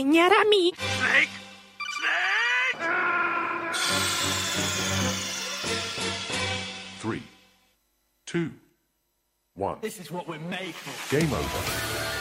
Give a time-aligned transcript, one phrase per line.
[0.00, 0.72] enseñar a mí.
[7.00, 7.22] Three,
[8.26, 8.50] two,
[9.54, 9.78] one.
[9.80, 11.18] This is what we're made for.
[11.18, 12.19] Game over.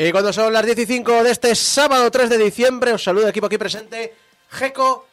[0.00, 3.46] Y cuando son las 15 de este sábado 3 de diciembre, os saludo el equipo
[3.46, 4.14] aquí presente,
[4.48, 5.06] Jeco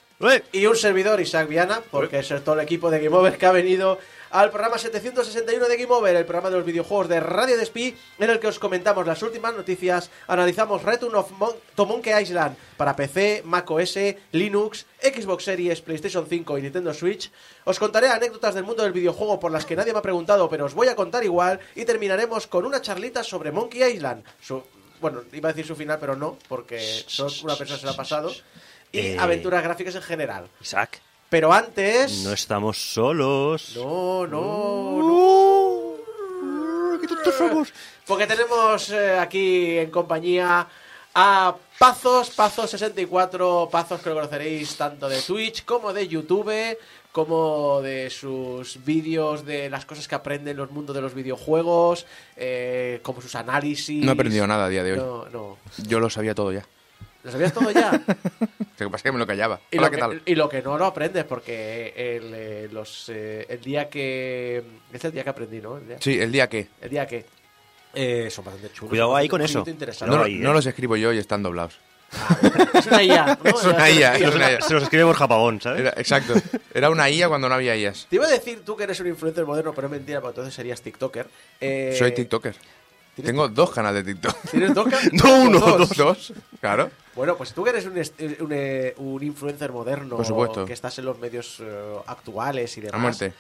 [0.52, 3.52] y un servidor, Isaac Viana, porque es todo el equipo de Game Over que ha
[3.52, 3.98] venido
[4.30, 8.30] al programa 761 de Game Over, el programa de los videojuegos de Radio Despí, en
[8.30, 12.96] el que os comentamos las últimas noticias, analizamos Return of Mon to Monkey Island para
[12.96, 13.98] PC, Mac OS,
[14.34, 17.32] Linux, Xbox Series, PlayStation 5 y Nintendo Switch.
[17.64, 20.66] Os contaré anécdotas del mundo del videojuego por las que nadie me ha preguntado, pero
[20.66, 24.24] os voy a contar igual, y terminaremos con una charlita sobre Monkey Island.
[24.42, 24.64] Su-
[25.12, 27.96] bueno, iba a decir su final, pero no, porque solo una persona se lo ha
[27.96, 28.32] pasado.
[28.92, 29.18] Y Eh.
[29.20, 30.48] aventuras gráficas en general.
[30.62, 32.24] Isaac, Pero antes...
[32.24, 33.74] no estamos solos.
[33.76, 37.00] No, no, no.
[37.02, 37.74] ¡Qué tontos somos!
[38.08, 40.68] Porque tenemos eh, aquí en compañía
[41.14, 46.78] a Pazos, Pazos64, Pazos que lo conoceréis tanto de Twitch como de YouTube,
[47.16, 52.06] como de sus vídeos de las cosas que aprende en los mundos de los videojuegos,
[52.36, 54.04] eh, como sus análisis.
[54.04, 54.98] No he aprendido nada a día de hoy.
[54.98, 55.58] No, no.
[55.88, 56.66] Yo lo sabía todo ya.
[57.24, 57.90] ¿Lo sabías todo ya?
[58.10, 59.62] Lo que pasa es que me lo callaba.
[59.72, 60.22] Y Hola, lo, ¿qué que, tal?
[60.26, 64.62] y lo que no lo aprendes, porque el, eh, los, eh, el día que...
[64.92, 65.78] Es el día que aprendí, ¿no?
[65.78, 66.68] El día, Sí, el día que.
[66.82, 67.26] el día que...
[67.94, 68.90] Eh, son bastante chulos.
[68.90, 69.64] Cuidado ahí con eso.
[69.66, 70.18] interesantes.
[70.18, 70.54] No, ahí, no eh.
[70.56, 71.80] los escribo yo y están doblados.
[72.74, 73.38] Es una IA.
[73.44, 73.50] ¿no?
[73.50, 74.62] Es una IA, Sí, es una IA.
[74.62, 75.82] Se los escribe Borja Pavón, ¿sabes?
[75.82, 76.34] Era- exacto.
[76.74, 78.08] Era una IA cuando no había IAs.
[78.10, 80.54] Te iba a decir tú que eres un influencer moderno, pero es mentira, porque entonces
[80.54, 81.28] serías TikToker.
[81.62, 82.56] Eh, Soy TikToker.
[83.16, 84.36] ¿tienes Tengo dos canales de TikTok.
[84.52, 85.78] ¿Tienes dos ca- No uno, dos?
[85.90, 85.98] dos.
[85.98, 86.34] dos.
[86.60, 86.90] Claro.
[87.16, 90.66] Bueno, pues tú que eres un, est- un, eh, un influencer moderno, Por supuesto.
[90.66, 92.96] que estás en los medios eh, actuales y demás.
[92.96, 93.34] A muerte.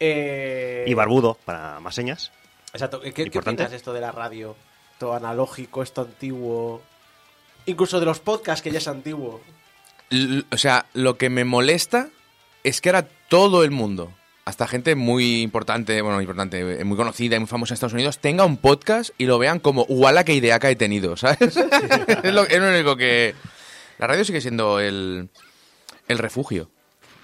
[0.00, 2.32] Eh, Y barbudo, para más señas.
[2.72, 3.00] Exacto.
[3.00, 3.62] ¿Qué, qué Importante.
[3.62, 4.56] opinas de esto de la radio?
[4.94, 6.82] Esto analógico, esto antiguo.
[7.66, 9.40] Incluso de los podcasts, que ya es antiguo.
[10.10, 12.08] L- o sea, lo que me molesta
[12.64, 14.12] es que ahora todo el mundo,
[14.44, 18.18] hasta gente muy importante, bueno, importante, eh, muy conocida y muy famosa en Estados Unidos,
[18.18, 21.40] tenga un podcast y lo vean como igual qué idea que he tenido, ¿sabes?
[22.22, 23.34] es, lo, es lo único que...
[23.98, 25.28] La radio sigue siendo el,
[26.08, 26.70] el refugio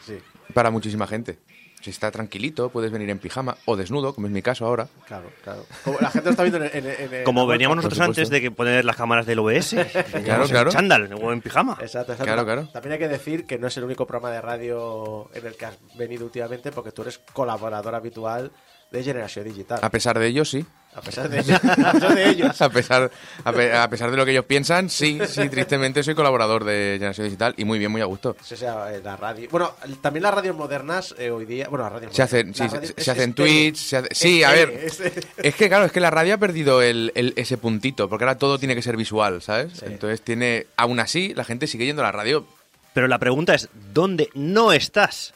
[0.06, 0.18] Sí,
[0.54, 1.38] para muchísima gente.
[1.86, 4.88] Si está tranquilito, puedes venir en pijama o desnudo, como es mi caso ahora.
[5.06, 5.64] claro, claro.
[5.84, 8.41] Como la gente lo está viendo en, en- en- en Como veníamos nosotros antes de
[8.41, 9.74] que poner las cámaras del OBS.
[10.12, 10.70] Veníamos claro.
[10.70, 11.74] En chándal o en pijama.
[11.80, 12.24] Exacto, exacto.
[12.24, 12.69] Claro, claro.
[12.72, 15.66] También hay que decir que no es el único programa de radio en el que
[15.66, 18.50] has venido últimamente porque tú eres colaborador habitual
[18.91, 19.78] de Generación Digital.
[19.82, 20.64] A pesar de ello, sí.
[20.94, 21.38] A pesar de,
[21.84, 22.60] a pesar de ellos.
[22.62, 23.10] A pesar,
[23.44, 26.92] a, pe- a pesar de lo que ellos piensan, sí, sí, tristemente soy colaborador de
[26.94, 28.34] Generación Digital y muy bien, muy a gusto.
[28.41, 29.47] O sea, eh, la radio.
[29.50, 31.69] Bueno, también las radios modernas eh, hoy día.
[31.69, 32.60] Bueno, las radios Se modernas.
[32.62, 34.70] hacen, sí, se, se hacen es tweets, se hace- sí, a ver.
[34.70, 35.03] es-
[35.36, 38.38] Es que claro, es que la radio ha perdido el, el- ese puntito, porque ahora
[38.38, 39.74] todo tiene que ser visual, ¿sabes?
[39.74, 39.84] Sí.
[39.86, 42.47] Entonces tiene, aún así, la gente sigue yendo a la radio.
[42.94, 45.34] Pero la pregunta es, ¿dónde no estás?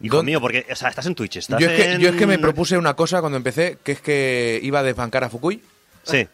[0.00, 2.10] Hijo ¿Dónde- mío, porque, o sea, estás en Twitch, estás Yo es, que, en- yo
[2.10, 5.28] es que me propuse una cosa cuando empecé, que es que iba a desbancar a
[5.30, 5.62] Fukui
[6.04, 6.26] Sí,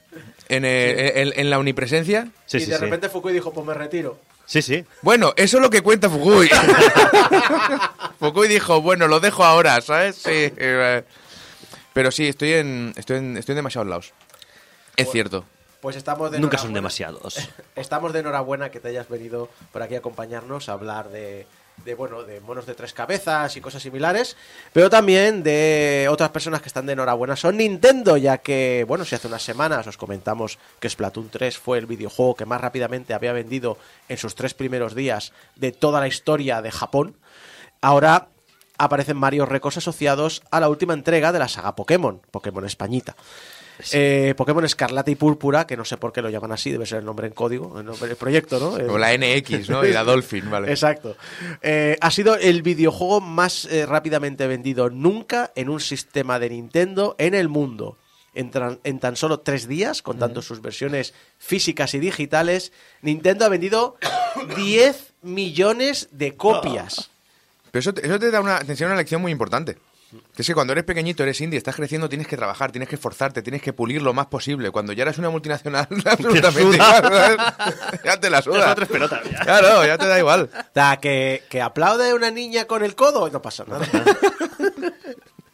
[0.49, 2.29] en, el- en- en la omnipresencia.
[2.47, 2.67] sí, y sí.
[2.71, 2.81] de sí.
[2.85, 4.19] repente Fukui dijo, pues me retiro.
[4.47, 4.85] Sí, sí.
[5.00, 6.50] Bueno, eso es lo que cuenta Fukui.
[8.19, 10.17] Fukui dijo, bueno, lo dejo ahora, ¿sabes?
[10.17, 10.31] Sí.
[10.33, 11.03] eh,
[11.93, 14.12] Pero sí, estoy en, estoy en, estoy en demasiados lados.
[14.97, 15.44] Es cierto.
[15.81, 17.37] Pues estamos de Nunca son demasiados.
[17.77, 21.47] Estamos de enhorabuena que te hayas venido por aquí a acompañarnos a hablar de,
[21.85, 24.37] de, bueno, de monos de tres cabezas y cosas similares,
[24.73, 29.15] pero también de otras personas que están de enhorabuena son Nintendo, ya que, bueno, si
[29.15, 33.32] hace unas semanas os comentamos que Splatoon 3 fue el videojuego que más rápidamente había
[33.32, 33.79] vendido
[34.09, 37.17] en sus tres primeros días de toda la historia de Japón,
[37.81, 38.29] ahora
[38.79, 43.15] aparecen varios récords asociados a la última entrega de la saga Pokémon, Pokémon Españita.
[43.93, 46.99] Eh, Pokémon Escarlata y Púrpura, que no sé por qué lo llaman así, debe ser
[47.00, 48.69] el nombre en código, el, nombre- el proyecto, ¿no?
[48.71, 49.85] O El- la NX, ¿no?
[49.85, 50.71] Y la Dolphin, vale.
[50.71, 51.17] Exacto.
[51.62, 57.17] Eh, ha sido el videojuego más eh, rápidamente vendido nunca en un sistema de Nintendo
[57.19, 57.97] en el mundo.
[58.37, 58.50] En,
[58.99, 63.97] tan solo tres días, contando sus versiones físicas y digitales, Nintendo ha vendido
[64.56, 67.11] 10 millones de copias.
[67.71, 69.79] Pero eso, te- eso te da una, te enseña una lección muy importante.
[70.34, 72.96] Que es que cuando eres pequeñito, eres indie, estás creciendo, tienes que trabajar, tienes que
[72.96, 74.70] esforzarte, tienes que pulir lo más posible.
[74.70, 76.78] Cuando ya eres una multinacional, absolutamente
[78.05, 78.75] ya te la suda.
[78.75, 79.38] Pelotas, ya.
[79.40, 80.50] Claro, ya te da igual.
[80.52, 83.87] O sea, que, que aplaude una niña con el codo, no pasa nada.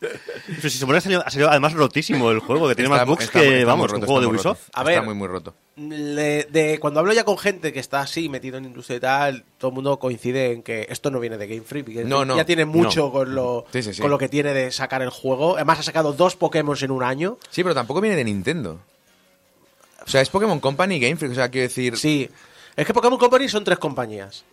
[0.01, 3.05] Pero si se pone, ha salido, ha salido además rotísimo el juego, que tiene Está-
[3.05, 4.27] más bugs que, vamos, roto, un juego de.
[4.29, 4.69] Ubisoft.
[4.73, 5.55] A Está muy, muy roto.
[5.89, 9.45] Le- de, cuando hablo ya con gente que está así metido en industria y tal,
[9.59, 11.89] todo el mundo coincide en que esto no viene de Game Freak.
[12.05, 12.37] No, no.
[12.37, 13.13] Ya tiene mucho No.
[13.13, 14.03] con, lo, Sí, sí, sí.
[14.03, 15.57] con lo que tiene de sacar el juego.
[15.57, 17.39] Además, ha sacado dos Pokémon en un año.
[17.51, 18.79] Sí, pero tampoco viene de Nintendo.
[20.05, 21.33] O sea, es Pokémon Company y Game Freak.
[21.33, 21.97] O sea, quiero decir.
[21.97, 22.29] Sí.
[22.77, 24.45] Es que Pokémon Company son tres compañías.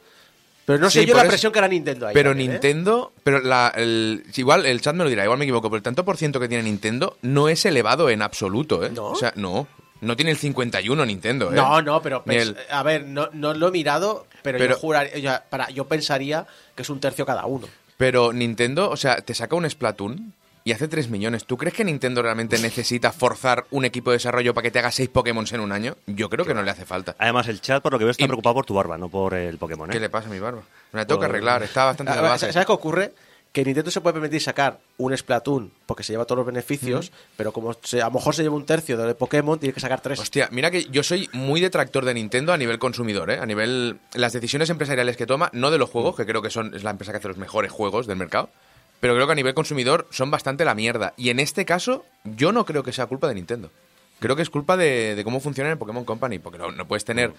[0.66, 2.14] Pero no sé yo la eso- presión que hará Nintendo ahí.
[2.14, 2.54] Pero también, ¿eh?
[2.56, 5.84] Nintendo, pero la, el, igual el chat me lo dirá, igual me equivoco, pero el
[5.84, 8.90] tanto por ciento que tiene Nintendo no es elevado en absoluto, ¿eh?
[8.94, 9.06] ¿No?
[9.12, 9.66] O sea, no.
[10.02, 11.56] No tiene el 51 Nintendo, ¿eh?
[11.56, 15.18] No, no, pero el- a ver, no, no lo he mirado, pero, Pero- yo juraría,
[15.18, 16.46] ya, para, yo pensaría
[16.76, 17.68] que es un tercio cada uno.
[17.98, 20.34] Pero Nintendo, o sea, te saca un Splatoon
[20.64, 21.46] y hace 3 millones.
[21.46, 24.92] ¿Tú crees que Nintendo realmente necesita forzar un equipo de desarrollo para que te haga
[24.92, 25.96] 6 Pokémon en un año?
[26.06, 27.16] Yo creo que no le hace falta.
[27.18, 29.34] Además, el chat, por lo que veo, está Y- preocupado por tu barba, no por
[29.34, 29.90] el Pokémon.
[29.90, 29.94] ¿eh?
[29.94, 30.62] ¿Qué le pasa a mi barba?
[30.92, 32.54] Me la tengo que arreglar, está bastante A ver, salvaje.
[32.54, 33.14] ¿Sabes qué ocurre?
[33.58, 37.52] Que Nintendo se puede permitir sacar un Splatoon porque se lleva todos los beneficios, pero
[37.52, 40.20] como se- a lo mejor se lleva un tercio de Pokémon, tiene que sacar tres.
[40.20, 43.40] Hostia, mira que yo soy muy detractor de Nintendo a nivel consumidor, ¿eh?
[43.40, 43.98] A nivel...
[44.14, 46.92] Las decisiones empresariales que toma, no de los juegos, que creo que son es la
[46.92, 48.52] empresa que hace los mejores juegos del mercado,
[49.00, 51.16] pero creo que a nivel consumidor son bastante la mierda.
[51.18, 53.72] Y en este caso, yo no creo que sea culpa de Nintendo.
[54.20, 57.06] Creo que es culpa de, de cómo funciona el Pokémon Company, porque no, no puedes
[57.06, 57.34] tener...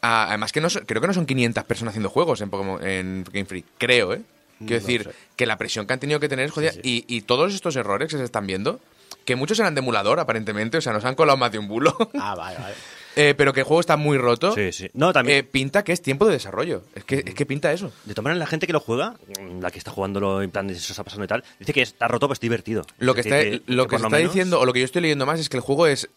[0.00, 3.24] a- además que no creo que no son 500 personas haciendo juegos en, Pokémon, en
[3.32, 4.22] Game Freak, creo, ¿eh?
[4.58, 5.10] Quiero No decir, sé.
[5.36, 6.72] que la presión que han tenido que tener es jodida.
[6.82, 8.80] Y, y todos estos errores que se están viendo,
[9.24, 11.96] que muchos eran de emulador, aparentemente, o sea, nos han colado más de un bulo.
[12.18, 12.74] Ah, vale, vale.
[13.18, 14.52] Eh, pero que el juego está muy roto.
[14.54, 14.90] Sí, sí.
[14.92, 15.38] No, también.
[15.38, 16.82] Eh, pinta que es tiempo de desarrollo.
[16.94, 17.90] Es que, es que pinta eso.
[18.04, 20.66] De todas maneras, la gente que lo juega, mm, la que está jugándolo en plan
[20.66, 22.84] de eso está pasando y tal, dice que está roto, pero es divertido.
[22.98, 25.00] Lo que Es está, lo que se está menos- diciendo, o lo que yo estoy
[25.00, 26.10] leyendo más, es que el juego es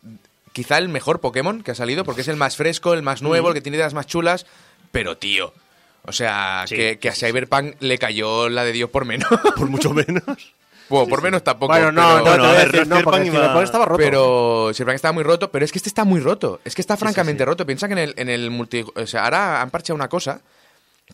[0.52, 3.48] quizá el mejor Pokémon que ha salido, porque es el más fresco, el más nuevo,
[3.48, 4.46] el que tiene ideas más chulas.
[4.92, 5.54] Pero, tío.
[6.10, 9.30] O sea, Sí, que, que a Cyberpunk le cayó la de Dios por menos.
[9.56, 10.24] Por mucho menos.
[10.90, 11.72] bueno, por menos tampoco.
[11.72, 13.98] Bueno, no, pero, no, decir, no, porque iba- estaba roto.
[14.04, 16.60] Pero Cyberpunk estaba muy roto, pero es que este está muy roto.
[16.66, 17.66] Es que está francamente roto.
[17.66, 18.84] Piensa que en el, en el multi...
[18.96, 20.42] O sea, ahora han parcheado una cosa,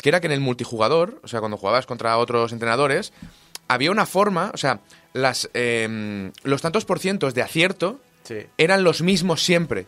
[0.02, 3.12] que era que en el multijugador, o sea, cuando jugabas contra otros entrenadores,
[3.68, 4.80] había una forma, o sea,
[5.14, 8.38] las, em, los tantos por cientos de acierto Sí.
[8.58, 9.86] eran los mismos siempre.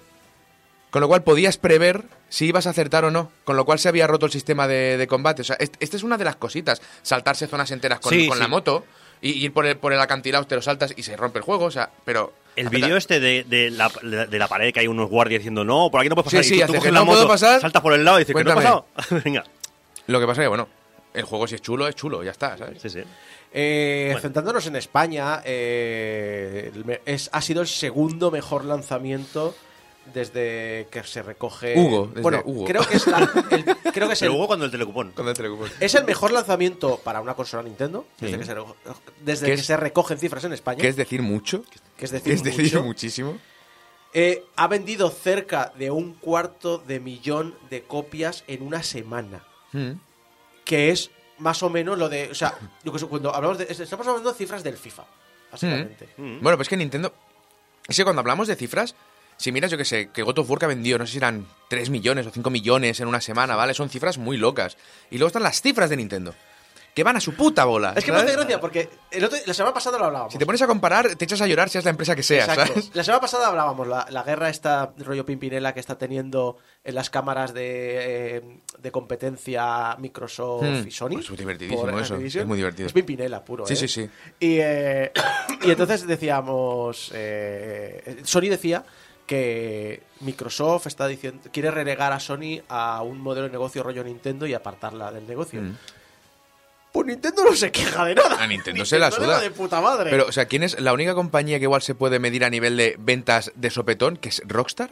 [0.89, 3.31] Con lo cual podías prever si ibas a acertar o no.
[3.44, 5.42] Con lo cual se había roto el sistema de, de combate.
[5.42, 6.81] O sea, est- esta es una de las cositas.
[7.04, 8.42] Saltarse zonas enteras con, Sí, con sí.
[8.44, 8.86] la moto
[9.22, 11.66] y ir por el, por el acantilado, te lo saltas y se rompe el juego.
[11.66, 12.34] O sea, pero...
[12.56, 15.89] El vídeo este de, de la, de la pared que hay unos guardias diciendo no,
[15.92, 16.44] por aquí no puedes pasar.
[16.44, 17.62] Sí, y sí, tú, tú que no puedo pasar.
[17.62, 18.81] saltas por el lado y dices que no he Cuéntame.
[18.95, 19.22] pasado.
[19.25, 19.44] Venga.
[20.07, 20.68] Lo que pasa es que, bueno,
[21.13, 22.81] el juego si es chulo, es chulo, ya está, ¿sabes?
[22.81, 23.01] Sí, sí.
[23.54, 26.72] Eh, Centrándonos en España, eh,
[27.06, 29.56] es, ha sido el segundo mejor lanzamiento
[30.13, 31.77] desde que se recoge.
[31.77, 32.65] Hugo, desde bueno, Hugo.
[32.65, 33.19] creo que es, la-
[33.51, 35.12] el, creo que es el, hubo cuando el telecupón.
[35.12, 35.69] Con el telecupón.
[35.80, 38.40] es el mejor lanzamiento para una consola Nintendo desde, Sí.
[38.40, 38.76] que, se, reco-
[39.21, 39.66] desde ¿Qué que es?
[39.66, 40.80] se recogen cifras en España.
[40.81, 41.64] Que es decir mucho.
[41.97, 42.83] que es decir, Es decir mucho.
[42.83, 43.37] muchísimo.
[44.14, 49.44] Eh, ha vendido cerca de un cuarto de millón de copias en una semana.
[49.73, 49.92] Mm.
[50.66, 52.30] Que es más o menos lo de.
[52.31, 53.66] O sea, yo que sé, cuando hablamos de.
[53.69, 55.06] Estamos hablando de cifras del FIFA,
[55.52, 56.09] básicamente.
[56.18, 56.40] Mm.
[56.42, 57.14] Bueno, pues que Nintendo.
[57.87, 58.95] Es que cuando hablamos de cifras,
[59.37, 61.17] si miras, yo que sé, que God of War que ha vendido, no sé si
[61.19, 63.73] eran 3 millones o 5 millones en una semana, ¿vale?
[63.73, 64.77] Son cifras muy locas.
[65.11, 66.33] Y luego están las cifras de Nintendo,
[66.95, 67.94] que van a su puta bola.
[67.95, 68.31] Es que me ¿sabes?
[68.33, 70.33] hace gracia porque el otro- la semana pasada lo hablábamos.
[70.33, 72.73] Si te pones a comparar, te echas a llorar seas la empresa que sea, Exacto.
[72.73, 72.91] ¿sabes?
[72.95, 77.11] La semana pasada hablábamos, la, la guerra esta rollo Pimpinela que está teniendo en las
[77.11, 78.41] cámaras de, eh,
[78.79, 80.87] de competencia Microsoft Hmm.
[80.87, 81.09] y Sony.
[81.09, 82.41] Pues es divertidísimo por eso, Activision.
[82.41, 82.87] es muy divertido.
[82.87, 83.75] Es Pimpinela puro, Sí, ¿eh?
[83.75, 84.09] sí, sí.
[84.39, 85.11] Y, eh,
[85.63, 88.83] y entonces decíamos, eh, Sony decía
[89.28, 94.48] que Microsoft está diciendo quiere relegar a Sony a un modelo de negocio rollo Nintendo
[94.48, 95.62] y apartarla del negocio.
[95.62, 95.78] Mm.
[96.92, 98.42] Pues Nintendo no se queja de nada.
[98.42, 99.40] A Nintendo se la suda.
[99.40, 100.10] de puta madre.
[100.10, 102.76] Pero, o sea, ¿quién es la única compañía que igual se puede medir a nivel
[102.78, 104.18] de ventas de sopetón?
[104.18, 104.90] Que es Rockstar.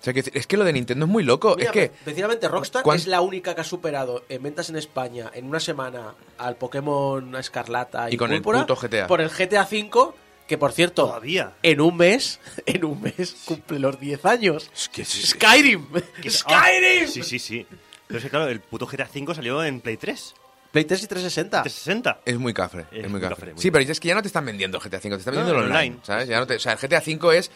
[0.00, 1.54] O sea, que es que lo de Nintendo es muy loco.
[1.56, 1.90] Mira, es que.
[2.04, 5.60] precisamente Rockstar ¿cuán- es la única que ha superado en ventas en España en una
[5.60, 9.06] semana al Pokémon Escarlata y, Y con el puto GTA.
[9.06, 10.12] por el GTA V
[10.48, 11.52] Que por cierto, Todavía.
[11.62, 14.70] en un mes, en un mes cumple los 10 años.
[14.74, 15.86] Es que sí, Skyrim.
[16.20, 17.04] Que- Skyrim.
[17.04, 17.66] Ah, sí, sí, sí.
[18.08, 20.34] Pero es que claro, el puto GTA V salió en Play 3.
[20.72, 21.62] Play 3 y 360.
[21.62, 22.20] 360.
[22.24, 23.34] Es muy cafre, es, Es muy muy cafre.
[23.36, 25.34] cafre, muy sí, pero es que ya no te están vendiendo GTA V, te están
[25.34, 26.00] No, vendiendo el el online, online.
[26.06, 26.28] ¿sabes?
[26.28, 27.50] Ya no te- o sea, el GTA V es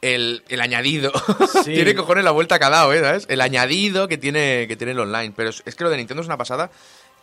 [0.00, 1.12] el, el añadido.
[1.64, 1.74] Sí.
[1.74, 3.00] tiene cojones la vuelta que ha dado, ¿eh?
[3.00, 3.26] ¿sabes?
[3.28, 5.32] El añadido que tiene, que tiene el online.
[5.36, 6.70] Pero es, es que lo de Nintendo es una pasada.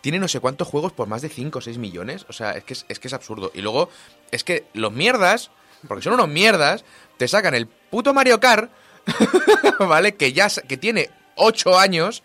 [0.00, 2.24] Tiene no sé cuántos juegos por más de 5 o 6 millones.
[2.28, 3.50] O sea, es que es, es que es absurdo.
[3.54, 3.90] Y luego,
[4.30, 5.50] es que los mierdas,
[5.86, 6.84] porque son unos mierdas,
[7.18, 8.70] te sacan el puto Mario Kart,
[9.78, 10.14] ¿vale?
[10.14, 12.22] Que ya que tiene 8 años,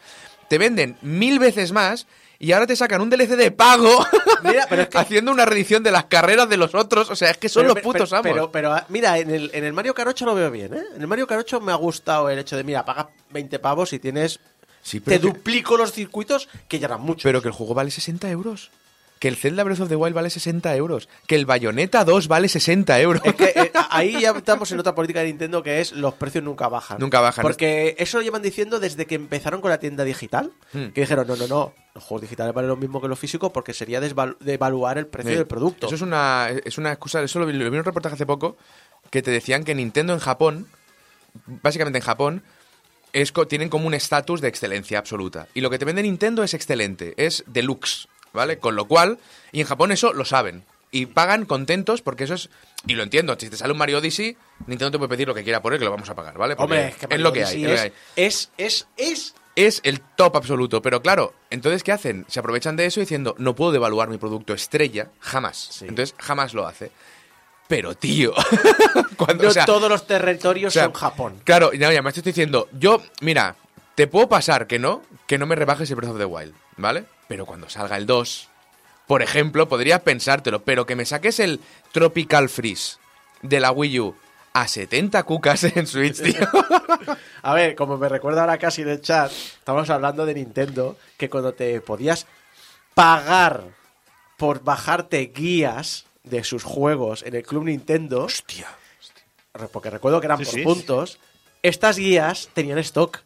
[0.50, 2.08] te venden mil veces más.
[2.38, 4.06] Y ahora te sacan un DLC de pago
[4.44, 7.10] Mira, pero es que- haciendo una reedición de las carreras de los otros.
[7.10, 8.32] O sea, es que son Pero- los putos pero, amos.
[8.34, 10.84] Pero, pero, ah, mira, en el, en el Mario Kart 8 lo veo bien, ¿eh?
[10.96, 13.94] En el Mario Kart 8 me ha gustado el hecho de, mira, pagas 20 pavos
[13.94, 14.40] y tienes...
[14.86, 17.24] Sí, Te que- duplico los circuitos que ya eran mucho.
[17.24, 18.70] Pero que el juego vale 60 euros.
[19.18, 21.10] Que el Zelda Breath of the Wild vale 60 euros.
[21.26, 23.22] Que el Bayonetta 2 vale 60 euros.
[23.26, 26.44] Es que eh, ahí ya estamos en otra política de Nintendo que es los precios
[26.44, 27.00] nunca bajan.
[27.00, 27.42] Nunca bajan.
[27.42, 30.52] Porque eso lo llevan diciendo desde que empezaron con la tienda digital.
[30.74, 30.90] Hmm.
[30.90, 33.74] Que dijeron, no, no, no, los juegos digitales valen lo mismo que los físicos porque
[33.74, 35.38] sería devaluar el precio Sí.
[35.38, 35.88] del producto.
[35.88, 37.24] Eso es una, es una excusa.
[37.24, 38.58] Eso lo vi, lo vi en un reportaje hace poco.
[39.10, 40.68] Que te decían que Nintendo en Japón,
[41.64, 42.44] básicamente en Japón,
[43.16, 45.48] es, tienen como un estatus de excelencia absoluta.
[45.54, 48.60] Y lo que te vende Nintendo es excelente, es deluxe, ¿vale?
[48.60, 49.20] Con lo cual,
[49.54, 50.64] y en Japón eso lo saben.
[50.92, 52.50] Y pagan contentos porque eso es.
[52.88, 54.36] Y lo entiendo, si te sale un Mario Odyssey,
[54.68, 56.58] Nintendo te puede pedir lo que quiera por él, que lo vamos a pagar, ¿vale?
[56.58, 57.56] Porque Hombre, es que es lo que hay.
[57.56, 58.26] Es lo que Odyssey hay.
[58.26, 60.82] es, es, es, es es el top absoluto.
[60.82, 62.26] Pero claro, entonces, ¿qué hacen?
[62.28, 65.70] Se aprovechan de eso diciendo, no puedo devaluar mi producto estrella, jamás.
[65.72, 65.86] Sí.
[65.88, 66.92] Entonces, jamás lo hace.
[67.68, 68.34] Pero, tío,
[69.18, 71.42] cuando, no o sea, todos los territorios o sea, son Japón.
[71.44, 73.56] Claro, y no, y además te estoy diciendo, yo, mira,
[73.96, 77.06] te puedo pasar que no, que no me rebajes el Breath of the Wild, ¿vale?
[77.28, 78.50] Pero cuando salga el 2,
[79.08, 81.60] por ejemplo, podrías pensártelo, pero que me saques el
[81.92, 82.98] Tropical Freeze
[83.42, 84.16] de la Wii U
[84.54, 86.48] a 70 cucas en Switch, tío.
[87.42, 91.30] A ver, como me recuerda ahora casi en el chat, estamos hablando de Nintendo, que
[91.30, 92.26] cuando te podías
[92.94, 93.64] pagar
[94.38, 98.68] por bajarte guías de sus juegos en el Club Nintendo, Hostia.
[99.72, 101.20] porque recuerdo que eran Sí, por sí, puntos,
[101.64, 103.20] estas guías tenían stock.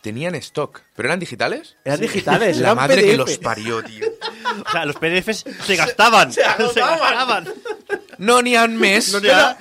[0.00, 1.76] Tenían stock, pero eran digitales.
[1.84, 4.06] Eran digitales, La eran madre que los parió, tío.
[4.64, 6.32] O sea, los PDFs se gastaban.
[6.32, 7.52] Se agotaban.
[8.18, 9.12] No ni han mes.
[9.12, 9.20] No.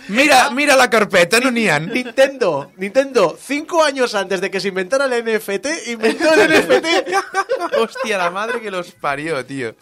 [0.10, 1.92] Mira, mira la carpeta, no ni han.
[1.92, 7.78] Nintendo, Nintendo, cinco años antes de que se inventara el NFT, inventó el NFT.
[7.80, 9.76] Hostia, la madre que los parió, tío.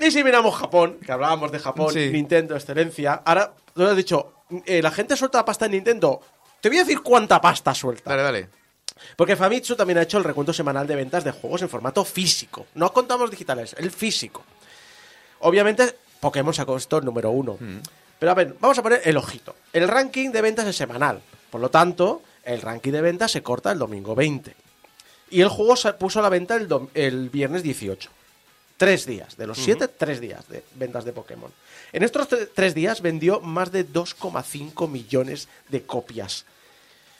[0.00, 2.10] Y si miramos Japón, que hablábamos de Japón, Sí.
[2.10, 3.22] Nintendo, excelencia.
[3.24, 4.32] Ahora, tú has dicho,
[4.66, 6.20] eh, la gente suelta la pasta en Nintendo.
[6.60, 8.10] Te voy a decir cuánta pasta suelta.
[8.10, 8.48] Dale, dale.
[9.16, 12.66] Porque Famitsu también ha hecho el recuento semanal de ventas de juegos en formato físico.
[12.74, 14.42] No contamos digitales, el físico.
[15.40, 17.58] Obviamente, Pokémon sacó esto el número uno.
[18.18, 19.56] Pero a ver, vamos a poner el ojito.
[19.72, 21.20] El ranking de ventas es semanal.
[21.50, 24.54] Por lo tanto, el ranking de ventas se corta el domingo 20.
[25.30, 28.10] Y el juego se puso a la venta el, el viernes 18.
[28.76, 29.36] Tres días.
[29.36, 31.50] De los siete, tres días de ventas de Pokémon.
[31.92, 36.44] En estos tre- tres días vendió más de 2,5 millones de copias.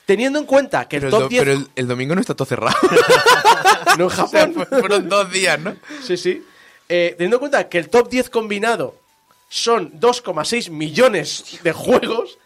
[0.05, 2.21] Teniendo en cuenta que el Pero, el, top do- 10 pero el, el domingo no
[2.21, 2.75] está todo cerrado.
[3.87, 4.53] no en O sea, Japón.
[4.53, 5.75] fu- fueron dos días, ¿no?
[6.05, 6.43] Sí, sí.
[6.89, 8.97] Eh, teniendo en cuenta que el top 10 combinado
[9.47, 12.37] son 2,6 millones de juegos,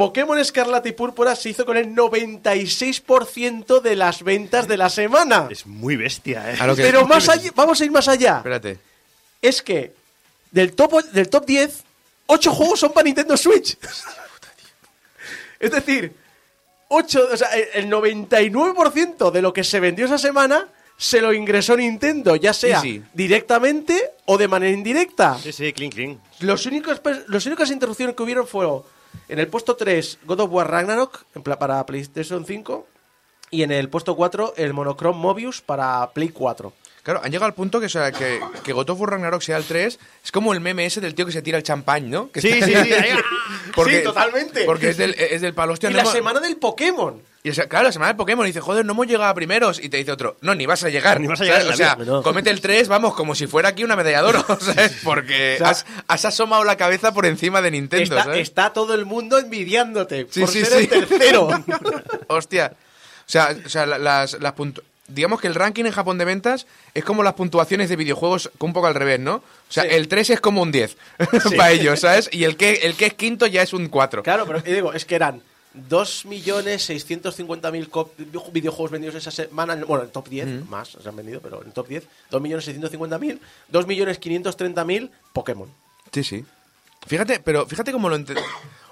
[0.00, 5.46] Pokémon Escarlata y Púrpura se hizo con el 96% de las ventas de la semana.
[5.50, 6.56] Es muy bestia, ¿eh?
[6.74, 8.38] Que- Pero más allá, vamos a ir más allá.
[8.38, 8.78] Espérate.
[9.42, 9.92] Es que
[10.50, 11.84] del top, del top 10,
[12.28, 13.76] 8 juegos son para Nintendo Switch.
[15.60, 16.14] Es decir,
[16.88, 20.66] 8, o sea, el 99% de lo que se vendió esa semana
[20.96, 23.02] se lo ingresó Nintendo, ya sea Sí, sí.
[23.12, 25.38] directamente o de manera indirecta.
[25.42, 26.20] Sí, sí, clean, clean.
[26.38, 28.82] Los únicos, las únicas interrupciones que hubieron fueron
[29.28, 31.24] en el puesto 3 God of War Ragnarok
[31.58, 32.86] para PlayStation 5
[33.50, 36.72] y en el puesto 4 el Monochrome Mobius para Play 4.
[37.02, 39.56] Claro, han llegado al punto que, o sea, que, que God of War Ragnarok sea
[39.56, 42.30] el 3 es como el meme ese del tío que se tira el champán, ¿no?
[42.30, 42.92] Que Sí, está- sí, sí.
[42.92, 43.10] ahí-
[43.88, 44.64] Sí, totalmente.
[44.64, 45.72] Porque es del, es del palo.
[45.72, 47.22] Hostia, y no la hemos- semana del Pokémon.
[47.42, 49.82] Y o sea, claro, la semana del Pokémon dice, joder, no hemos llegado a primeros.
[49.82, 51.20] Y te dice otro, no, ni vas a llegar.
[51.20, 51.96] Ni vas a llegar O sea.
[51.96, 52.22] No.
[52.22, 54.98] comete el 3, vamos, como si fuera aquí una medalla de oro, ¿sabes?
[55.02, 58.40] Porque O sea, has, has asomado la cabeza por encima de Nintendo, Está, ¿sabes?
[58.42, 60.88] está todo el mundo envidiándote Sí, por sí, ser sí.
[60.92, 61.48] el tercero.
[62.28, 62.72] Hostia.
[62.74, 64.82] O sea, o sea la- las, las puntu-
[65.14, 68.72] digamos que el ranking en Japón de ventas es como las puntuaciones de videojuegos un
[68.72, 69.36] poco al revés, ¿no?
[69.36, 69.90] O sea, Sí.
[69.92, 70.96] el 3 es como un 10
[71.56, 72.28] para ellos, ¿sabes?
[72.32, 74.22] Y el que, el que es quinto ya es un 4.
[74.22, 75.42] claro, pero digo, es que eran
[75.88, 78.12] 2.650.000 co-
[78.52, 79.76] videojuegos vendidos esa semana.
[79.86, 83.38] Bueno, en top 10, más se han vendido, pero en top 10, 2.650.000,
[83.72, 85.68] 2.530.000 Pokémon.
[86.12, 86.44] Sí, sí.
[87.06, 88.34] Fíjate, pero fíjate cómo lo ente-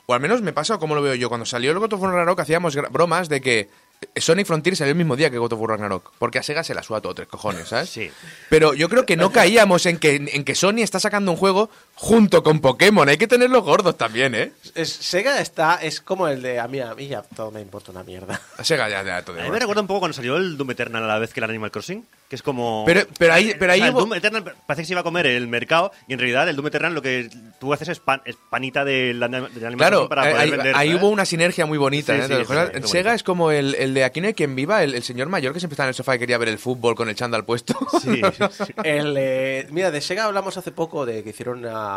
[0.07, 1.29] O al menos me pasa como lo veo yo.
[1.29, 3.69] Cuando salió el God of War Ragnarok hacíamos bromas de que
[4.17, 6.13] Sonic Frontier salió el mismo día que God of War Ragnarok.
[6.19, 7.89] Porque a Sega se la suda todo tres cojones, ¿sabes?
[7.91, 8.11] Sí.
[8.49, 11.71] Pero yo creo que no caíamos en que, en que Sony está sacando un juego
[12.01, 13.09] junto con Pokémon.
[13.09, 14.53] Hay que tenerlos gordos también, ¿eh?
[14.75, 17.91] Es- Sega está, es como el de a mí, a mí ya todo me importa
[17.91, 18.41] una mierda.
[18.57, 20.71] A Sega ya, ya, todo A mí me recuerda un poco cuando salió el Doom
[20.71, 22.85] Eternal a la vez que el Animal Crossing, que es como...
[22.87, 25.05] Pero- pero ahí- pero ahí O sea, el Doom Eternal parece que se iba a
[25.05, 27.29] comer el mercado y en realidad el Doom Eternal lo que
[27.59, 30.77] tú haces es, pan, es panita del, del Animal Claro, Crossing para poder ahí, vender.
[30.77, 32.15] ahí hubo una sinergia muy bonita.
[32.15, 32.39] Sí, ¿eh?
[32.39, 32.65] sí, Sega
[33.11, 33.11] bonito.
[33.13, 35.59] es como el, el de Aquí no hay quien viva, el, el señor mayor que
[35.59, 37.75] siempre está en el sofá y quería ver el fútbol con el chándal puesto.
[38.01, 38.73] Sí, sí.
[38.85, 41.88] El, eh, mira, de Sega hablamos hace poco de que hicieron una-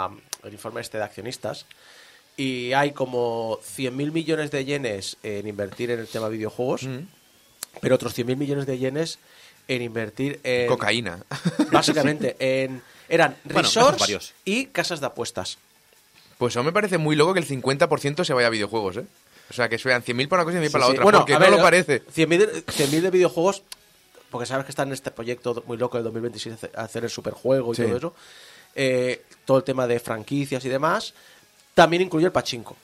[0.43, 1.65] el informe este de accionistas
[2.37, 6.87] y hay como 100.000 millones de yenes en invertir en el tema videojuegos,
[7.81, 9.19] pero otros 100.000 millones de yenes
[9.67, 10.67] en invertir en...
[10.67, 11.23] Cocaína.
[11.71, 12.81] Básicamente, en...
[13.09, 15.57] Eran Bueno, resorts y casas de apuestas.
[16.37, 19.05] Pues eso me parece muy loco que el 50% se vaya a videojuegos, ¿eh?
[19.49, 20.93] O sea, que sean 100.000 para una cosa y 100.000 para la Sí, sí.
[20.95, 21.03] otra.
[21.03, 22.03] Bueno, porque a no ver, lo parece.
[22.05, 23.63] 100.000 de, 100.000 de videojuegos,
[24.29, 27.73] porque sabes que está en este proyecto muy loco del 2026 hace- hacer el superjuego
[27.73, 27.83] y Sí.
[27.83, 28.15] todo eso.
[28.75, 31.13] Eh, todo el tema de franquicias y demás.
[31.73, 32.75] También incluye el pachinko.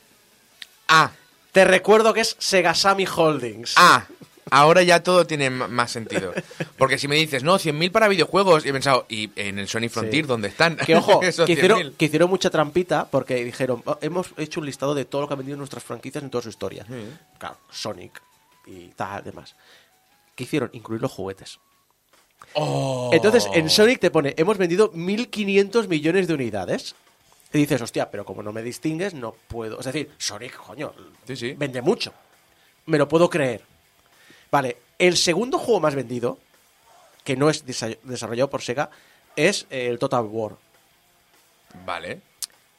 [0.88, 1.12] Ah,
[1.52, 3.74] Te recuerdo que es Segasami Holdings.
[3.78, 4.06] ah.
[4.50, 6.34] Ahora ya todo tiene más sentido.
[6.78, 9.90] Porque si me dices, no, 100.000 para videojuegos, y he pensado, ¿y en el Sony
[9.90, 10.28] Frontier Sí.
[10.28, 10.78] dónde están?
[10.78, 11.98] Que ojo, Esos que hicieron, 100.000?
[11.98, 15.34] que hicieron mucha trampita porque dijeron, "Oh, hemos hecho un listado de todo lo que
[15.34, 16.86] han vendido nuestras franquicias en toda su historia.
[17.38, 18.22] Claro, Sonic
[18.66, 19.54] y tal, demás.
[20.34, 20.70] ¿Qué hicieron?
[20.72, 21.60] Incluir los juguetes.
[22.54, 23.10] Oh.
[23.14, 26.96] Entonces, en Sonic te pone, hemos vendido 1.500 millones de unidades.
[27.54, 29.80] Y dices, hostia, pero como no me distingues, no puedo.
[29.80, 30.94] Es decir, Sonic, coño,
[31.28, 31.54] Sí, sí.
[31.58, 32.14] vende mucho.
[32.88, 33.62] Me lo puedo creer.
[34.52, 36.40] Vale, el segundo juego más vendido,
[37.24, 38.90] que no es desa- desarrollado por Sega,
[39.36, 40.54] es el Total War.
[41.86, 42.22] Vale.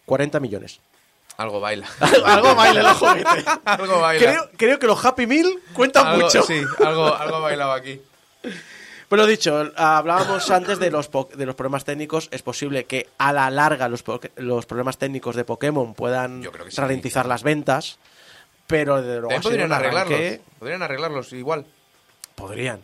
[0.06, 0.80] 40 millones.
[1.36, 1.86] Algo baila.
[2.24, 3.44] Algo baila el juguete.
[3.64, 4.20] algo baila.
[4.26, 6.42] Creo, creo que los Happy Meal cuentan Algo- mucho.
[6.42, 8.00] Sí, algo, algo bailado aquí.
[9.08, 12.28] Bueno, dicho, hablábamos antes de los, po- de los problemas técnicos.
[12.30, 16.52] Es posible que a la larga los, po- los problemas técnicos de Pokémon puedan Yo
[16.52, 16.80] creo que sí.
[16.80, 17.98] ralentizar las ventas.
[18.66, 20.18] Pero desde luego, podrían arreglarlos.
[20.18, 21.64] arranque- Podrían arreglarlos igual.
[22.34, 22.80] Podrían.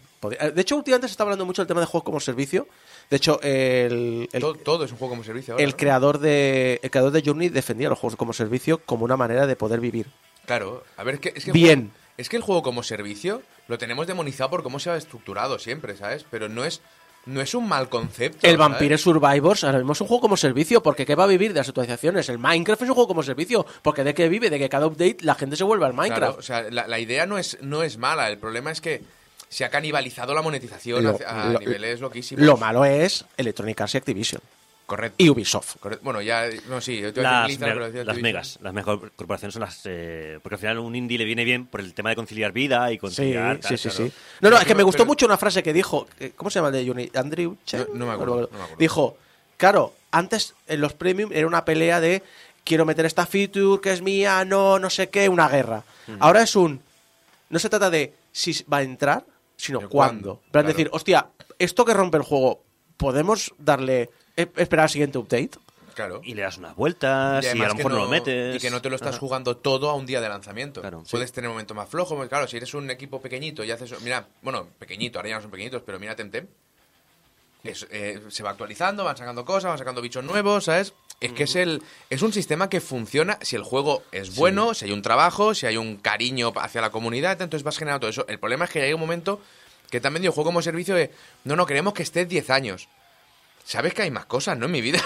[0.55, 2.67] De hecho, últimamente se está hablando mucho del tema de juegos como servicio.
[3.11, 5.63] De hecho, el, el, todo, todo es un juego como servicio ahora.
[5.65, 5.77] el ¿no?
[5.77, 9.57] creador de el creador de Journey defendía los juegos como servicio como una manera de
[9.57, 10.07] poder vivir.
[10.47, 11.91] Claro, a ver, es que, es que Bien.
[11.91, 15.59] juego- es que el juego como servicio lo tenemos demonizado por cómo se ha estructurado
[15.59, 16.25] siempre, ¿sabes?
[16.31, 16.81] Pero no es,
[17.27, 18.47] no es un mal concepto.
[18.47, 18.59] El ¿sabes?
[18.59, 21.61] Vampire Survivors ahora mismo es un juego como servicio, porque ¿qué va a vivir de
[21.61, 22.29] las actualizaciones?
[22.29, 24.51] El Minecraft es un juego como servicio, porque ¿de qué vive?
[24.51, 26.39] De que cada update la gente se vuelve al Claro, Minecraft.
[26.39, 29.03] o sea, la, la idea no es, no es mala, el problema es que
[29.49, 32.45] se ha canibalizado la monetización Lo- a, a lo- niveles loquísimos.
[32.45, 34.41] Lo malo es Electronic Arts y Activision.
[34.87, 35.17] Correcto.
[35.23, 35.77] Y Ubisoft.
[35.81, 36.05] correcto.
[36.05, 38.73] Bueno, ya, no, sí, yo te iba a Las, me- pero decía las megas, las
[38.75, 39.81] mejores corporaciones son las...
[39.85, 42.91] eh, porque al final un indie le viene bien por el tema de conciliar vida
[42.93, 43.59] y Sí, conciliar...
[43.61, 44.05] tal, sí, sí, claro.
[44.11, 44.13] sí.
[44.43, 46.59] No, no, es que me gustó pero- mucho una frase que dijo, eh, ¿cómo se
[46.59, 47.11] llama el de Uni?
[47.15, 47.81] Andrew Chen.
[47.93, 48.77] No- no me acuerdo, no me acuerdo.
[48.79, 49.17] Dijo,
[49.57, 52.23] claro, antes en los premium era una pelea de
[52.63, 55.83] quiero meter esta feature que es mía, no, no sé qué, una guerra.
[56.21, 56.81] Ahora es un,
[57.49, 59.25] no se trata de si va a entrar,
[59.57, 60.41] sino cuándo.
[60.51, 60.69] plan claro.
[60.69, 61.27] decir, hostia,
[61.59, 62.63] esto que rompe el juego,
[62.97, 65.51] ¿podemos darle, esperar al siguiente update?
[65.95, 66.21] Claro.
[66.25, 68.57] Y le das unas vueltas y, a lo que mejor no, lo metes.
[68.57, 69.21] Y que no te lo estás Ajá.
[69.21, 70.81] jugando todo a un día de lanzamiento.
[70.81, 71.05] Claro.
[71.09, 72.17] Puedes tener un momento más flojo.
[72.17, 74.01] pues Claro, si eres un equipo pequeñito y haces.
[74.03, 76.47] Mira, bueno, pequeñito, ahora ya no son pequeñitos, pero mira Temtem.
[77.63, 80.93] Es, eh, se va actualizando, van sacando cosas, van sacando bichos nuevos, ¿sabes?
[81.21, 84.85] Es que es el es un sistema que funciona si el juego es bueno, si
[84.85, 88.27] hay un trabajo, si hay un cariño hacia la comunidad, entonces vas generando todo eso.
[88.29, 89.41] El problema es que hay un momento
[89.91, 91.11] que también dio juego como servicio de,
[91.45, 92.89] no, no, queremos que estés 10 años.
[93.67, 94.67] Sabes que hay más cosas, ¿no?
[94.67, 95.01] En mi vida.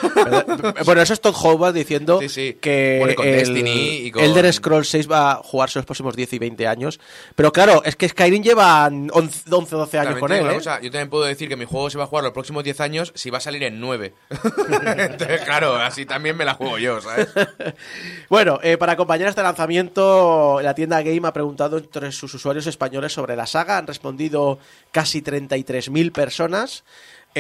[0.85, 2.57] bueno, eso es Todd Howard diciendo Sí, sí.
[2.61, 6.17] que Bueno, con el Destiny y con- Elder Scrolls 6 va a jugarse los próximos
[6.17, 6.99] 10 y 20 años.
[7.37, 9.11] Pero claro, es que Skyrim lleva 11,
[9.49, 10.55] 11 12 años También con él, ¿eh?
[10.57, 12.81] cosa, yo también puedo decir que mi juego se va a jugar los próximos 10
[12.81, 14.13] años si va a salir en 9.
[14.97, 17.29] Entonces, claro, así también me la juego yo, ¿sabes?
[18.29, 23.13] Bueno, eh, para acompañar este lanzamiento, la tienda Game ha preguntado entre sus usuarios españoles
[23.13, 23.79] sobre la saga.
[23.79, 24.59] Han respondido
[24.93, 26.85] casi 33.000 personas.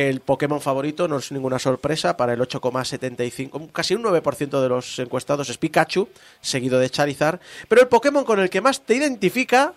[0.06, 4.98] El Pokémon favorito no es ninguna sorpresa para el 8,75, casi un 9% de los
[4.98, 6.08] encuestados es Pikachu,
[6.40, 7.40] seguido de Charizard.
[7.68, 9.72] Pero el Pokémon con el que más te identifica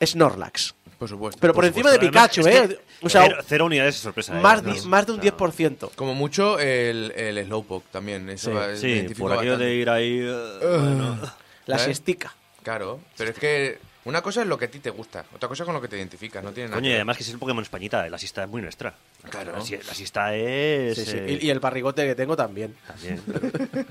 [0.00, 0.74] es Snorlax.
[0.98, 1.38] Por supuesto.
[1.40, 2.68] Pero por, encima de Además, Pikachu, es ¿eh?
[3.00, 4.38] que O sea, cero, cero unidades de sorpresa.
[4.38, 4.40] ¿eh?
[4.40, 5.90] más, no, más de un o sea, 10%.
[5.94, 8.30] Como mucho el, el Slowpoke también.
[8.30, 8.56] Eso Sí.
[8.56, 10.20] va- Sí, por aquello de ir ahí...
[10.20, 11.18] eh, bueno.
[11.66, 11.84] La ¿sabes?
[11.96, 12.34] siestica.
[12.62, 15.62] Claro, pero es que Una cosa es lo que a ti te gusta, otra cosa
[15.62, 17.34] es con lo que te identificas, no tiene nada Coño, y además que si es
[17.34, 18.94] el Pokémon Españita, la asista es muy nuestra.
[19.28, 19.52] Claro.
[19.52, 20.96] La, si- la asista es...
[20.96, 21.16] Sí, sí.
[21.18, 22.74] eh, Y, y el barrigote que tengo también.
[22.86, 23.20] también.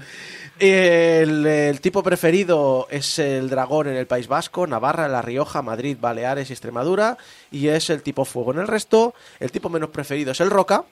[0.60, 5.98] El, el tipo preferido es el dragón en el País Vasco, Navarra, La Rioja, Madrid,
[6.00, 7.18] Baleares y Extremadura.
[7.52, 9.14] Y es el tipo fuego en el resto.
[9.42, 10.86] El tipo menos preferido es el roca.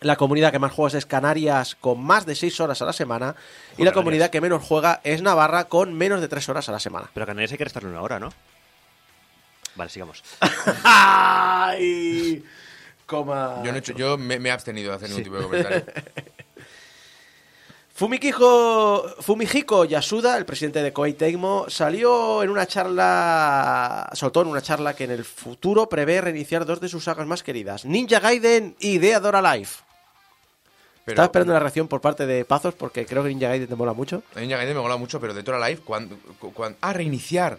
[0.00, 3.34] La comunidad que más juega es Canarias con más de 6 horas a la semana.
[3.36, 3.94] Y la Canarias.
[3.94, 7.10] comunidad que menos juega es Navarra con menos de 3 horas a la semana.
[7.12, 8.30] Pero a Canarias hay que restarle una hora, ¿no?
[9.74, 10.22] Vale, sigamos.
[10.84, 12.42] ¡Ay!
[13.06, 13.60] Coma.
[13.64, 15.84] Yo, no he hecho- yo me, me he abstenido de hacer ningún tipo de comentario.
[17.94, 24.62] Fumikiko, Fumihiko Yasuda, el presidente de Koei Tecmo, salió en una charla, soltó en una
[24.62, 28.74] charla que en el futuro prevé reiniciar dos de sus sagas más queridas, Ninja Gaiden
[28.80, 29.68] y Dead or Alive.
[31.04, 33.74] Pero, Estaba esperando una reacción por parte de Pazos porque creo que Ninja Gaiden te
[33.74, 34.22] mola mucho.
[34.36, 36.16] Ninja Gaiden me mola mucho, pero de Tora Life, cuando,
[36.54, 37.58] cuando, ah, reiniciar.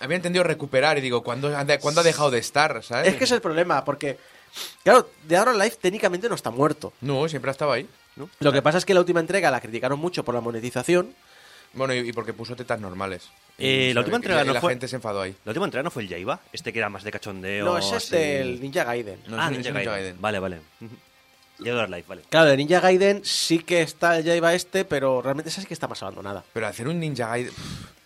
[0.00, 2.82] Había entendido recuperar y digo, ¿cuándo, ha de- ¿cuándo ha dejado de estar?
[2.82, 3.08] ¿sabes?
[3.08, 4.16] Es que es el problema, porque,
[4.82, 6.92] claro, Dead or Alive técnicamente no está muerto.
[7.02, 7.86] No, siempre ha estado ahí.
[8.38, 11.14] Lo que pasa es que la última entrega la criticaron mucho por la monetización.
[11.72, 13.28] Bueno, y, y porque puso tetas normales.
[13.58, 15.36] Eh, la última entrega no la fue- gente se enfadó ahí.
[15.44, 17.64] La última entrega no fue el Jaiba, este que era más de cachondeo.
[17.66, 19.20] No, ese es del Ninja Gaiden.
[19.28, 19.70] No, ah, Ninja.
[19.70, 20.20] Gaiden.
[20.20, 20.60] Vale, vale.
[21.62, 22.22] Ya Door Life, vale.
[22.28, 25.74] Claro, de Ninja Gaiden sí que está, ya iba este, pero realmente esa sí que
[25.74, 26.44] está más abandonada.
[26.52, 27.52] Pero hacer un Ninja Gaiden...
[27.52, 27.99] pff,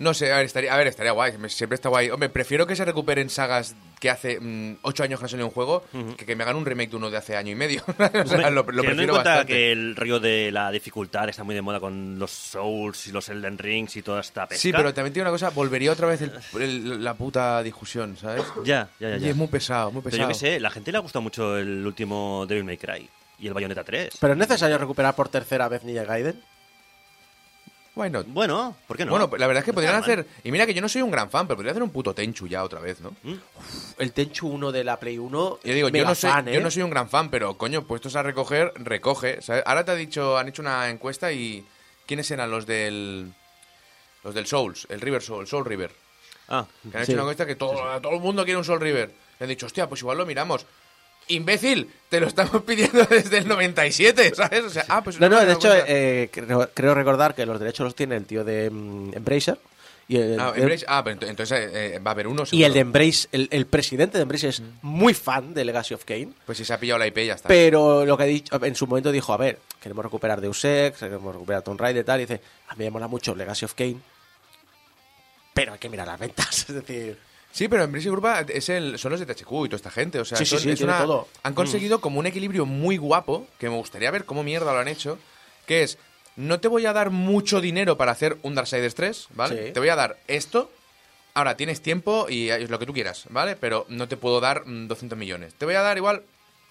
[0.00, 1.32] No sé, a ver, estaría, a ver, estaría guay.
[1.48, 2.10] Siempre está guay.
[2.10, 5.50] Hombre, prefiero que se recuperen sagas que hace mm, ocho años que no salió un
[5.50, 5.82] juego
[6.16, 7.82] que que me hagan un remake de uno de hace año y medio.
[7.88, 9.52] o sea, Hombre, lo, lo teniendo en prefiero cuenta bastante.
[9.52, 13.28] que el rollo de la dificultad está muy de moda con los Souls y los
[13.28, 14.62] Elden Rings y toda esta pesca.
[14.62, 18.44] Sí, pero también tiene una cosa, volvería otra vez el- el- la puta discusión, ¿sabes?
[18.64, 19.16] Ya, ya, ya.
[19.16, 19.30] Y ya.
[19.30, 20.28] es muy pesado, muy Pero pesado.
[20.30, 23.08] yo qué sé, la gente le ha gustado mucho el último Devil May Cry
[23.40, 24.16] y el Bayonetta 3.
[24.20, 26.40] Pero es necesario recuperar por tercera vez Ninja Gaiden.
[27.98, 28.26] Why not?
[28.28, 29.10] Bueno, ¿por qué no?
[29.10, 30.24] Bueno, la verdad es que No podrían hacer.
[30.44, 32.46] Y mira que yo no soy un gran fan, pero podrían hacer un puto Tenchu
[32.46, 33.16] ya otra vez, ¿no?
[33.98, 35.58] El Tenchu 1 de la Play 1.
[35.64, 36.60] Yo digo, yo no, soy, fan, yo ¿eh?
[36.60, 39.42] no soy un gran fan, pero coño, puestos a recoger, recoge.
[39.42, 39.64] ¿sabes?
[39.66, 41.66] Ahora te ha dicho, han hecho una encuesta y.
[42.06, 43.32] ¿Quiénes eran los del.
[44.22, 45.90] Los del Souls, el River Soul, Soul River?
[46.48, 47.12] Ah, Que han Sí.
[47.12, 49.12] hecho una encuesta que todo, todo el mundo quiere un Soul River.
[49.38, 50.64] Le han dicho, hostia, pues igual lo miramos.
[51.28, 54.64] Imbécil, te lo estamos pidiendo desde el 97, ¿sabes?
[54.64, 57.58] O sea, ah, pues No, no, he de hecho, eh, creo, creo recordar que los
[57.60, 59.58] derechos los tiene el tío de mm, Embracer.
[60.10, 62.44] Y el, Ah, el- ah, pero ent- entonces eh, va a haber uno.
[62.50, 62.80] y el de.
[62.80, 66.30] Embrace, el, el presidente de Embrace es muy fan de Legacy of Kane.
[66.46, 67.46] Pues si se ha pillado la IP ya está.
[67.46, 70.98] Pero lo que ha dicho, en su momento dijo, a ver, queremos recuperar Deus Ex,
[70.98, 72.20] queremos recuperar Tomb Raider y tal.
[72.20, 73.98] Y dice, a mí me mola mucho Legacy of Kane.
[75.52, 76.60] Pero hay que mirar las ventas.
[76.70, 77.18] Es decir,
[77.58, 80.20] Sí, pero Embrace Group es el, son los de THQ y toda esta gente.
[80.20, 81.26] O sea, Sí, sí, son- sí, es tiene una- todo.
[81.42, 84.86] han conseguido como un equilibrio muy guapo, que me gustaría ver cómo mierda lo han
[84.86, 85.18] hecho,
[85.66, 85.98] que es,
[86.36, 89.72] no te voy a dar mucho dinero para hacer un Darksiders 3, ¿vale?
[89.72, 90.70] Te voy a dar esto,
[91.34, 93.56] ahora tienes tiempo y es lo que tú quieras, ¿vale?
[93.56, 95.54] Pero no te puedo dar mm, 200 millones.
[95.54, 96.22] Te voy a dar igual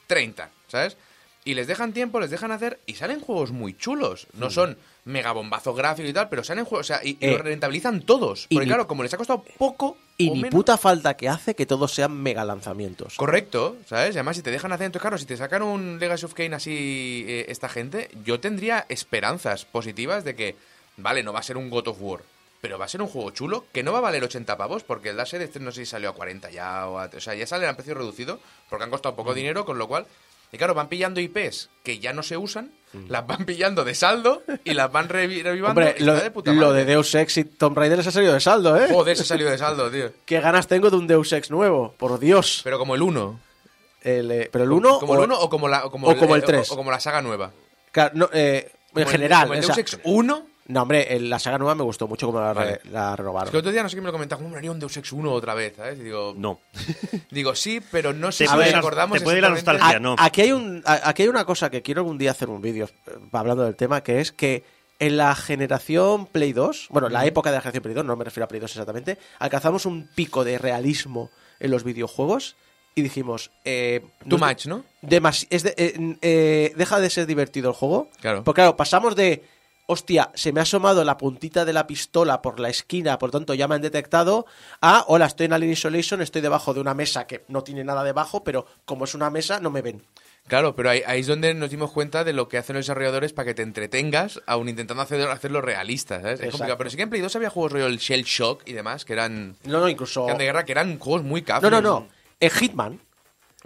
[0.08, 0.96] 30, ¿sabes?
[1.44, 4.28] Y les dejan tiempo, les dejan hacer y salen juegos muy chulos.
[4.32, 7.32] No son mega bombazo gráfico y tal, pero salen juegos, o sea, y, y Eh,
[7.32, 8.46] lo rentabilizan todos.
[8.48, 11.30] y Porque ni- claro, como les ha costado poco y ni menos- puta falta que
[11.30, 13.16] hace que todos sean mega lanzamientos.
[13.18, 14.16] Correcto, ¿sabes?
[14.16, 16.56] Y además, si te dejan hacer, entonces, claro, si te sacan un Legacy of Kane
[16.56, 20.56] así eh, esta gente, yo tendría esperanzas positivas de que,
[20.98, 22.22] vale, no va a ser un God of War,
[22.62, 25.10] pero va a ser un juego chulo que no va a valer 80 pavos, porque
[25.10, 27.46] el Darkseid este no sé si salió a 40 ya, o, a- o sea, ya
[27.46, 30.08] sale a precio reducido, porque han costado poco dinero, con lo cual,
[30.52, 32.72] y claro, van pillando IPs que ya no se usan,
[33.10, 35.80] las van pillando de saldo y las van revi- revivando.
[35.82, 38.40] Hombre, lo, de puta lo de Deus Ex y Tomb Raider les ha salido de
[38.40, 38.88] saldo, ¿eh?
[38.92, 40.12] Joder, se ha salido de saldo, tío.
[40.26, 42.62] Qué ganas tengo de un Deus Ex nuevo, por Dios.
[42.64, 43.40] Pero como el 1.
[44.02, 46.36] El, eh, pero el 1 Como el 1 o como la, o como o como
[46.36, 46.72] el eh, tres.
[46.72, 47.52] o- o como la saga nueva.
[47.92, 49.42] Claro, no, eh, en Como el- general.
[49.44, 50.48] como el o Deus Ex 1.
[50.68, 52.82] No, hombre, el- la saga nueva me gustó mucho como la, re- Vale.
[52.92, 53.52] la Es renovaron.
[53.52, 54.98] que el otro día no sé quién me lo comentaba, ¿cómo me haría un Deus
[54.98, 55.76] Ex 1 otra vez?
[55.78, 55.98] ¿sabes?
[56.00, 56.60] Y digo, no.
[57.32, 59.98] digo, sí, pero no sé Te si la- acordamos te puede la exactamente- nostalgia.
[59.98, 60.16] A- no.
[60.20, 62.86] Aquí, hay un, a- aquí hay una cosa que quiero algún día hacer un vídeo
[63.08, 64.64] eh, hablando del tema, que es que
[65.00, 68.26] en la generación Play 2, bueno, la época de la generación Play 2, no me
[68.26, 72.56] refiero a Play 2 exactamente, alcanzamos un pico de realismo en los videojuegos
[72.96, 73.52] y dijimos...
[73.64, 74.84] Eh, Too much, ¿no?
[75.04, 78.10] demasi- es de- eh, eh, deja de ser divertido el juego.
[78.22, 78.44] Claro.
[78.44, 79.44] Porque claro, pasamos de,
[79.88, 83.54] hostia, se me ha asomado la puntita de la pistola por la esquina, por tanto
[83.54, 84.46] ya me han detectado,
[84.82, 88.04] a, hola, estoy en Alien Isolation, estoy debajo de una mesa que no tiene nada
[88.04, 90.04] debajo, pero como es una mesa, no me ven.
[90.48, 93.34] Claro, pero ahí, ahí es donde nos dimos cuenta de lo que hacen los desarrolladores
[93.34, 96.40] para que te entretengas, aún intentando hacer, hacerlo realista, ¿sabes?
[96.40, 96.78] Es complicado.
[96.78, 99.12] Pero sí que en Play 2 había juegos rollo el Shell Shock y demás, que
[99.14, 100.22] eran, No, no, incluso...
[100.22, 101.72] que eran de guerra, que eran juegos muy No, cafres.
[101.72, 102.08] no, no.
[102.40, 103.00] En Hitman.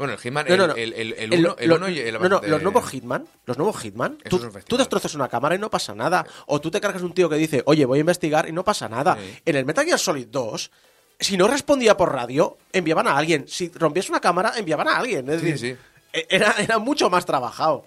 [0.01, 0.73] Bueno, el Hitman, No, el, no, no.
[0.75, 3.27] el, el, el El- uno, el lo- uno y el no, no, los nuevos Hitman,
[3.45, 6.25] los nuevos Hitman, tú, tú destrozas una cámara y no pasa nada.
[6.47, 8.89] O tú te cargas un tío que dice, oye, voy a investigar y no pasa
[8.89, 9.15] nada.
[9.15, 9.41] Sí.
[9.45, 10.71] En el Metal Gear Solid 2,
[11.19, 13.47] si no respondía por radio, enviaban a alguien.
[13.47, 15.29] Si rompías una cámara, enviaban a alguien.
[15.29, 16.17] Es Sí, decir, sí.
[16.19, 17.85] e- Era, era mucho más trabajado.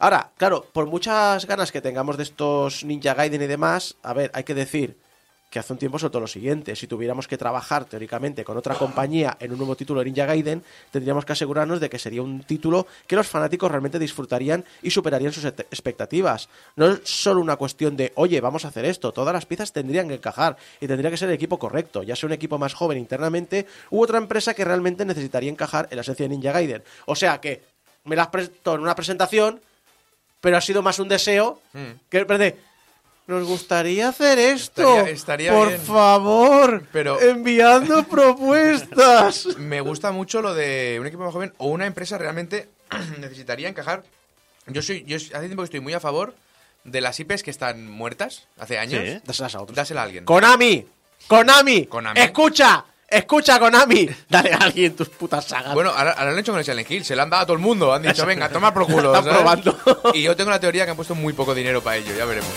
[0.00, 4.32] Ahora, claro, por muchas ganas que tengamos de estos Ninja Gaiden y demás, a ver,
[4.34, 4.96] hay que decir
[5.54, 6.74] que hace un tiempo soltó lo siguiente.
[6.74, 10.64] Si tuviéramos que trabajar teóricamente con otra compañía en un nuevo título de Ninja Gaiden,
[10.90, 15.32] tendríamos que asegurarnos de que sería un título que los fanáticos realmente disfrutarían y superarían
[15.32, 16.48] sus expectativas.
[16.74, 19.12] No es solo una cuestión de, oye, vamos a hacer esto.
[19.12, 22.26] Todas las piezas tendrían que encajar y tendría que ser el equipo correcto, ya sea
[22.26, 26.24] un equipo más joven internamente u otra empresa que realmente necesitaría encajar en la esencia
[26.24, 26.82] de Ninja Gaiden.
[27.06, 27.62] O sea que
[28.02, 29.60] me las presentó en una presentación,
[30.40, 31.62] pero ha sido más un deseo
[32.10, 32.56] que espérate,
[33.26, 34.82] nos gustaría hacer esto.
[34.98, 35.80] Estaría- estaría Por bien.
[35.80, 39.46] favor, Pero- enviando propuestas.
[39.58, 42.68] Me gusta mucho lo de un equipo más joven o una empresa realmente
[43.18, 44.02] necesitaría encajar.
[44.66, 46.34] Yo soy, yo hace tiempo que estoy muy a favor
[46.84, 49.02] de las IPs que están muertas hace años.
[49.04, 49.20] Sí.
[49.24, 49.76] Dáselas a otros.
[49.76, 50.24] Dásela a alguien.
[50.24, 50.86] Konami,
[51.26, 52.20] Konami, Konami.
[52.20, 55.72] escucha, escucha Konami, dale a alguien tus putas sagas.
[55.74, 57.46] Bueno, ahora, ahora lo han hecho con el Silent Hill, se lo han dado a
[57.46, 57.92] todo el mundo.
[57.92, 59.14] Han dicho, venga, toma por culo.
[59.14, 59.38] Están ¿sabes?
[59.38, 60.12] probando.
[60.14, 62.50] Y yo tengo la teoría que han puesto muy poco dinero para ello, ya veremos.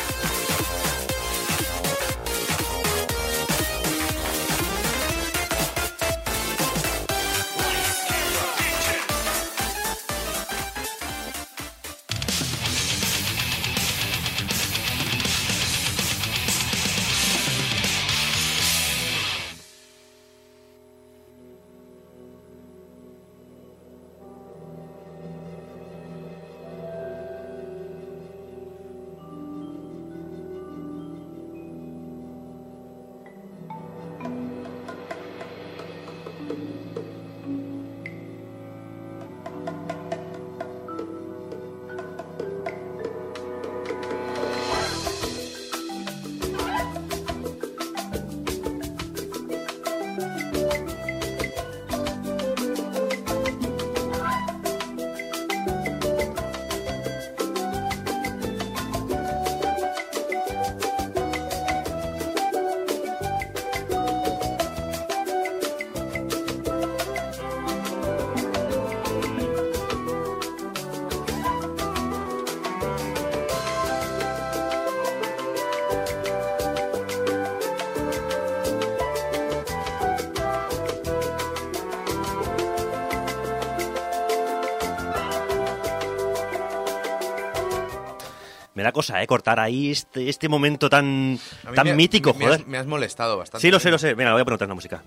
[88.97, 89.27] Cosa, ¿eh?
[89.27, 91.39] Cortar ahí este, este momento tan,
[91.73, 92.67] tan me- mítico, me, me has- joder.
[92.67, 93.61] me has molestado bastante.
[93.61, 94.13] Sí, lo sé, lo sé.
[94.13, 95.01] Venga, voy a poner otra música.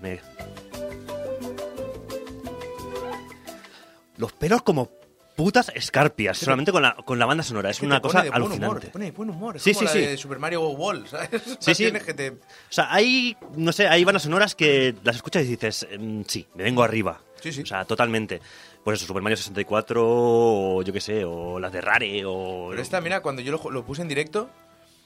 [4.17, 4.89] Los pelos como
[5.35, 7.69] putas escarpias, solamente con la, con la banda sonora.
[7.71, 8.65] Es, que una cosa alucinante.
[8.65, 9.55] Humor, te pone de buen humor.
[9.57, 10.07] Es Sí, como sí, la sí.
[10.11, 11.29] de Super Mario World, ¿sabes?
[11.59, 11.83] Sí, sí.
[11.83, 12.29] Tienes que te...
[12.31, 12.35] O
[12.69, 16.63] sea, hay, no sé, hay bandas sonoras que las escuchas y dices, mm, sí, me
[16.63, 17.21] vengo arriba.
[17.41, 17.61] Sí, sí.
[17.61, 18.39] O sea, totalmente.
[18.83, 22.67] Pues eso, Super Mario 64, o yo qué sé, o las de Rare, o...
[22.71, 24.49] Pero esta, mira, cuando yo lo, lo puse en directo...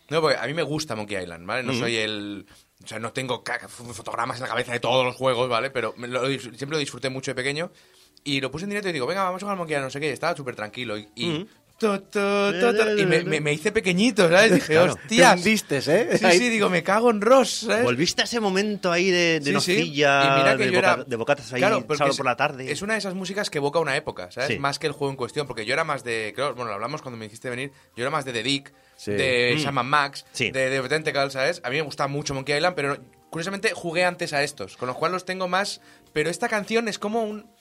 [0.10, 1.64] No, porque a mí me gusta Monkey Island, ¿vale?
[1.64, 2.46] No soy el...
[2.84, 3.44] O sea, no tengo
[3.94, 5.72] fotogramas en la cabeza de todos los juegos, ¿vale?
[5.72, 7.72] Pero me lo- siempre lo disfruté mucho de pequeño.
[8.24, 10.00] Y lo puse en directo y digo, venga, vamos a jugar Monkey Island, no sé
[10.00, 10.08] qué.
[10.08, 10.96] y Estaba súper tranquilo.
[10.98, 11.08] Y,
[11.78, 14.54] tu, tu, tu, y me, me- me hice pequeñito, ¿sabes?
[14.54, 14.96] Dije, Claro.
[14.96, 15.40] Te hostias.
[15.40, 16.18] hundiste, ¿eh?
[16.18, 17.84] Sí, Ahí- sí, digo, me cago en Ross, ¿sabes?
[17.84, 19.52] Volviste a ese momento ahí de, de Sí, sí.
[19.54, 22.26] nocilla, Y mira que de, yo era- boca- de bocatas ahí Claro, sábado es- por
[22.26, 22.72] la tarde.
[22.72, 24.50] Es una de esas músicas que evoca una época, ¿sabes?
[24.52, 24.60] Sí.
[24.60, 27.02] Más que el juego en cuestión, porque yo era más de, creo, bueno, lo hablamos
[27.02, 29.12] cuando me dijiste venir, yo era más de The Dick, Sí.
[29.12, 29.60] de Mm.
[29.60, 30.52] Shaman Max, Sí.
[30.52, 31.60] de, de Tentacle, ¿sabes?
[31.66, 32.98] A mí me gusta mucho Monkey Island, pero
[33.30, 35.82] curiosamente jugué antes a estos, con lo cual los tengo más,
[36.14, 37.54] pero esta canción es como un...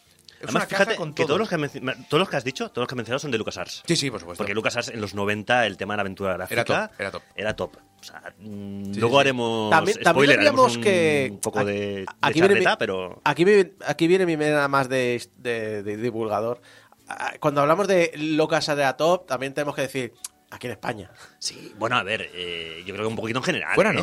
[0.45, 1.37] Es Además, una caja fíjate con que todo.
[1.37, 3.39] todos los que, todos los que has dicho, todos los que has mencionado son de
[3.39, 3.83] LucasArts.
[3.87, 4.39] Sí, sí, por supuesto.
[4.43, 7.23] Porque LucasArts en los 90 el tema de la aventura gráfica Era top, era top.
[7.35, 7.77] era top.
[8.01, 9.21] O sea, mm, Sí, luego sí.
[9.21, 11.39] haremos También, también spoiler, haremos tendríamos un que.
[11.43, 13.45] poco de, de aquí, viene charleta, mi, pero aquí,
[13.87, 16.61] aquí viene mi manera más de, de- de divulgador.
[17.41, 20.13] Cuando hablamos de Locas de la Top, también tenemos que decir
[20.51, 21.11] aquí en España.
[21.39, 23.75] sí, bueno, a ver, eh, yo creo que un poquito en general.
[23.75, 24.03] Fuera, ¿eh?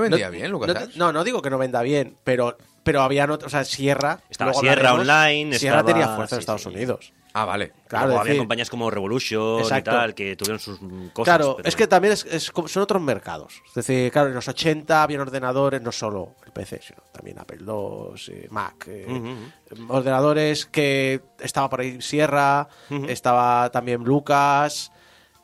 [0.06, 0.96] No vendía No- bien, no, Lucas.
[0.96, 3.44] no, no digo que no venda bien, pero, pero había otros.
[3.44, 4.20] O sea, Sierra.
[4.30, 6.68] Estaba luego Sierra hablaremos, Online, Sierra estaba- tenía fuerza en sí, Estados sí.
[6.68, 7.12] Unidos.
[7.38, 7.70] Ah, vale.
[7.86, 9.90] Claro, Luego había decir, compañías como Revolution Exacto.
[9.90, 11.24] y tal que tuvieron sus mm, cosas.
[11.36, 13.60] Claro, pero es que también es, es como- son otros mercados.
[13.68, 17.58] Es decir, claro, en los 80 habían ordenadores, no solo el PC, sino también Apple
[17.60, 19.06] II, eh, Mac, eh,
[19.88, 22.68] ordenadores que estaba por ahí Sierra,
[23.08, 24.90] estaba también Lucas,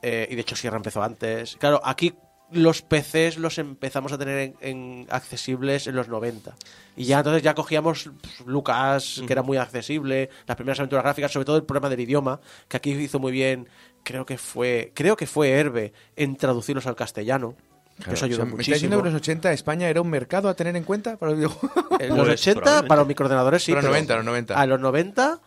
[0.01, 1.57] eh, y de hecho Sierra empezó antes.
[1.57, 2.15] Claro, aquí
[2.53, 6.55] los PCs los empezamos a tener en, en accesibles en los 90.
[6.97, 11.33] Y ya entonces ya cogíamos pues, Lucas, que era muy accesible, las primeras aventuras gráficas,
[11.33, 13.69] sobre todo el problema del idioma, que aquí hizo muy bien,
[14.03, 17.55] creo que fue, creo que fue Herbe en traducirlos al castellano.
[17.99, 18.75] Claro, Eso ayudó o sea, ¿Me está muchísimo.
[18.75, 21.39] diciendo que en los 80 España era un mercado a tener en cuenta para los
[21.39, 22.01] videojuegos?
[22.01, 22.89] En los Pues, 80, probablemente.
[22.89, 23.73] para los microordenadores sí.
[23.73, 24.61] Los pero 90, los 90.
[24.61, 25.41] A los 90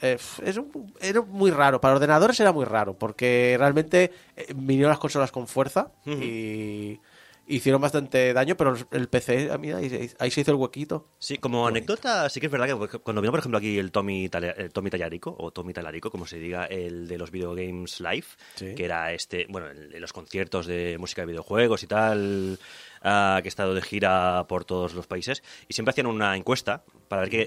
[0.00, 1.80] eh, f- es un- era muy raro.
[1.80, 7.00] Para ordenadores era muy raro, porque realmente eh, vinieron las consolas con fuerza y
[7.48, 11.06] hicieron bastante daño, pero el PC, ah, mira, ahí, ahí se hizo el huequito.
[11.20, 14.28] Sí, como anécdota, sí que es verdad que cuando vino, por ejemplo, aquí el Tommy,
[14.32, 18.26] el Tommy Tallarico, o Tommy Talarico, como se diga, el de los Video Games Live,
[18.56, 18.74] Sí.
[18.74, 22.58] que era este, bueno, en, los conciertos de música de videojuegos y tal,
[23.02, 26.82] ah, que he estado de gira por todos los países, y siempre hacían una encuesta
[27.08, 27.46] para ver para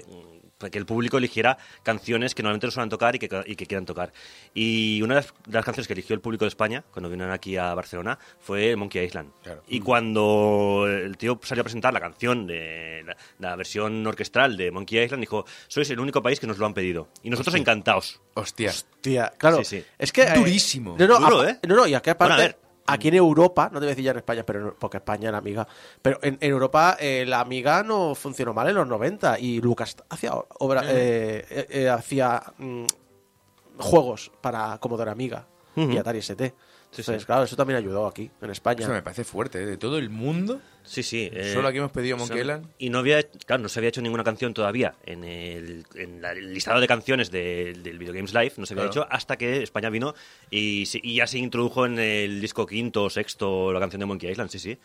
[0.68, 3.86] que el público eligiera canciones que normalmente no suelen tocar y que, y que quieran
[3.86, 4.12] tocar.
[4.52, 7.32] Y una de las, de las canciones que eligió el público de España, cuando vinieron
[7.32, 9.30] aquí a Barcelona, fue Monkey Island.
[9.42, 9.62] Claro.
[9.68, 14.70] Y cuando el tío salió a presentar la canción de la, la versión orquestral de
[14.70, 17.08] Monkey Island, dijo, sois el único país que nos lo han pedido.
[17.22, 18.20] Y nosotros encantados.
[18.34, 18.72] Hostia.
[19.00, 19.58] Tía, claro.
[19.58, 19.84] Sí, sí.
[19.98, 20.22] Es que.
[20.22, 20.96] eh, Durísimo.
[20.98, 21.58] No, no, Duro, ¿eh?
[21.66, 22.34] no, no, y aquí aparte.
[22.34, 22.69] Bueno, a ver.
[22.92, 25.38] Aquí en Europa, no te voy a decir ya en España, pero porque España era
[25.38, 25.66] amiga.
[26.02, 29.96] Pero en, en Europa eh, la amiga no funcionó mal en los 90 y Lucas
[30.08, 32.84] hacía obra, eh, eh, eh, hacía mm,
[33.78, 36.54] juegos para Commodore Amiga y Atari ST.
[36.90, 38.80] Entonces, claro, eso también ayudó aquí, en España.
[38.82, 39.66] Eso me parece fuerte, ¿eh?
[39.66, 40.60] De todo el mundo.
[40.82, 41.30] Sí, sí.
[41.32, 42.66] eh, Solo aquí hemos pedido Monkey Island.
[42.78, 46.32] Y no había, claro, no se había hecho ninguna canción todavía en el, en la-
[46.32, 49.02] el listado de canciones de- del Video Games Live, no se había Claro.
[49.06, 50.14] hecho hasta que España vino
[50.50, 54.06] y, se- y ya se introdujo en el disco quinto o sexto la canción de
[54.06, 54.76] Monkey Island, sí, sí.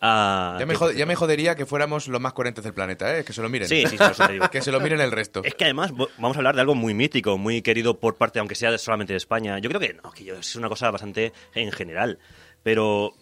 [0.00, 3.24] Ah, Ya me, ya jodería que fuéramos los más coherentes del planeta, ¿eh?
[3.24, 3.68] Que se lo miren.
[3.68, 4.48] Sí, sí, por eso te digo.
[4.50, 5.42] que se lo miren el resto.
[5.44, 8.54] Es que además vamos a hablar de algo muy mítico, muy querido por parte, aunque
[8.54, 9.58] sea solamente de España.
[9.58, 12.18] Yo creo que no, que es una cosa bastante en general.
[12.62, 13.14] Pero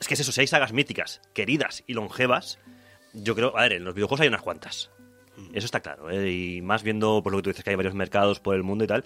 [0.00, 2.58] es que es eso, si hay sagas míticas, queridas y longevas,
[3.12, 4.90] yo creo, a ver, en los videojuegos hay unas cuantas.
[5.52, 6.30] Eso está claro, ¿eh?
[6.30, 8.84] y más viendo por lo que tú dices que hay varios mercados por el mundo
[8.84, 9.04] y tal.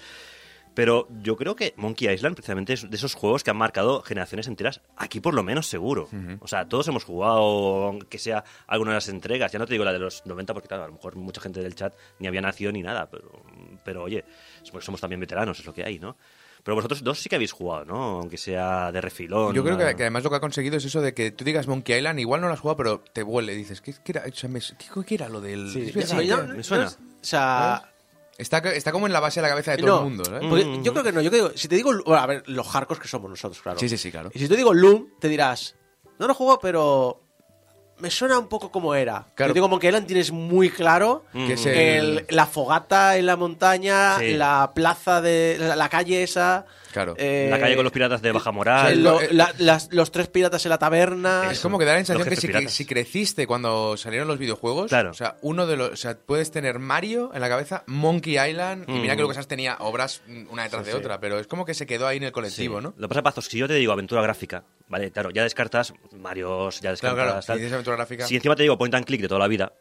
[0.77, 4.47] Pero yo creo que Monkey Island precisamente es de esos juegos que han marcado generaciones
[4.47, 6.09] enteras, aquí por lo menos seguro.
[6.41, 9.51] O sea, todos hemos jugado, aunque sea alguna de las entregas.
[9.51, 11.61] Ya no te digo la de los 90, porque claro, a lo mejor mucha gente
[11.63, 13.09] del chat ni había nacido ni nada.
[13.11, 13.43] Pero,
[13.85, 14.25] pero oye,
[14.71, 16.17] pues somos también veteranos, es lo que hay, ¿no?
[16.63, 18.19] Pero vosotros dos sí que habéis jugado, ¿no?
[18.19, 19.55] Aunque sea de refilón.
[19.55, 21.69] Yo creo que, que además lo que ha conseguido es eso de que tú digas
[21.69, 23.55] Monkey Island, igual no lo has jugado, pero te huele.
[23.55, 25.71] Dices, ¿qué, qué era, o sea, me- qué- qué era lo del...?
[25.71, 26.07] Sí, que- me
[26.63, 26.85] suena.
[26.85, 27.93] no o sea,
[28.39, 30.81] está, está como en la base de la cabeza de todo no, el mundo, porque
[30.83, 31.21] yo creo que no.
[31.21, 33.79] Yo creo, si te digo, bueno, a ver, los hardcore que somos nosotros, claro.
[33.79, 34.31] Sí, sí, sí, claro.
[34.35, 35.75] Y si te digo Loom, te dirás,
[36.19, 37.23] no lo juego, pero
[37.99, 39.27] me suena un poco como era.
[39.35, 39.51] Claro.
[39.51, 43.37] Yo digo Monkey Island tienes muy claro Que es el- el- la fogata en la
[43.37, 44.35] montaña, Sí.
[44.35, 46.67] la plaza de la, la calle esa.
[46.97, 47.15] Claro.
[47.19, 49.03] eh, La calle con los piratas de Baja Moral.
[49.03, 51.51] Lo- eh, la- las- los tres piratas en la taberna.
[51.51, 55.11] Es como que da la sensación que si, si creciste cuando salieron los videojuegos, Claro.
[55.11, 58.89] o sea, uno de los, o sea, puedes tener Mario en la cabeza, Monkey Island,
[58.89, 61.75] y mira que Lucas tenía obras mm, una detrás de otra, pero es como que
[61.75, 62.85] se quedó ahí en el colectivo, Sí.
[62.85, 62.95] ¿no?
[62.97, 65.11] Lo que pasa, Pazos, si yo te digo aventura gráfica, ¿vale?
[65.11, 67.25] Claro, ya descartas Marios, ya Claro, descartas.
[67.27, 67.59] claro, si tal.
[67.59, 69.73] dices aventura gráfica, Si encima te digo point and click de toda la vida,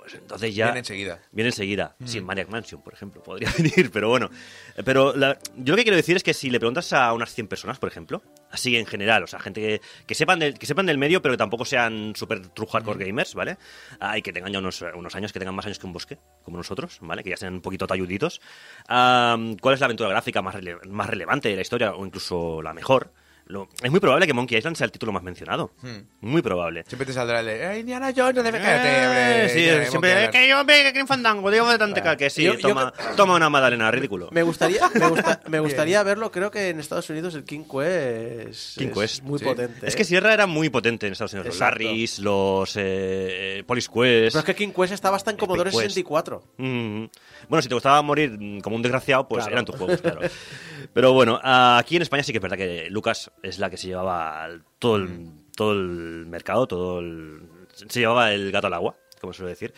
[0.00, 0.66] pues entonces ya.
[0.66, 1.20] viene enseguida.
[1.30, 1.94] Viene enseguida.
[2.04, 4.30] Sin Maniac Mansion, por ejemplo, podría venir, pero bueno.
[4.76, 7.32] Eh, Pero la- yo lo que quiero decir es que si le preguntas a unas
[7.34, 10.66] 100 personas, por ejemplo, así en general, o sea, gente que, que sepan, del, que
[10.66, 13.58] sepan del medio, pero que tampoco sean super true hardcore gamers, ¿vale?
[14.00, 16.18] Ah, y que tengan ya unos, unos años, que tengan más años que un bosque,
[16.42, 17.22] como nosotros, ¿vale?
[17.22, 18.40] Que ya sean un poquito talluditos.
[18.88, 22.72] ¿Cuál es la aventura gráfica más, rele- más relevante de la historia, o incluso la
[22.74, 23.12] mejor?
[23.50, 25.72] Lo- es muy probable que Monkey Island sea el título más mencionado.
[26.20, 26.84] Muy probable.
[26.86, 29.48] Siempre te saldrá el de, "Eh, Indiana Jones, no debe caerte, Eh, hombre".
[29.84, 30.30] sí, siempre, Island.
[30.32, 33.50] que yo ve que fandango, digo de tanta que sí, Yo- yo toma, toma una
[33.50, 34.28] magdalena, ridículo.
[34.32, 36.30] Me gustaría, me, gusta- me gustaría verlo.
[36.30, 39.44] Creo que en Estados Unidos el King Quest King es Quest, muy sí.
[39.44, 39.86] potente.
[39.86, 39.96] Es ¿eh?
[39.96, 41.48] que Sierra era muy potente en Estados Unidos.
[41.48, 41.60] Los.
[41.60, 44.32] Larrys, los eh, Police Quest.
[44.34, 45.80] Pero es que King Quest estaba hasta en Commodore Quest.
[45.82, 46.42] 64.
[46.58, 47.04] Mm.
[47.48, 49.52] Bueno, si te gustaba morir como un desgraciado, pues Claro.
[49.54, 50.20] eran tus juegos, claro.
[50.92, 53.88] Pero bueno, aquí en España sí que es verdad que Lucas es la que se
[53.88, 54.48] llevaba
[54.78, 59.50] todo el, todo el mercado, todo el, se llevaba el gato al agua, como suele
[59.50, 59.72] decir.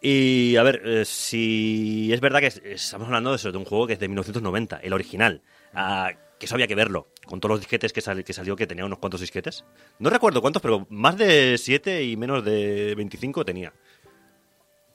[0.00, 3.64] Y a ver, eh, si es verdad que es- estamos hablando de, eso, de un
[3.64, 5.42] juego que es de 1990, el original,
[5.74, 8.68] ah, que eso había que verlo, con todos los disquetes que, sal- que salió, que
[8.68, 9.64] tenía unos cuantos disquetes.
[9.98, 13.72] No recuerdo cuántos, pero más de 7 y menos de 25 tenía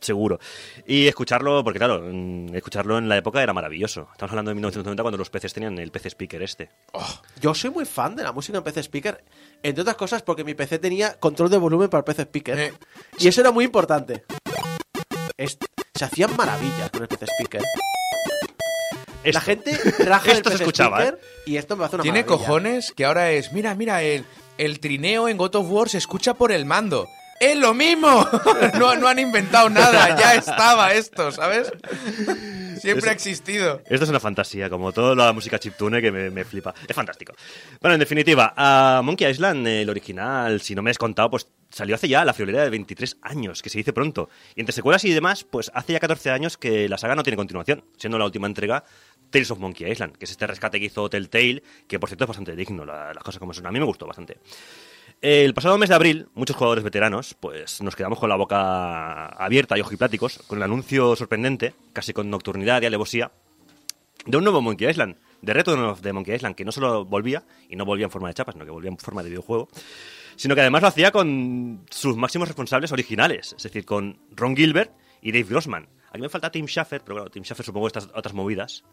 [0.03, 0.39] seguro.
[0.85, 4.07] Y escucharlo, porque claro, mm, escucharlo en la época era maravilloso.
[4.11, 6.69] Estamos hablando de 1990 cuando los PCs tenían el PC speaker este.
[7.41, 9.23] Yo soy muy fan de la música en PC Speaker,
[9.63, 12.59] entre otras cosas porque mi PC tenía control de volumen para el PC Speaker.
[12.59, 12.73] Eh.
[13.19, 14.23] Y eso era muy importante.
[15.37, 15.57] Es-
[15.95, 17.61] se hacían maravillas con el PC Speaker.
[19.25, 19.71] La gente
[20.05, 22.37] raja el Esto se PC escuchaba, Speaker y esto me hace una Tiene maravilla.
[22.45, 24.25] cojones que ahora es, mira, mira, el,
[24.57, 27.07] el trineo en God of War se escucha por el mando.
[27.43, 28.25] ¡Es lo mismo!
[28.79, 31.73] no, no han inventado nada, ya estaba esto, ¿sabes?
[32.79, 33.81] Siempre ha existido.
[33.85, 36.73] Esto es una fantasía, como toda la música chiptune que me, me flipa.
[36.87, 37.33] Es fantástico.
[37.81, 42.07] Bueno, en definitiva, Monkey Island, el original, si no me has contado, pues salió hace
[42.07, 44.29] ya la friolera de 23 años, que se dice pronto.
[44.55, 47.35] Y entre secuelas y demás, pues hace ya 14 años que la saga no tiene
[47.35, 48.85] continuación, siendo la última entrega
[49.33, 52.27] Tales of Monkey Island, que es este rescate que hizo Telltale, que por cierto es
[52.29, 53.65] bastante digno, la- las cosas como son.
[53.65, 54.37] A mí me gustó bastante.
[55.21, 59.77] El pasado mes de abril, muchos jugadores veteranos, pues nos quedamos con la boca abierta
[59.77, 63.31] y ojipláticos con el anuncio sorprendente, casi con nocturnidad y alevosía,
[64.25, 67.43] de un nuevo Monkey Island, de Return of the Monkey Island, que no solo volvía,
[67.69, 69.69] y no volvía en forma de chapa, sino que volvía en forma de videojuego,
[70.35, 74.91] sino que además lo hacía con sus máximos responsables originales, es decir, con Ron Gilbert
[75.21, 75.87] y Dave Grossman.
[76.13, 78.83] Aquí me falta Tim Schafer, pero claro, Tim Schafer supongo estas otras movidas.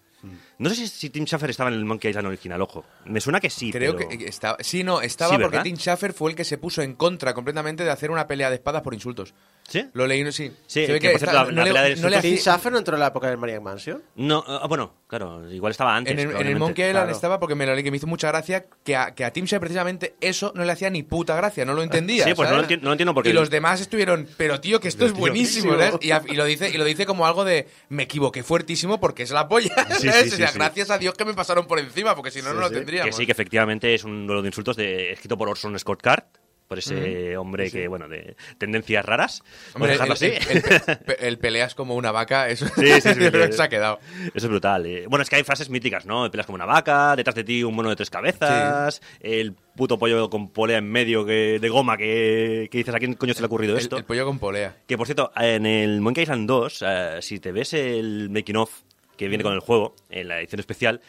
[0.59, 2.85] No sé si, si Tim Schafer estaba en el Monkey Island original, ojo.
[3.05, 4.57] Me suena que sí, Creo pero- que estaba.
[4.61, 5.61] Sí, no, estaba Sí, porque.
[5.61, 8.57] Tim Schafer fue el que se puso en contra completamente de hacer una pelea de
[8.57, 9.35] espadas por insultos.
[9.71, 9.87] ¿Sí?
[9.93, 10.51] Lo leí, no- sí.
[10.67, 12.79] Sí, Se ve que, por cierto, la- la pelea de no le hacía- Schafer no
[12.79, 14.03] entró en la época del Maniac Mansion.
[14.17, 16.13] No, ah, bueno, claro, igual estaba antes.
[16.13, 16.59] En el, en el probablemente.
[16.61, 17.15] Monkey Island claro.
[17.17, 19.45] estaba porque me lo leí, que me hizo mucha gracia que a, que a Tim
[19.47, 22.25] Schafer precisamente eso no le hacía ni puta gracia, no lo entendía.
[22.25, 22.69] Sí, pues no ¿sabes?
[22.69, 25.13] lo enti- no lo entiendo porque- Y los demás estuvieron, pero tío, que esto es
[25.13, 25.73] buenísimo.
[25.75, 25.95] ¿sabes?
[26.01, 29.23] Y, a- y lo dice, y lo dice como algo de me equivoqué fuertísimo porque
[29.23, 29.73] es la polla.
[30.01, 30.31] Sí, ¿sabes?
[30.31, 30.59] sí, o sea, sí, sí.
[30.59, 33.15] gracias a Dios que me pasaron por encima, porque si no, no lo Que tendríamos.
[33.15, 36.25] sí, que efectivamente es un duelo de insultos de, escrito por Orson Scott Card,
[36.71, 39.43] por ese hombre que, bueno, de tendencias raras.
[39.75, 40.27] Hombre, dejarlo el, así.
[40.27, 40.57] el-
[40.87, 43.11] el pe- el peleas como una vaca, eso Sí, sí,
[43.51, 43.99] se ha quedado.
[44.33, 44.87] Eso es brutal.
[44.87, 45.07] eh.
[45.09, 46.31] Bueno, es que hay frases míticas, ¿no?
[46.31, 50.31] Pelas como una vaca, detrás de ti un mono de tres cabezas, el puto pollo
[50.31, 53.47] con polea en medio que, de goma que, que dices, ¿a quién coño se le
[53.47, 53.97] ha ocurrido esto?
[53.97, 54.77] el pollo con polea.
[54.87, 58.71] Que por cierto, en el Monkey Island 2, eh, si te ves el making of
[59.17, 61.01] que viene con el juego, en la edición especial,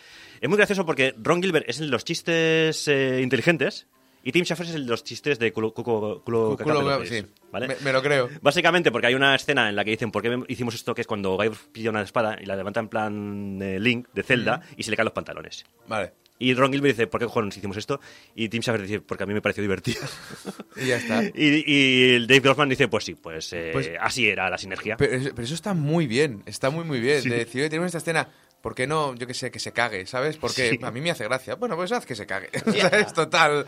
[0.41, 3.85] es muy gracioso porque Ron Gilbert es de los chistes eh, inteligentes
[4.23, 7.67] y Tim Schafer es el de los chistes de culo, culo, culo, Culo- sí, ¿vale?
[7.67, 8.29] me, me lo creo.
[8.41, 11.07] Básicamente porque hay una escena en la que dicen por qué hicimos esto, que es
[11.07, 14.83] cuando Guy pilla una espada y la levanta en plan de Link, de Zelda, y
[14.83, 15.65] se le caen los pantalones.
[15.87, 16.13] Vale.
[16.39, 17.99] Y Ron Gilbert dice, ¿por qué cojones hicimos esto?
[18.33, 20.01] Y Tim Schafer dice, porque a mí me pareció divertido.
[20.75, 21.23] Y ya está.
[21.23, 24.97] y, y Dave Grossman dice, pues sí, pues, eh, Pues- así era la sinergia.
[24.97, 27.21] Pero, eso- pero eso está muy bien, está muy, muy bien.
[27.23, 28.27] De decir, tenemos esta escena,
[28.61, 30.37] ¿por qué no, yo qué sé, que se cague, ¿sabes?
[30.37, 30.79] Porque Sí.
[30.81, 31.55] a mí me hace gracia.
[31.55, 32.49] Bueno, pues haz que se cague.
[32.93, 33.67] es total.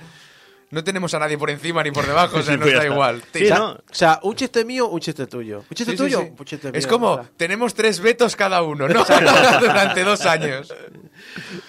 [0.74, 2.82] No tenemos a nadie por encima ni por debajo, o sea, Sí, nos pues da
[2.82, 2.94] está.
[2.94, 3.24] igual.
[3.34, 3.66] Sí, o, sea, ¿no?
[3.74, 5.60] o sea, un chiste mío, un chiste tuyo.
[5.60, 6.22] ¿Un chiste Sí, tuyo?
[6.22, 6.32] sí.
[6.38, 7.30] Un chiste Es mío, como, o sea.
[7.38, 9.06] tenemos tres vetos cada uno, ¿no?
[9.60, 10.74] Durante dos años.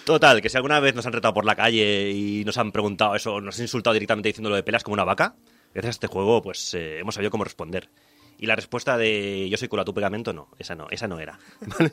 [0.05, 3.15] Total, que si alguna vez nos han retado por la calle y nos han preguntado
[3.15, 5.35] eso, nos han insultado directamente diciéndolo de pelas como una vaca,
[5.73, 7.89] gracias a este juego, pues eh, hemos sabido cómo responder.
[8.37, 11.19] Y la respuesta de yo soy culo a tu pegamento, no, esa no, esa no
[11.19, 11.39] era.
[11.79, 11.91] ¿Vale?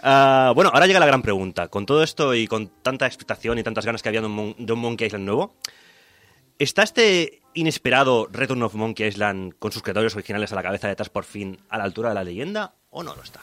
[0.00, 1.68] Ah, bueno, ahora llega la gran pregunta.
[1.68, 4.54] Con todo esto y con tanta expectación y tantas ganas que había de un, Mon-
[4.58, 5.56] de un Monkey Island nuevo,
[6.58, 11.08] ¿está este inesperado Return of Monkey Island con sus creadores originales a la cabeza detrás
[11.08, 13.40] por fin a la altura de la leyenda o no lo está?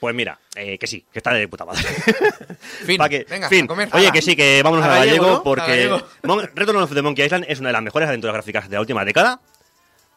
[0.00, 1.82] Pues mira, eh, que sí, que está de puta madre.
[2.86, 3.64] Fin, que- venga, fin.
[3.64, 3.88] a comer.
[3.92, 5.90] Oye, que sí, que vámonos A a gallego, porque.
[6.22, 8.80] Mon- Return of the Monkey Island es una de las mejores aventuras gráficas de la
[8.80, 9.40] última década.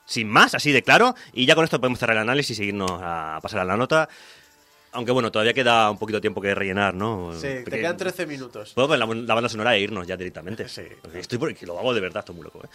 [0.06, 1.16] Sin más, así de claro.
[1.34, 4.08] Y ya con esto podemos cerrar el análisis y seguirnos a pasar a la nota.
[4.92, 7.34] Aunque bueno, todavía queda un poquito de tiempo que rellenar, ¿no?
[7.34, 8.72] Sí, te quedan 13 minutos.
[8.76, 10.70] Puedo ver la, la banda sonora e irnos ya directamente.
[10.70, 10.84] Sí.
[11.02, 12.62] Porque estoy por que lo hago de verdad, estoy muy loco.
[12.64, 12.68] ¿eh?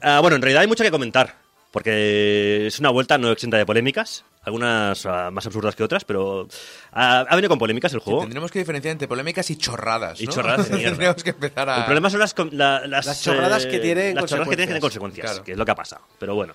[0.00, 1.41] Ah, bueno, en realidad hay mucho que comentar.
[1.72, 4.24] Porque es una vuelta no exenta de polémicas.
[4.44, 6.46] Algunas más absurdas que otras, pero
[6.92, 8.20] ah, ha venido con polémicas el juego.
[8.20, 10.20] Tendremos que diferenciar entre polémicas y chorradas.
[10.20, 10.32] Y ¿no?
[10.32, 10.78] chorradas de.
[10.78, 11.78] Tendríamos que empezar a.
[11.78, 14.80] El problema son las, la- las, Las chorradas eh, que tienen las chorradas que tienen
[14.80, 15.26] consecuencias.
[15.30, 15.44] Claro.
[15.44, 16.02] que es lo que ha pasado.
[16.18, 16.54] Pero bueno.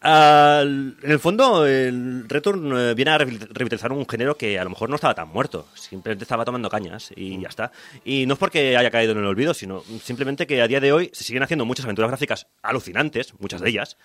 [0.00, 4.62] Ah, en el fondo, el Return eh, viene a revi- revitalizar un género que a
[4.62, 5.66] lo mejor no estaba tan muerto.
[5.74, 7.72] Simplemente estaba tomando cañas y ya está.
[8.04, 10.92] Y no es porque haya caído en el olvido, sino simplemente que a día de
[10.92, 13.96] hoy se siguen haciendo muchas aventuras gráficas alucinantes, muchas de ellas.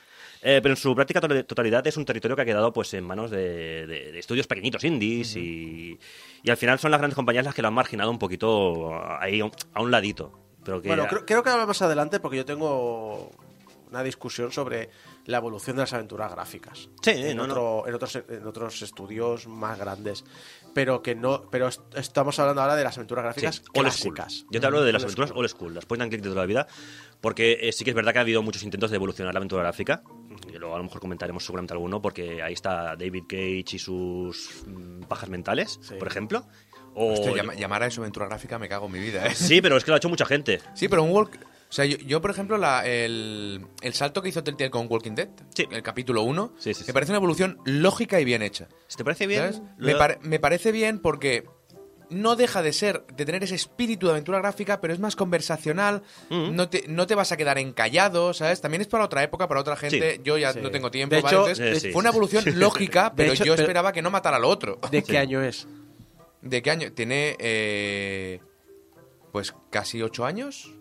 [0.44, 3.04] Eh, pero en su práctica to- totalidad es un territorio que ha quedado pues en
[3.04, 5.98] manos de, de- de estudios pequeñitos indies y,
[6.44, 9.42] y al final son las grandes compañías las que lo han marginado un poquito ahí
[9.42, 10.32] a un- ladito.
[10.64, 13.32] Pero que Bueno, creo, creo que habla más adelante porque yo tengo
[13.90, 14.90] una discusión sobre
[15.26, 16.90] la evolución de las aventuras gráficas.
[17.04, 20.24] Sí, en, no, otro- en otros en otros estudios más grandes,
[20.74, 24.14] pero que no, pero est- estamos hablando ahora de las aventuras gráficas Sí, old school.
[24.16, 24.46] clásicas.
[24.50, 25.40] Yo te hablo de las Old aventuras school.
[25.46, 26.66] old school, las point and click de toda la vida,
[27.22, 29.62] porque eh, sí que es verdad que ha habido muchos intentos de evolucionar la aventura
[29.62, 30.02] gráfica.
[30.48, 34.64] Y luego a lo mejor comentaremos seguramente alguno, porque ahí está David Cage y sus
[34.68, 35.96] mm, pajas mentales, Sí.
[36.00, 36.46] por ejemplo.
[36.96, 39.34] O, Hostia, llama- llamar a eso aventura gráfica me cago en mi vida, ¿eh?
[39.36, 40.60] Sí, pero es que lo ha hecho mucha gente.
[40.76, 41.38] Sí, pero un walk.
[41.70, 45.16] O sea, yo, yo, por ejemplo, la- el, el salto que hizo Telltale con Walking
[45.16, 45.66] Dead, Sí.
[45.72, 46.88] el capítulo 1, Sí, sí, sí.
[46.90, 48.68] me parece una evolución lógica y bien hecha.
[48.96, 51.46] Te parece bien, Me, me parece bien porque
[52.14, 56.02] no deja de ser, de tener ese espíritu de aventura gráfica, pero es más conversacional,
[56.30, 56.56] Mm.
[56.56, 58.62] no, te, no te vas a quedar encallado, ¿sabes?
[58.62, 60.22] También es para otra época, para otra gente, Sí.
[60.24, 60.60] yo ya Sí.
[60.62, 61.36] no tengo tiempo, De ¿vale?
[61.36, 64.02] hecho, Entonces, Sí, sí, fue una sí, evolución lógica, pero hecho, yo pero- esperaba que
[64.02, 64.80] no matara al otro.
[64.92, 65.08] ¿De Sí.
[65.12, 65.68] qué año es?
[66.42, 66.92] ¿De qué año?
[66.94, 68.40] Tiene, eh,
[69.32, 70.74] pues, casi ocho años.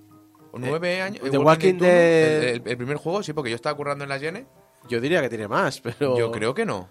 [0.55, 1.23] ¿O nueve años?
[1.25, 4.05] Eh, The Eh, Walking Dead- El, el- el primer juego, sí, porque yo estaba currando
[4.05, 4.47] en la Yene.
[4.89, 6.19] Yo diría que tiene más, pero...
[6.19, 6.89] Yo creo que no.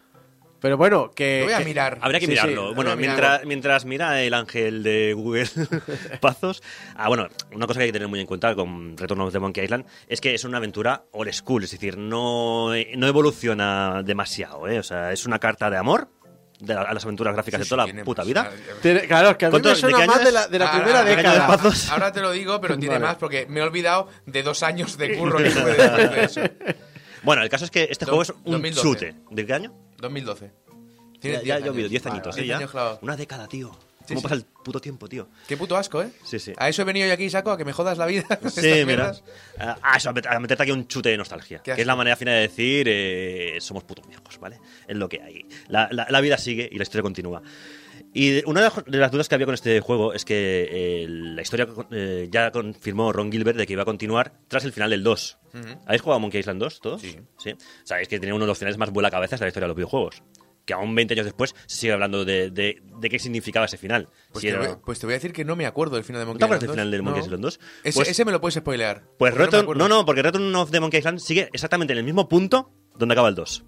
[0.61, 1.39] Pero bueno, que...
[1.39, 1.97] Lo voy a que- mirar.
[2.01, 2.67] Habría que Sí, sí, mirarlo.
[2.69, 5.47] lo bueno, mientras, mientras mira el ángel de Google
[6.21, 6.61] Pazos.
[6.95, 9.39] Ah, bueno, una cosa que hay que tener muy en cuenta con Return of the
[9.39, 14.67] Monkey Island es que es una aventura old school, es decir, no, no evoluciona demasiado,
[14.67, 14.79] ¿eh?
[14.79, 16.07] O sea, es una carta de amor
[16.59, 18.27] de la- a las aventuras gráficas Sí, de toda sí, la puta más.
[18.27, 18.51] vida.
[18.83, 20.59] Tiene- claro, es que a mí ¿Cuánto- me de suena año más de la, de
[20.59, 21.33] la Ah, primera ah, década.
[21.33, 21.89] de Pazos.
[21.91, 23.05] Ahora te lo digo, pero tiene Vale.
[23.07, 26.41] más porque me he olvidado de dos años de curro que después de eso.
[27.23, 28.81] Bueno, el caso es que este Do- juego es un 2012.
[28.83, 29.15] chute.
[29.31, 29.73] ¿De qué año?
[30.01, 30.45] 2012.
[30.45, 31.89] Ya, Tienes ya, 10 ya ha habido años.
[31.91, 32.41] 10 Vale, añitos, vale.
[32.41, 32.43] ¿eh?
[32.45, 32.57] 10 Ya.
[32.57, 32.99] años clavado.
[33.01, 33.71] Una década, tío.
[34.01, 34.23] Sí, ¿Cómo sí.
[34.23, 35.29] pasa el puto tiempo, tío?
[35.47, 36.09] Qué puto asco, ¿eh?
[36.23, 36.53] Sí, sí.
[36.57, 38.25] A eso he venido yo aquí, Saco, a que me jodas la vida.
[38.49, 39.13] Sí, mira.
[39.59, 41.59] Ah, eso, a met- a meterte aquí un chute de nostalgia.
[41.63, 44.59] Qué Que es la manera fina de decir, eh, somos putos viejos, ¿vale?
[44.87, 45.45] Es lo que hay.
[45.67, 47.43] La, la- la vida sigue y la historia continúa.
[48.13, 51.67] Y una de las- dudas que había con este juego es que eh, la historia
[51.91, 55.37] eh, ya confirmó Ron Gilbert de que iba a continuar tras el final del 2.
[55.85, 57.01] ¿Habéis jugado a Monkey Island 2 todos?
[57.01, 57.15] Sí.
[57.85, 59.77] Sabéis que tiene uno de los finales más vuela cabezas de la historia de los
[59.77, 60.23] videojuegos.
[60.65, 64.09] Que aún 20 años después se sigue hablando de, de- de qué significaba ese final.
[64.31, 66.03] Pues, Si te era- voy, pues te voy a decir que no me acuerdo del
[66.03, 66.91] final de ¿No Monkey te acuerdas Island del final 2?
[66.91, 67.25] del Monkey No.
[67.25, 67.59] Island 2?
[67.83, 69.03] Ese, Pues- ese me lo puedes spoilear.
[69.17, 72.05] Pues no Return, no, no, porque Return of the Monkey Island sigue exactamente en el
[72.05, 73.63] mismo punto donde acaba el 2.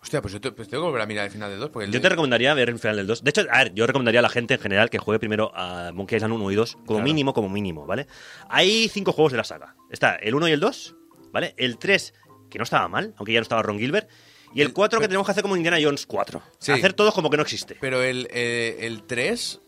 [0.00, 1.70] Hostia, pues, yo te- pues tengo que volver a mirar el final del 2.
[1.70, 3.24] Porque el Yo de- te recomendaría ver el final del 2.
[3.24, 5.90] De hecho, a ver, yo recomendaría a la gente en general que juegue primero a
[5.92, 7.02] Monkey Island 1 y 2, como Claro.
[7.04, 8.06] mínimo, como mínimo, ¿vale?
[8.48, 9.74] Hay cinco juegos de la saga.
[9.90, 10.94] Está el 1 y el 2,
[11.32, 11.54] ¿vale?
[11.56, 12.14] El 3,
[12.48, 14.08] que no estaba mal, aunque ya no estaba Ron Gilbert.
[14.54, 16.42] Y el El- 4 que pero- tenemos que hacer como Indiana Jones 4.
[16.58, 16.72] Sí.
[16.72, 17.76] Hacer todos como que no existe.
[17.80, 19.60] Pero el, eh, el 3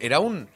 [0.00, 0.48] era un...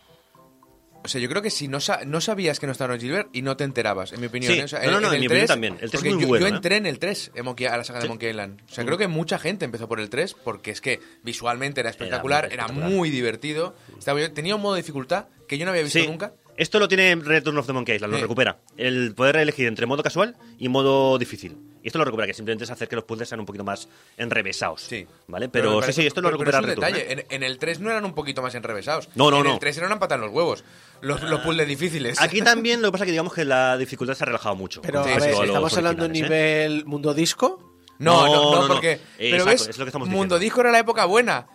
[1.03, 3.29] O sea, yo creo que si no, sa- no sabías que no estaba Ron Gilbert
[3.33, 4.53] y no te enterabas, en mi opinión.
[4.53, 4.59] Sí.
[4.61, 4.65] ¿eh?
[4.65, 5.79] O sea, No, no, no, en mi opinión 3, también.
[5.81, 6.57] El 3 es muy yo, bueno, Yo ¿eh?
[6.57, 8.05] entré en el 3, en Monkey- a la saga Sí.
[8.05, 8.61] de Monkey Island.
[8.69, 8.87] O sea, Mm.
[8.87, 12.55] creo que mucha gente empezó por el 3 porque es que visualmente era espectacular, muy
[12.55, 13.75] era muy divertido.
[13.99, 16.07] Estaba tenía un modo de dificultad que yo no había visto Sí.
[16.07, 16.33] nunca.
[16.61, 18.23] Esto lo tiene Return of the Monkey Island, lo Sí.
[18.23, 18.59] recupera.
[18.77, 21.57] El poder elegir entre modo casual y modo difícil.
[21.83, 23.89] Y esto lo recupera, que simplemente es hacer que los puzzles sean un poquito más
[24.19, 24.83] enrevesados.
[24.83, 25.07] Sí.
[25.27, 26.93] ¿vale Pero, me sí, sí, esto lo pero- pero recupera es un Return.
[27.09, 27.21] detalle.
[27.23, 27.27] ¿eh?
[27.31, 29.09] En, en el 3 no eran un poquito más enrevesados.
[29.15, 29.53] No, no, en no.
[29.55, 30.63] el 3 eran una pata en los huevos.
[31.01, 32.21] Los, los puzzles difíciles.
[32.21, 34.83] Aquí también lo que pasa es que digamos que la dificultad se ha relajado mucho.
[34.83, 36.69] Pero, a ver, ¿estamos hablando en originales, ¿eh?
[36.69, 37.67] nivel mundo disco?
[37.99, 38.69] No, no, No, no, no, no.
[38.75, 38.93] porque.
[38.93, 39.01] Eh,
[39.31, 40.39] pero exacto, ves, es lo que estamos Mundo diciendo.
[40.39, 41.47] Disco era la época buena.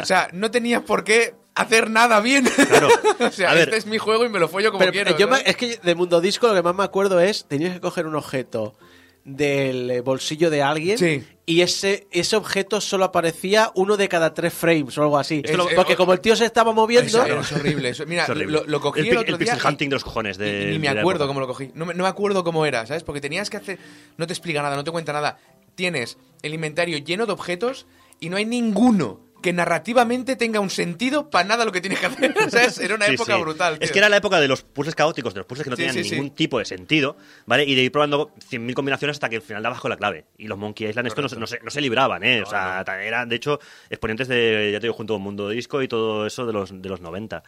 [0.00, 2.44] O sea, no tenías por qué hacer nada bien.
[2.44, 2.88] Claro.
[3.20, 3.64] o sea, A ver.
[3.68, 5.16] este es mi juego y me lo follo como Pero, quiero.
[5.18, 5.48] yo me- ¿sabes?
[5.50, 8.14] es que de mundo disco lo que más me acuerdo es tenías que coger un
[8.16, 8.74] objeto
[9.24, 11.22] del eh, bolsillo de alguien Sí.
[11.44, 15.42] y ese ese objeto solo aparecía uno de cada tres frames o algo así.
[15.76, 17.90] Porque como el tío se estaba moviendo, es horrible.
[17.90, 18.60] eso- mira, Es horrible.
[18.60, 19.52] lo, lo cogí el, el, pi- otro el día.
[19.52, 20.38] pixel y- hunting de los cojones.
[20.38, 21.70] De, y ni me acuerdo cómo lo cogí.
[21.74, 23.02] No me, no me acuerdo cómo era, ¿sabes?
[23.02, 23.78] Porque tenías que hacer.
[24.16, 25.38] No te explica nada, no te cuenta nada.
[25.74, 27.86] Tienes el inventario lleno de objetos
[28.20, 32.06] y no hay ninguno que narrativamente tenga un sentido para nada lo que tienes que
[32.06, 32.34] hacer.
[32.50, 32.78] ¿Sabes?
[32.78, 33.40] Era una Sí, época sí.
[33.40, 33.78] brutal.
[33.80, 35.86] Es que era la época de los puzzles caóticos, de los puzzles que no Sí,
[35.86, 37.16] tenían ningún tipo de sentido,
[37.46, 37.64] ¿vale?
[37.64, 40.26] Y de ir probando 100.000 combinaciones hasta que al final dabas con la clave.
[40.38, 42.42] Y los Monkey Island esto no, se- no se, no se libraban, ¿eh?
[42.42, 43.60] o sea, eran, de hecho,
[43.90, 46.88] exponentes de, ya te digo, junto con Mundo Disco y todo eso de los, de
[46.88, 47.42] los 90.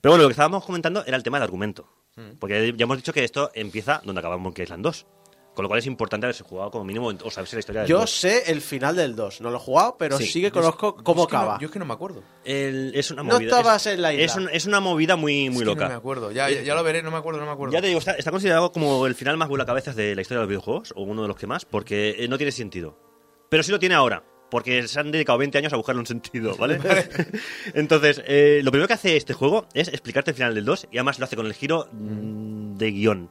[0.00, 1.88] Pero bueno, lo que estábamos comentando era el tema del argumento.
[2.16, 2.36] Mm.
[2.38, 5.06] Porque ya hemos dicho que esto empieza donde acaba Monkey Island 2.
[5.54, 8.00] Con lo cual es importante haberse jugado como mínimo o saberse la historia del yo
[8.00, 8.10] 2.
[8.10, 9.40] sé el final del 2.
[9.40, 10.26] No lo he jugado, pero Sí.
[10.26, 11.58] sí que conozco cómo es que no- acaba.
[11.60, 12.24] yo es que no me acuerdo.
[12.44, 14.24] El- es una No estabas es, en la isla.
[14.24, 15.84] Es, un- es una movida muy, muy Es que loca.
[15.84, 16.32] No me acuerdo.
[16.32, 17.72] Ya, ya, ya lo veré, no me acuerdo, no me acuerdo.
[17.72, 20.42] Ya te digo, está, está considerado como el final más cabezas de la historia de
[20.46, 22.98] los videojuegos, o uno de los que más, porque eh, no tiene sentido.
[23.48, 26.56] Pero sí lo tiene ahora, porque se han dedicado 20 años a buscarle un sentido,
[26.56, 26.78] ¿vale?
[27.74, 30.96] Entonces, eh, lo primero que hace este juego es explicarte el final del 2, y
[30.98, 33.30] además lo hace con el giro mm, de guion.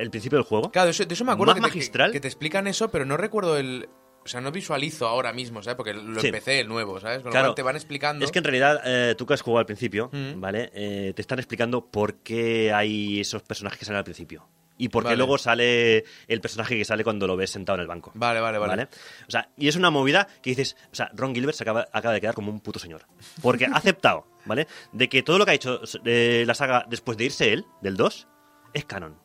[0.00, 0.70] El principio del juego.
[0.70, 2.10] Claro, de eso, de eso me acuerdo Más que te, magistral.
[2.10, 3.88] que, que te explican eso, pero no recuerdo el...
[4.22, 5.76] O sea, no visualizo ahora mismo, ¿sabes?
[5.76, 6.26] Porque lo Sí.
[6.26, 7.18] empecé el nuevo, ¿sabes?
[7.18, 7.46] Con lo Claro.
[7.48, 8.24] cual te van explicando...
[8.24, 10.38] Es que en realidad, eh, tú que has jugado al principio, Mm.
[10.40, 10.70] ¿vale?
[10.74, 14.46] Eh, te están explicando por qué hay esos personajes que salen al principio.
[14.76, 15.16] Y por qué Vale.
[15.18, 18.12] luego sale el personaje que sale cuando lo ves sentado en el banco.
[18.14, 18.88] Vale, vale, vale.
[19.26, 22.14] O sea, y es una movida que dices, o sea, Ron Gilbert se acaba, acaba
[22.14, 23.06] de quedar como un puto señor.
[23.42, 24.66] Porque ha aceptado, ¿vale?
[24.92, 27.96] De que todo lo que ha hecho eh, la saga después de irse él, del
[27.96, 28.26] 2,
[28.74, 29.18] es canon.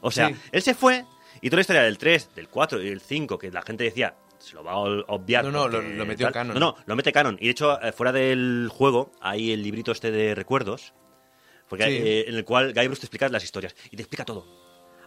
[0.00, 0.36] O sea, Sí.
[0.52, 1.04] él se fue
[1.40, 4.14] y toda la historia del 3, del 4 y del 5, que la gente decía,
[4.38, 5.44] se lo va a obviar.
[5.44, 6.42] No, no, lo- lo metió en tal".
[6.48, 6.54] canon.
[6.54, 7.36] No, no, lo mete canon.
[7.40, 10.94] Y de hecho, eh, fuera del juego, hay el librito este de recuerdos,
[11.68, 11.90] porque, Sí.
[11.96, 13.74] eh, en el cual Guybrush te explica las historias.
[13.90, 14.46] Y te explica todo.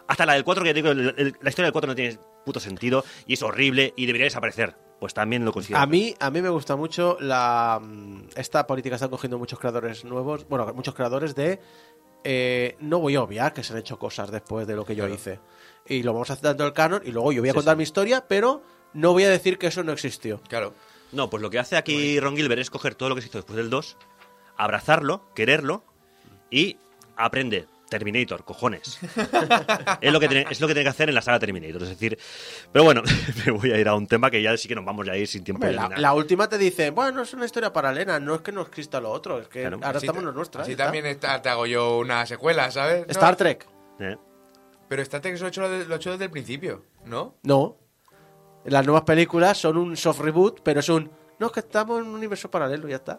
[0.08, 2.60] Hasta la del 4, que digo, el- el- la historia del 4 no tiene puto
[2.60, 4.74] sentido y es horrible y debería desaparecer.
[5.00, 5.80] Pues también lo considero.
[5.80, 10.04] A mí, a mí me gusta mucho la mm, esta política están cogiendo muchos creadores
[10.04, 11.58] nuevos, bueno, muchos creadores de
[12.24, 15.08] eh, no voy a obviar que se han hecho cosas después de lo que yo
[15.08, 15.40] hice.
[15.86, 17.82] Y lo vamos a hacer dentro del canon y luego yo voy a contar mi
[17.82, 18.62] historia, pero
[18.92, 20.40] no voy a decir que eso no existió.
[20.48, 20.74] Claro.
[21.12, 23.38] No, pues lo que hace aquí Ron Gilbert es coger todo lo que se hizo
[23.38, 23.96] después del 2,
[24.56, 25.84] abrazarlo, quererlo
[26.50, 26.78] y
[27.16, 27.66] aprende.
[27.98, 28.98] Terminator, cojones.
[30.00, 31.82] es, lo que tiene, es lo que tiene que hacer en la saga Terminator.
[31.82, 32.18] Es decir,
[32.72, 33.02] pero bueno,
[33.46, 35.26] me voy a ir a un tema que ya sí que nos vamos a ir
[35.28, 35.64] sin tiempo.
[35.64, 38.52] Hombre, de la, la última te dice, bueno, es una historia paralela, no es que
[38.52, 39.76] no exista lo otro, es que Claro.
[39.82, 40.62] ahora Así estamos ta- en lo nuestro.
[40.62, 43.06] Así también está- te hago yo una secuela, ¿sabes?
[43.06, 43.66] No, Star Trek,
[44.00, 44.16] ¿Eh?
[44.88, 47.36] Pero Star Trek lo he hecho, lo he hecho desde el principio, ¿no?
[47.42, 47.78] no.
[48.64, 52.06] Las nuevas películas son un soft reboot, pero es un, no, es que estamos en
[52.06, 53.18] un universo paralelo, ya está.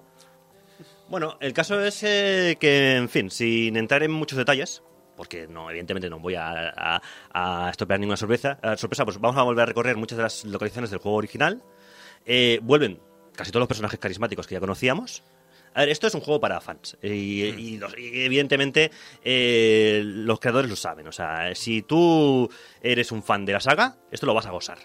[1.14, 4.82] Bueno, el caso es eh, que, en fin, sin entrar en muchos detalles,
[5.16, 7.01] porque no, evidentemente no voy a, a,
[7.66, 10.43] a estropear ninguna sorpresa, eh, sorpresa, pues vamos a volver a recorrer muchas de las
[10.43, 11.61] localizaciones del juego original.
[12.26, 12.99] Eh, vuelven
[13.36, 15.22] casi todos los personajes carismáticos que ya conocíamos.
[15.76, 16.97] A ver, esto es un juego para fans.
[17.03, 18.89] Y, y los- y evidentemente
[19.24, 21.05] eh, los creadores lo saben.
[21.07, 22.49] O sea, si tú
[22.82, 24.80] eres un fan de la saga, esto lo vas a gozar.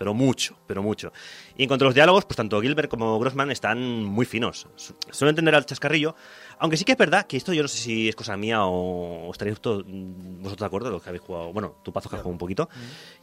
[0.00, 1.12] Pero mucho, pero mucho.
[1.58, 4.66] Y en cuanto a los diálogos, pues tanto Gilbert como Grossman están muy finos.
[4.74, 6.14] Su- Suelen entender al chascarrillo.
[6.58, 9.30] Aunque sí que es verdad que esto yo no sé si es cosa mía o,
[9.30, 11.52] estaréis to- vosotros de acuerdo, los que habéis jugado.
[11.52, 12.70] Bueno, tú Pazo que has jugado un poquito.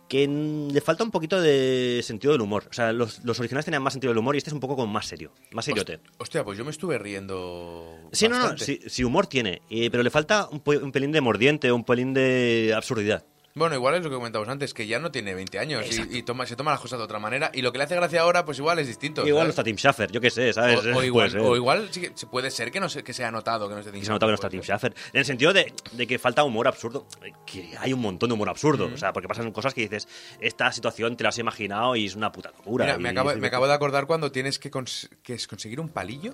[0.08, 2.66] Que mm, le falta un poquito de sentido del humor.
[2.70, 4.76] O sea, los, los originales tenían más sentido del humor y este es un poco
[4.76, 5.32] como más serio.
[5.54, 6.00] Más seriote.
[6.20, 7.98] Hostia, pues yo me estuve riendo.
[8.12, 8.66] Sí, no, no, bastante.
[8.66, 9.64] sí, sí, humor tiene.
[9.72, 13.26] eh, pero le falta un, un pelín de mordiente, un pelín de absurdidad.
[13.58, 16.24] Bueno, igual es lo que comentábamos antes, que ya no tiene 20 años y, y
[16.24, 17.50] toma, se toma las cosas de otra manera.
[17.54, 19.22] Y lo que le hace gracia ahora, pues igual es distinto.
[19.28, 19.50] Igual no ¿sabes?
[19.50, 20.80] está Tim Schafer, yo qué sé, ¿sabes?
[20.86, 21.40] O, igual, ser.
[21.42, 23.74] o igual sí que se puede ser que no se, que se ha notado que
[23.76, 24.94] no esté que se nota que no está Tim Schafer.
[25.14, 27.08] En el sentido de, de que falta humor absurdo.
[27.46, 28.90] Que hay un montón de humor absurdo.
[28.94, 30.08] O sea, porque pasan cosas que dices,
[30.40, 32.86] esta situación te la has imaginado y es una puta locura.
[32.86, 35.48] Mira, y me acabo, dices, me acabo de acordar cuando tienes que, cons- que es
[35.48, 36.34] conseguir un palillo.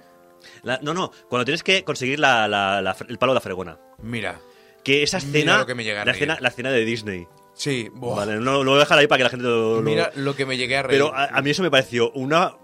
[0.63, 3.77] La- no, no, cuando tienes que conseguir la- el palo de la fregona.
[3.99, 4.39] Mira,
[4.83, 5.59] Que esa escena.
[5.59, 7.27] lo que me llega la, escena la escena de Disney.
[7.53, 8.15] sí, buah.
[8.17, 9.75] Vale, no, lo voy a dejar ahí para que la gente lo.
[9.77, 10.99] lo- mira lo que me llegué a reír.
[11.01, 12.57] pero a, a mí eso me pareció una.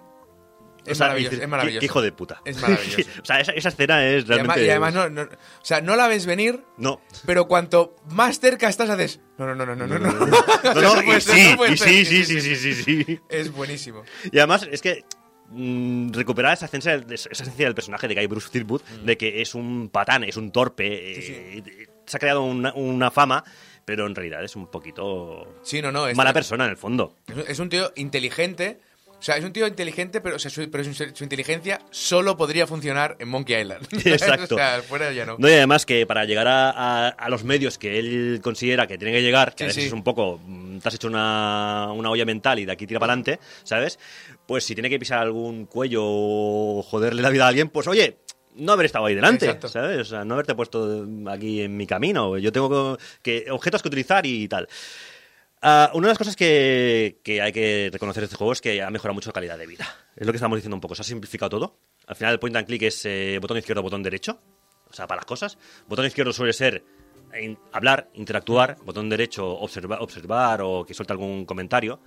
[0.85, 1.75] Es o sea, maravilloso, es maravilloso.
[1.75, 2.41] qué- qué hijo de puta.
[2.45, 3.09] Es maravilloso.
[3.21, 4.65] o sea, esa, esa escena es y además, realmente.
[4.65, 7.01] y además no, no- o sea, no la ves venir, No.
[7.25, 9.19] pero cuanto más cerca estás haces.
[9.37, 9.99] No, no, no, no, no, no.
[9.99, 10.25] no.
[10.25, 13.19] No, y sí, y sí, sí, sí, sí, sí, sí.
[13.29, 14.03] Es buenísimo.
[14.31, 15.03] Y además es que
[15.49, 19.53] mm, recuperar esa esencia, esa esencia del personaje de Guy Bruce Threepwood, de que es
[19.55, 23.43] un patán, es un torpe, eh, se ha creado una, una fama,
[23.85, 26.07] pero en realidad es un poquito Sí, no, no.
[26.07, 27.15] es- mala persona en el fondo.
[27.47, 28.79] Es un- tío inteligente.
[29.07, 32.37] O sea, es un tío inteligente, pero, o sea, su, pero su, su inteligencia solo
[32.37, 33.85] podría funcionar en Monkey Island.
[34.05, 34.55] Exacto.
[34.55, 35.35] o sea, fuera ya no.
[35.37, 38.97] No, y además que para llegar a, a- a los medios que él considera que
[38.97, 39.87] tiene que llegar, que Sí, a veces sí.
[39.87, 42.99] es un poco, mm, te has hecho una, una olla mental y de aquí tira
[43.01, 43.99] para adelante, ¿sabes?
[44.45, 48.19] Pues si tiene que pisar algún cuello o joderle la vida a alguien, pues oye,
[48.59, 49.67] no haber estado ahí delante, Exacto.
[49.69, 49.99] ¿sabes?
[50.01, 52.37] O sea, no haberte puesto aquí en mi camino.
[52.37, 54.67] Yo tengo que, que- objetos que utilizar y tal.
[55.61, 58.81] Ah, una de las cosas que, que hay que reconocer de este juego es que
[58.81, 59.85] ha mejorado mucho la calidad de vida.
[60.15, 60.95] Es lo que estamos diciendo un poco.
[60.95, 61.77] Se ha simplificado todo.
[62.07, 64.39] Al final, el point and click es eh, botón izquierdo, botón derecho.
[64.89, 65.57] O sea, para las cosas.
[65.87, 66.83] Botón izquierdo suele ser
[67.41, 68.77] in- hablar, interactuar.
[68.85, 71.99] Botón derecho, observa- observar o que suelta algún comentario.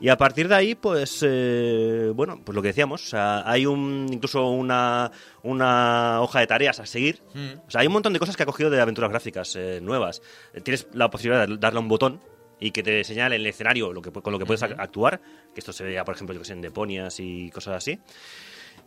[0.00, 3.66] Y a partir de ahí, pues, eh, bueno, pues lo que decíamos, o sea, hay
[3.66, 5.10] un, incluso una,
[5.42, 7.20] una hoja de tareas a seguir.
[7.66, 10.22] O sea, hay un montón de cosas que ha cogido de aventuras gráficas eh, nuevas.
[10.54, 12.20] Eh, Tienes la posibilidad de darle a un botón
[12.60, 15.20] y que te señale el escenario lo que, con lo que puedes ac- actuar,
[15.54, 17.98] que esto se veía, por ejemplo, yo que sé, en Deponias y cosas así.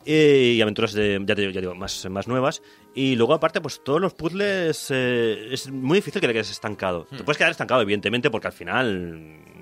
[0.04, 2.62] Eh, y aventuras de, ya, te- ya digo, más, más nuevas.
[2.96, 7.06] Y luego, aparte, pues todos los puzzles eh, es muy difícil que te quedes estancado.
[7.06, 9.61] Te puedes quedar estancado, evidentemente, porque al final mm,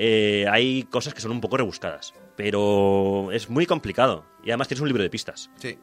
[0.00, 2.14] eh, hay cosas que son un poco rebuscadas.
[2.36, 4.24] Pero es muy complicado.
[4.44, 5.50] Y además tienes un libro de pistas.
[5.60, 5.76] Sí.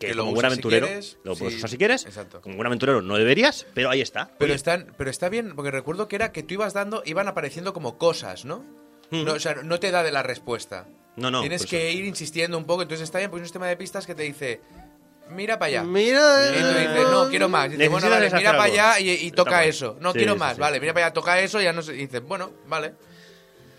[0.00, 2.04] Que, Que lo como buen si aventurero, quieres, lo puedes sí, usar si quieres.
[2.06, 2.40] exacto.
[2.40, 4.32] Como buen aventurero no deberías, pero ahí está.
[4.36, 7.28] Pero, Oye, están, pero está bien, porque recuerdo que era que tú ibas dando, iban
[7.28, 8.64] apareciendo como cosas, ¿no?
[9.12, 9.24] Hmm.
[9.24, 10.88] no o sea, no te da de la respuesta.
[11.14, 13.76] No, no, Tienes que ir insistiendo un poco, entonces está bien, pues un sistema de
[13.76, 14.60] pistas que te dice,
[15.30, 15.82] mira para allá.
[15.84, 16.48] Mira.
[16.50, 17.68] Y tú dices, no, quiero más.
[17.68, 19.96] Y dices, bueno, vale, mira para allá y, y toca eso.
[20.00, 20.60] No, Sí, quiero sí, más, sí.
[20.60, 21.94] vale, mira para allá, toca eso, ya no sé.
[21.94, 22.94] Y dices, bueno, vale.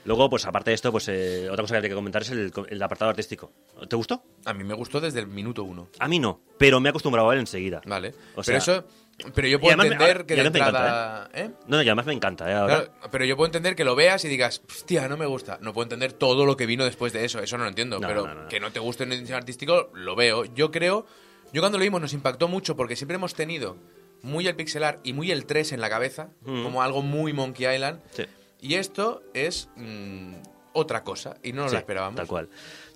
[0.05, 2.51] Luego, pues aparte de esto, pues eh, otra cosa que hay que comentar es el,
[2.69, 3.51] el apartado artístico.
[3.87, 4.23] ¿Te gustó?
[4.45, 5.87] A mí me gustó desde el minuto uno.
[5.99, 7.81] A mí no, pero me he acostumbrado a él enseguida.
[7.85, 8.13] Vale.
[8.35, 8.83] O pero eso.
[9.35, 11.29] Pero yo puedo me- entender que de entrada.
[11.33, 11.51] ¿eh?
[11.67, 12.53] No, no, y además me encanta, ¿eh?
[12.55, 12.75] Ahora.
[12.85, 15.59] Claro, pero yo puedo entender que lo veas y digas, hostia, no me gusta.
[15.61, 17.39] No puedo entender todo lo que vino después de eso.
[17.39, 17.99] Eso no lo entiendo.
[17.99, 18.47] No, pero no.
[18.49, 20.45] que no te guste el diseño artístico, lo veo.
[20.45, 21.05] Yo creo.
[21.53, 23.77] Yo cuando lo vimos nos impactó mucho porque siempre hemos tenido
[24.23, 26.63] muy el pixelar y muy el 3 en la cabeza, Mm.
[26.63, 28.01] como algo muy Monkey Island.
[28.11, 28.23] Sí.
[28.63, 30.35] Y esto es mm,
[30.71, 32.15] otra cosa, y no nos Sí, la esperábamos.
[32.15, 32.47] Tal cual.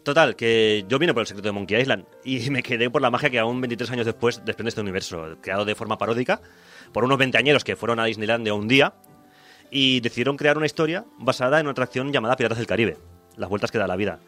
[0.02, 3.12] Total, que yo vine por el secreto de Monkey Island y me quedé por la
[3.12, 6.42] magia que aún 23 años después desprende este universo, creado de forma paródica
[6.94, 8.94] por unos veinteañeros que fueron a Disneylandia un día
[9.70, 12.98] y decidieron crear una historia basada en una atracción llamada Piratas del Caribe,
[13.36, 14.22] las vueltas que da la vida.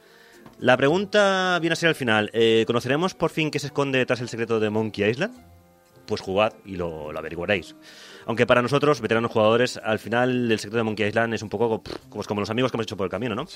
[0.58, 4.20] La pregunta viene a ser al final, eh, ¿conoceremos por fin qué se esconde tras
[4.20, 5.42] el secreto de Monkey Island?
[6.06, 7.78] Pues jugad y lo, lo averiguaréis.
[8.30, 11.82] Aunque para nosotros, veteranos jugadores, al final el secreto de Monkey Island es un poco
[12.10, 13.48] como, los amigos que hemos hecho por el camino, ¿no?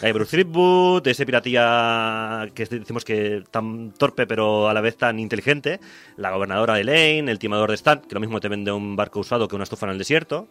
[0.00, 5.18] Hay Bruce Threepwood, ese piratilla que decimos que tan torpe pero a la vez tan
[5.18, 5.80] inteligente,
[6.16, 9.20] la gobernadora de Lane, el timador de Stan, que lo mismo te vende un barco
[9.20, 10.48] usado que una estufa en el desierto,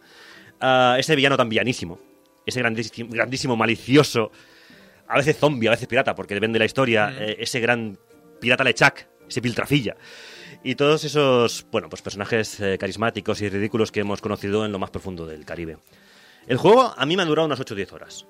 [0.60, 1.98] ah, ese villano tan villanísimo,
[2.46, 4.30] ese grandísimo, grandísimo malicioso,
[5.08, 7.98] a veces zombie, a veces pirata, porque vende la historia, eh, ese gran
[8.40, 9.96] pirata lechak, ese piltrafilla.
[10.64, 14.78] Y todos esos, bueno, pues personajes eh, carismáticos y ridículos que hemos conocido en lo
[14.78, 15.78] más profundo del Caribe.
[16.46, 18.26] El juego a mí me ha durado unas 8 o 10 horas.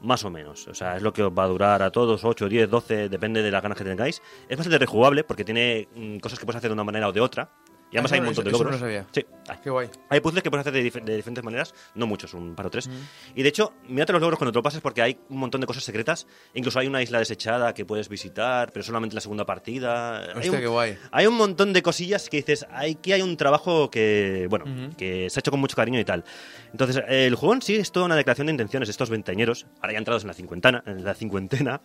[0.00, 0.66] Más o menos.
[0.68, 3.42] O sea, es lo que os va a durar a todos, 8, 10, 12, depende
[3.42, 4.22] de las ganas que tengáis.
[4.48, 7.20] Es bastante rejugable porque tiene mm, cosas que puedes hacer de una manera o de
[7.20, 7.50] otra.
[7.94, 8.80] Y además hay un montón de eso no logros.
[8.80, 9.06] sabía.
[9.12, 9.58] Sí, hay.
[9.62, 9.88] Qué guay.
[10.08, 12.70] Hay puzzles que puedes hacer de, dif- de diferentes maneras, no muchos, un par o
[12.70, 12.90] tres.
[13.36, 15.66] Y de hecho, mírate los logros cuando te lo pases porque hay un montón de
[15.68, 16.26] cosas secretas.
[16.54, 20.18] Incluso hay una isla desechada que puedes visitar, pero solamente la segunda partida.
[20.24, 20.98] hay, Hostia, un, qué guay.
[21.12, 24.64] hay un montón de cosillas que dices, aquí hay un trabajo que, bueno,
[24.98, 26.24] que se ha hecho con mucho cariño y tal.
[26.72, 29.92] Entonces, el juego en sí es toda una declaración de intenciones de estos veinteañeros, ahora
[29.92, 31.80] ya entrados en la cincuentena, en la cincuentena,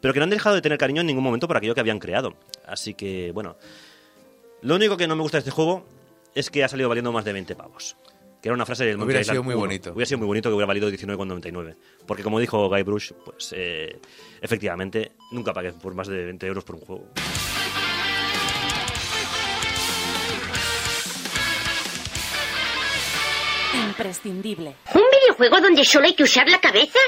[0.00, 1.98] pero que no han dejado de tener cariño en ningún momento por aquello que habían
[1.98, 2.34] creado.
[2.66, 3.56] Así que, bueno,
[4.62, 5.84] lo único que no me gusta de este juego
[6.34, 7.96] es que ha salido valiendo más de 20 pavos.
[8.42, 9.60] Que era una frase del Monkey Hubiera Island sido muy 1.
[9.60, 9.92] bonito.
[9.92, 11.76] Hubiera sido muy bonito que hubiera valido 19,99.
[12.06, 14.00] Porque como dijo Guy Brush, pues eh,
[14.40, 17.04] efectivamente, nunca pagué por más de 20 euros por un juego.
[23.74, 24.76] Imprescindible.
[24.94, 26.98] ¿Un videojuego donde solo hay que usar la cabeza?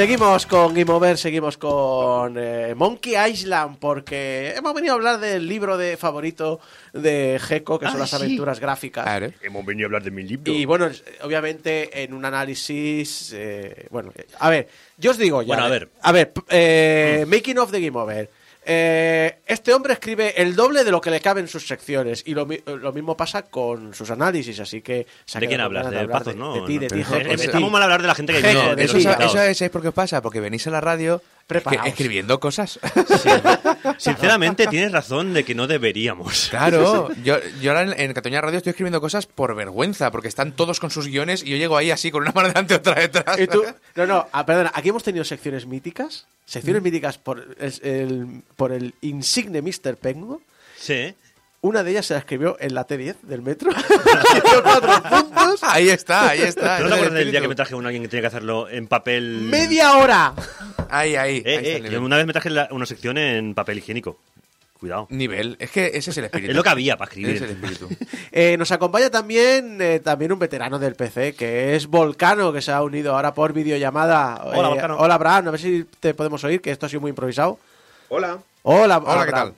[0.00, 5.46] Seguimos con Game Over, seguimos con eh, Monkey Island, porque hemos venido a hablar del
[5.46, 6.58] libro de favorito
[6.94, 8.16] de Gecko, que son Ah, las sí.
[8.16, 9.04] aventuras gráficas.
[9.04, 9.30] Claro.
[9.42, 10.50] Hemos venido a hablar de mi libro.
[10.54, 10.88] Y bueno,
[11.22, 13.30] obviamente en un análisis.
[13.36, 15.48] eh, bueno, eh, a ver, yo os digo ya.
[15.48, 15.90] Bueno, a ver.
[16.00, 18.30] A ver, eh, Making of the Game Over.
[18.64, 22.22] Eh, este hombre escribe el doble de lo que le cabe en sus secciones.
[22.26, 24.60] Y lo, lo mismo pasa con sus análisis.
[24.60, 25.06] Así que.
[25.38, 25.90] ¿De quién hablas?
[25.90, 26.54] ¿De Pazos, no?
[26.54, 27.04] De ti, de No.
[27.04, 27.58] ti, de ti.
[27.58, 29.24] muy mal hablar de la gente que de de Eso, invitados.
[29.34, 30.20] eso es, ¿sabéis por qué os pasa?
[30.22, 32.78] Porque venís a la radio Que- escribiendo cosas.
[33.98, 36.48] Sinceramente, tienes razón de que no deberíamos.
[36.50, 40.52] Claro, yo, yo ahora en, en Cataluña Radio estoy escribiendo cosas por vergüenza, porque están
[40.52, 42.94] todos con sus guiones y yo llego ahí así con una mano delante y otra
[42.94, 43.38] detrás.
[43.38, 43.64] Y tú-
[43.96, 46.26] no, no, ah, perdona, aquí hemos tenido secciones míticas.
[46.26, 46.50] Mm.
[46.50, 49.96] Secciones míticas por el, el- por el insigne Mr.
[49.96, 50.38] Penguin.
[50.78, 51.14] Sí.
[51.62, 53.70] Una de ellas se la escribió en la T10 del metro.
[53.76, 55.60] Escribió cuatro puntos.
[55.62, 56.78] Ahí está, ahí está.
[56.78, 58.66] ¿Tú no te acuerdas del día que me traje con alguien que tenía que hacerlo
[58.70, 59.42] en papel?
[59.42, 60.32] ¡Media hora!
[60.88, 61.42] Ahí, ahí.
[61.44, 64.18] Eh, ahí está eh, una vez me traje la- una sección en papel higiénico.
[64.72, 65.06] Cuidado.
[65.10, 65.56] Nivel.
[65.60, 66.52] Es que ese es el espíritu.
[66.52, 67.72] Es lo que había para Ese es el escribir.
[67.72, 68.06] espíritu.
[68.32, 72.72] Eh, nos acompaña también, eh, también un veterano del PC, que es Volcano, que se
[72.72, 74.40] ha unido ahora por videollamada.
[74.44, 74.96] Hola, Eh, Volcano.
[74.98, 75.48] Hola, Abraham.
[75.48, 77.58] A ver si te podemos oír, que esto ha sido muy improvisado.
[78.08, 78.38] Hola.
[78.62, 79.54] Hola, Hola, ¿qué tal?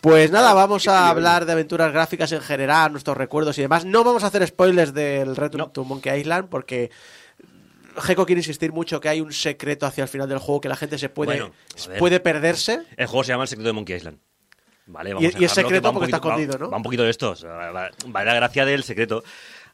[0.00, 3.84] Pues nada, vamos a hablar de aventuras gráficas en general, nuestros recuerdos y demás.
[3.84, 5.70] No vamos a hacer spoilers del Return No.
[5.70, 6.90] to Monkey Island porque
[7.96, 10.76] Gecko quiere insistir mucho que hay un secreto hacia el final del juego que la
[10.76, 11.52] gente se puede, Bueno,
[11.98, 12.82] puede perderse.
[12.96, 14.18] El juego se llama El secreto de Monkey Island.
[14.86, 16.70] Vale, Y- vamos a y es secreto porque está poquito- escondido, ¿no?
[16.70, 17.30] Va un poquito de esto.
[17.32, 19.24] o sea, va, va la gracia del secreto.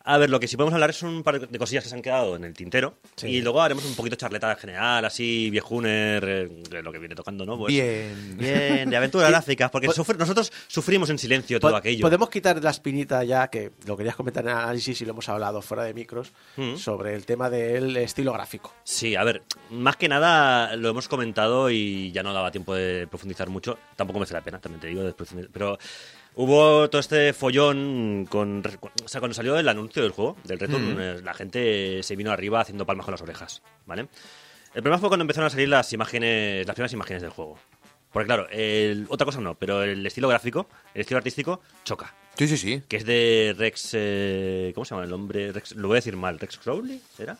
[0.07, 2.03] A ver, lo que sí podemos hablar es un par de cosillas que se han
[2.03, 2.99] quedado en el tintero.
[3.17, 3.29] Sí.
[3.29, 6.25] Y luego haremos un poquito charleta general, así, viejuner,
[6.71, 7.57] eh, lo que viene tocando, ¿no?
[7.57, 8.37] Pues, Bien.
[8.37, 12.03] Bien, de aventuras gráficas, porque sufre- nosotros sufrimos en silencio todo aquello.
[12.03, 15.29] Podemos quitar la espinita ya, que lo querías comentar en el análisis y lo hemos
[15.31, 16.77] hablado fuera de micros, Mm.
[16.77, 18.75] sobre el tema del estilo gráfico.
[18.85, 23.07] Sí, a ver, más que nada lo hemos comentado y ya no daba tiempo de
[23.07, 23.79] profundizar mucho.
[23.97, 25.51] Tampoco merece la pena, también te digo, de profundizar.
[25.51, 25.79] pero
[26.37, 28.63] hubo todo este follón con,
[29.05, 32.31] o sea, cuando salió el anuncio del juego, del Return, eh, la gente se vino
[32.33, 34.09] arriba haciendo palmas con las orejas, ¿vale?
[34.75, 37.59] El problema fue cuando empezaron a salir las imágenes, las primeras imágenes del juego.
[38.13, 42.15] Porque claro, el- otra cosa no, pero el estilo gráfico, el estilo artístico, choca.
[42.37, 42.83] Sí, sí, sí.
[42.89, 43.91] Que es de Rex.
[43.95, 45.53] eh, ¿Cómo se llama el nombre?
[45.53, 46.39] Rex, lo voy a decir mal.
[46.39, 47.01] ¿Rex Crowley?
[47.19, 47.37] ¿Era?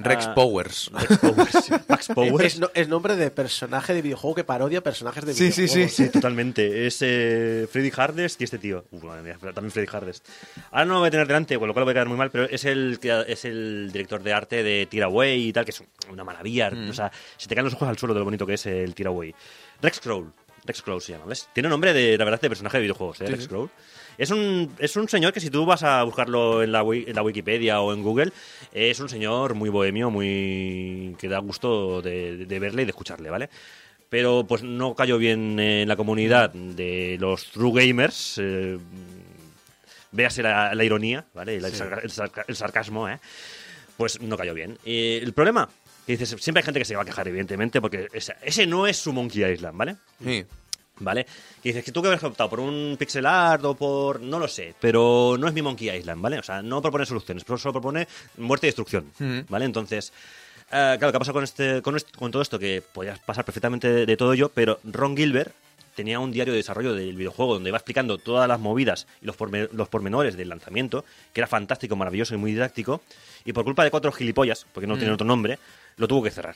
[0.00, 0.90] Rex Ah, Powers.
[0.92, 1.70] Rex Powers.
[1.88, 2.44] Max Powers.
[2.44, 5.92] Es, no- es nombre de personaje de videojuego que parodia personajes de Sí, sí, videojuegos.
[5.92, 6.04] sí.
[6.04, 6.86] Sí, totalmente.
[6.86, 8.84] Es eh, Freddy Hardest y este tío.
[8.90, 10.26] Uf, madre mía, también Freddy Hardest.
[10.70, 12.30] Ahora no lo voy a tener delante, con lo cual voy a quedar muy mal,
[12.30, 15.82] pero es el, que- es el director de arte de Tiraway y tal, que es
[16.10, 16.70] una maravilla.
[16.88, 18.94] O sea, se te caen los ojos al suelo de lo bonito que es el
[18.94, 19.34] Tiraway.
[19.82, 20.32] Rex Crowl.
[20.64, 21.48] Rex Crowl se llama, ¿ves?
[21.52, 23.26] Tiene nombre de, la verdad, de personaje de videojuegos, ¿eh?
[23.26, 23.70] Rex Crowl.
[24.18, 27.22] Es un, es un señor que si tú vas a buscarlo en la, en la
[27.22, 28.32] Wikipedia o en Google,
[28.72, 33.30] es un señor muy bohemio, muy que da gusto de, de verle y de escucharle,
[33.30, 33.48] ¿vale?
[34.10, 38.38] Pero pues no cayó bien en la comunidad de los true gamers.
[38.42, 38.76] eh,
[40.10, 41.56] véase la, la ironía, ¿vale?
[41.56, 43.18] El, sarca- el sarca- el sarcasmo, ¿eh?
[43.96, 44.78] Pues no cayó bien.
[44.84, 45.68] Y el problema,
[46.06, 48.86] que dices, siempre hay gente que se va a quejar, evidentemente, porque ese, ese no
[48.86, 49.96] es su Monkey Island, ¿vale?
[50.24, 50.44] Sí.
[51.00, 51.24] ¿Vale?
[51.62, 54.20] Que dices que tú que habías optado por un pixel art o por.
[54.20, 56.38] No lo sé, pero no es mi Monkey Island, ¿vale?
[56.38, 58.06] O sea, no propone soluciones, pero solo propone
[58.38, 59.10] muerte y destrucción,
[59.48, 59.64] ¿vale?
[59.64, 60.12] Entonces.
[60.70, 62.58] eh, claro, ¿qué ha pasado con, este, con, este- con todo esto?
[62.58, 65.52] Que podía pasar perfectamente de, de todo ello, pero Ron Gilbert
[65.94, 69.36] tenía un diario de desarrollo del videojuego donde iba explicando todas las movidas y los,
[69.36, 73.00] porme- los pormenores del lanzamiento, que era fantástico, maravilloso y muy didáctico,
[73.44, 75.58] y por culpa de cuatro gilipollas, porque no tienen otro nombre,
[75.96, 76.54] lo tuvo que cerrar.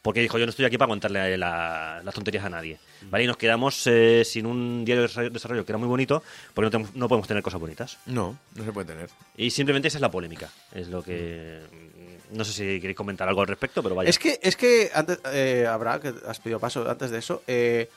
[0.00, 2.78] Porque dijo, yo no estoy aquí para aguantarle la- las tonterías a nadie.
[3.10, 3.24] ¿Vale?
[3.24, 6.22] Y nos quedamos eh, sin un diario de desarrollo- que era muy bonito,
[6.54, 7.98] porque no, tenemos- no podemos tener cosas bonitas.
[8.06, 9.10] No, no se puede tener.
[9.36, 10.48] Y simplemente esa es la polémica.
[10.72, 11.60] Es lo que...
[11.72, 14.08] mm, No sé si queréis comentar algo al respecto, pero vaya.
[14.10, 17.42] Es que, es que antes, eh, habrá que has pedido paso antes de eso.
[17.46, 17.88] eh,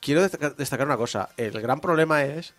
[0.00, 1.30] quiero destacar, una cosa.
[1.36, 2.52] El gran problema es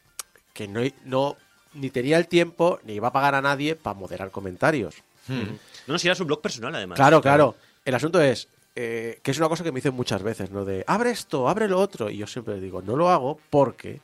[0.53, 1.37] que no, no
[1.73, 4.95] ni tenía el tiempo ni iba a pagar a nadie para moderar comentarios.
[5.27, 6.95] No, no, si era su blog personal, además.
[6.95, 7.55] Claro, claro.
[7.85, 8.47] El asunto es
[8.79, 10.63] eh, que es una cosa que me dicen muchas veces, ¿no?
[10.63, 12.11] De abre esto, abre lo otro.
[12.11, 14.01] Y yo siempre digo, no lo hago porque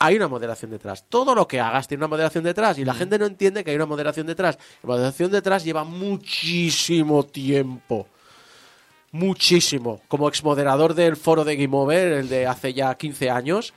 [0.00, 1.04] hay una moderación detrás.
[1.08, 3.76] Todo lo que hagas tiene una moderación detrás y la gente no entiende que hay
[3.76, 4.58] una moderación detrás.
[4.82, 8.08] La moderación detrás lleva muchísimo tiempo.
[9.12, 10.00] Muchísimo.
[10.08, 13.72] Como exmoderador del foro de Game Over, el de hace ya 15 años,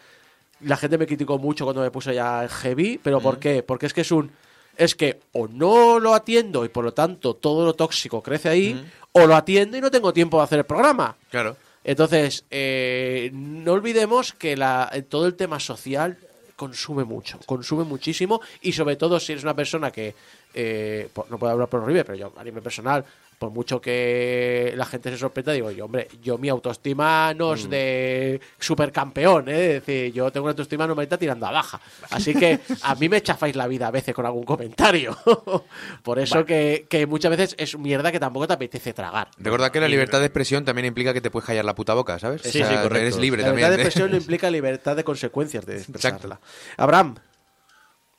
[0.61, 3.61] la gente me criticó mucho cuando me puse ya heavy, pero ¿por qué?
[3.61, 4.31] Porque es que es un
[4.77, 8.85] es que o no lo atiendo y por lo tanto todo lo tóxico crece ahí,
[9.11, 11.15] o lo atiendo y no tengo tiempo de hacer el programa.
[11.29, 11.55] Claro.
[11.83, 16.17] Entonces, eh, no olvidemos que la, todo el tema social
[16.55, 20.15] consume mucho, consume muchísimo y sobre todo si eres una persona que,
[20.53, 23.03] eh, por- no puedo hablar por River, pero yo a nivel personal,
[23.43, 27.69] por mucho que la gente se sorprenda, digo yo, hombre, yo mi autoestima no es
[27.69, 29.75] de supercampeón, ¿eh?
[29.75, 31.81] es decir, yo tengo una autoestima normalita tirando a baja.
[32.09, 35.17] Así que a mí me chafáis la vida a veces con algún comentario.
[36.03, 39.27] por eso que, que muchas veces es mierda que tampoco te apetece tragar.
[39.37, 42.17] Recuerda que la libertad de expresión también implica que te puedes callar la puta boca,
[42.19, 42.43] ¿sabes?
[42.43, 42.95] Sí, sí, correcto.
[42.95, 43.67] Eres libre La también.
[43.67, 43.85] libertad de ¿eh?
[43.87, 46.39] expresión no implica libertad de consecuencias de expresarla.
[46.77, 47.15] Abraham,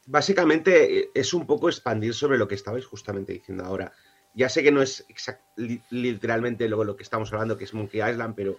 [0.06, 3.92] Básicamente eh, es un poco expandir sobre lo que estabais justamente diciendo ahora.
[4.34, 7.74] Ya sé que no es exact- li- literalmente lo, lo que estamos hablando, que es
[7.74, 8.58] Monkey Island, pero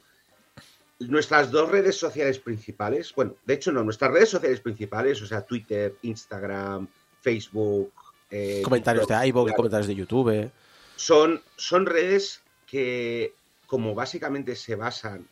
[1.00, 5.42] nuestras dos redes sociales principales, bueno, de hecho no, nuestras redes sociales principales, o sea,
[5.42, 6.88] Twitter, Instagram,
[7.20, 7.92] Facebook,
[8.32, 10.52] eh, comentarios TikTok, de iVoox, claro, comentarios de YouTube.
[10.96, 13.34] son, son redes que,
[13.68, 15.28] como básicamente se basan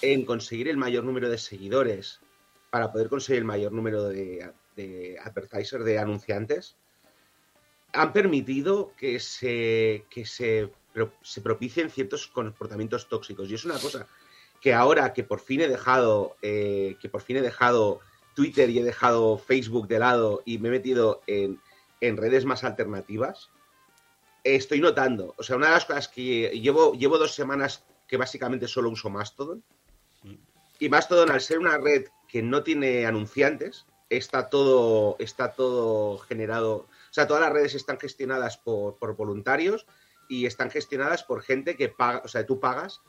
[0.00, 2.20] en conseguir el mayor número de seguidores
[2.70, 6.76] para poder conseguir el mayor número de, de advertisers, de anunciantes,
[7.94, 10.70] han permitido que se, que se,
[11.22, 13.48] se propicien ciertos comportamientos tóxicos.
[13.50, 14.06] Y es una cosa
[14.60, 18.00] que ahora que por fin he dejado, eh, que por fin he dejado
[18.34, 21.60] Twitter y he dejado Facebook de lado y me he metido en,
[22.00, 23.50] en redes más alternativas,
[24.42, 25.34] estoy notando.
[25.38, 29.08] O sea, una de las cosas que llevo, llevo dos semanas que básicamente solo uso
[29.08, 29.62] Mastodon.
[30.78, 36.86] Y Mastodon, al ser una red que no tiene anunciantes, está todo, está todo generado.
[37.14, 39.86] O sea, todas las redes están gestionadas por, por voluntarios
[40.28, 43.02] y están gestionadas por gente que paga, o sea, tú pagas.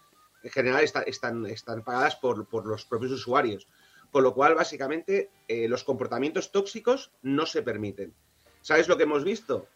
[0.43, 3.67] En general está- están, están pagadas por, por los propios usuarios.
[4.11, 8.13] Con lo cual, básicamente, eh, los comportamientos tóxicos no se permiten.
[8.61, 9.67] ¿Sabes lo que hemos visto?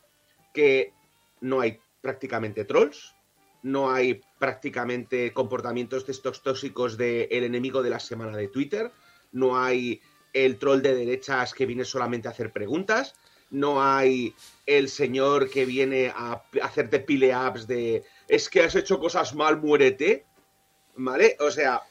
[0.53, 0.93] Que
[1.41, 3.15] no hay prácticamente trolls,
[3.63, 8.91] no hay prácticamente comportamientos de estos tóxicos de el enemigo de la semana de Twitter,
[9.31, 10.01] no hay
[10.33, 13.15] el troll de derechas que viene solamente a hacer preguntas,
[13.49, 14.35] no hay
[14.65, 19.57] el señor que viene a hacerte pile ups de es que has hecho cosas mal,
[19.57, 20.25] muérete,
[20.95, 21.35] ¿vale?
[21.39, 21.81] O sea,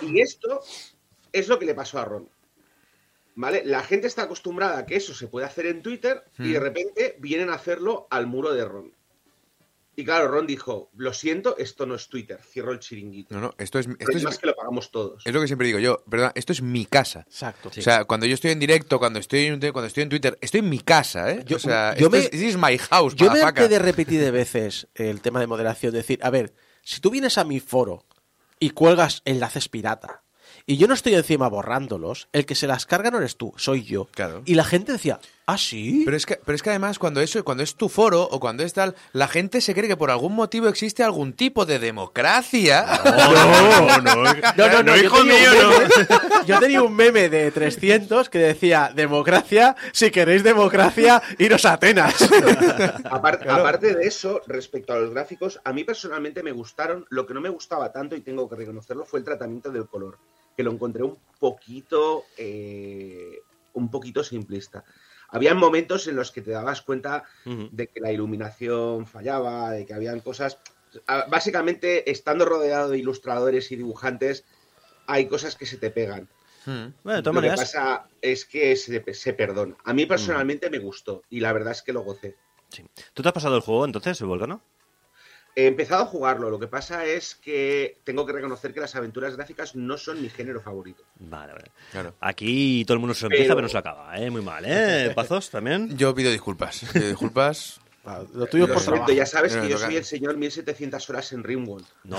[0.00, 0.62] y esto
[1.32, 2.28] es lo que le pasó a Ron.
[3.34, 3.62] ¿Vale?
[3.64, 7.16] La gente está acostumbrada a que eso se puede hacer en Twitter y de repente
[7.18, 8.92] vienen a hacerlo al muro de Ron.
[9.94, 13.34] Y claro, Ron dijo, lo siento, esto no es Twitter, cierro el chiringuito.
[13.34, 15.22] No, no, esto es, esto es es, más que lo pagamos todos.
[15.26, 16.02] es lo que siempre digo yo.
[16.08, 17.24] Perdón, esto es mi casa.
[17.28, 17.68] Exacto.
[17.68, 20.60] O sea, cuando yo estoy en directo, cuando estoy en, cuando estoy en Twitter, estoy
[20.60, 21.42] en mi casa, ¿eh?
[21.44, 23.78] Yo- o sea, yo esto me- es, this is my house, Yo me harté de
[23.78, 25.92] repetir de veces el tema de moderación.
[25.92, 28.06] Decir, a ver, si tú vienes a mi foro
[28.58, 30.21] y cuelgas enlaces pirata
[30.66, 33.84] y yo no estoy encima borrándolos, el que se las carga no eres tú, soy
[33.84, 34.08] yo.
[34.12, 34.42] Claro.
[34.44, 36.02] Y la gente decía, ¿ah, sí?
[36.04, 38.62] Pero es que, pero es que además cuando eso, cuando es tu foro o cuando
[38.62, 42.84] es tal, la gente se cree que por algún motivo existe algún tipo de democracia.
[43.04, 46.44] No, no, No, no, no, hijo mío, no.
[46.46, 52.14] Yo tenía un meme de 300 que decía, democracia, si queréis democracia, iros a Atenas.
[53.04, 57.06] Aparte, aparte de eso, respecto a los gráficos, a mí personalmente me gustaron.
[57.10, 60.18] Lo que no me gustaba tanto, y tengo que reconocerlo, fue el tratamiento del color,
[60.56, 63.40] que lo encontré un poquito, eh,
[63.74, 64.84] un poquito simplista.
[65.28, 69.94] Habían momentos en los que te dabas cuenta de que la iluminación fallaba, de que
[69.94, 70.58] habían cosas.
[71.06, 74.44] ah, Básicamente, estando rodeado de ilustradores y dibujantes,
[75.06, 76.28] hay cosas que se te pegan.
[76.66, 76.92] Hmm.
[77.02, 79.74] Bueno, de todas Lo que maneras, pasa es que se, se perdona.
[79.84, 82.36] A mí personalmente me gustó y la verdad es que lo gocé.
[82.68, 82.84] sí.
[83.14, 84.62] ¿tú te has pasado el juego entonces, el Volcano?
[85.54, 89.36] He empezado a jugarlo, lo que pasa es que tengo que reconocer que las aventuras
[89.36, 91.02] gráficas no son mi género favorito.
[91.18, 91.66] Vale, vale.
[91.90, 92.14] Claro.
[92.20, 94.30] Aquí todo el mundo se lo empieza, Pero- pero no se acaba, ¿eh?
[94.30, 95.12] Muy mal, ¿eh?
[95.14, 95.94] ¿Pazos también?
[95.96, 96.84] Yo pido disculpas.
[96.92, 97.78] Pido disculpas.
[98.04, 99.12] Ah, Lo tuyo por trabajo.
[99.12, 101.86] ya sabes Pero que yo soy el señor 1700 horas en Rimworld.
[102.02, 102.18] No.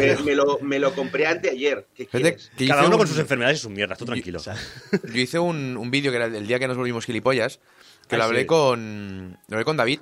[0.00, 1.86] me, me lo, me lo compré anteayer.
[1.94, 2.50] ¿Qué Fíjate quieres?
[2.56, 4.40] que Cada uno un- con sus enfermedades y sus mierdas, tú tranquilo.
[4.40, 7.60] Yo hice un, un vídeo que era el día que nos volvimos gilipollas,
[8.08, 8.46] que Ay, lo hablé sí.
[8.46, 10.00] con lo hablé con David,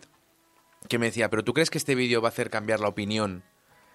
[0.92, 3.42] que me decía, pero ¿tú crees que este vídeo va a hacer cambiar la opinión?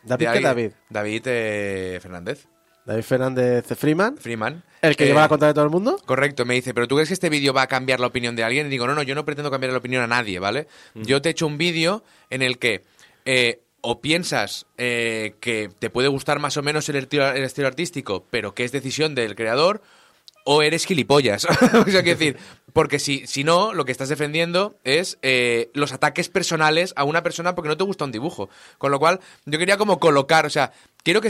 [0.04, 0.72] ¿David de qué alguien?" David?
[0.90, 2.48] David eh, Fernández,
[2.86, 4.64] David Fernández Freeman, Freeman.
[4.82, 6.00] el que Eh, lleva la contra de todo el mundo.
[6.06, 8.44] Correcto, me dice, pero ¿tú crees que este vídeo va a cambiar la opinión de
[8.44, 8.68] alguien?
[8.68, 10.68] Y digo, no, no, yo no pretendo cambiar la opinión a nadie, ¿vale?
[10.96, 12.84] Yo te he hecho un vídeo en el que
[13.26, 17.68] eh, o piensas eh, que te puede gustar más o menos el estilo, el estilo
[17.68, 19.82] artístico, pero que es decisión del creador,
[20.50, 21.46] o eres gilipollas.
[21.74, 22.38] o sea, quiero decir,
[22.72, 27.22] porque si, si no, lo que estás defendiendo es eh, los ataques personales a una
[27.22, 28.50] persona porque no te gusta un dibujo.
[28.78, 30.72] Con lo cual, yo quería como colocar, o sea,
[31.04, 31.30] quiero que,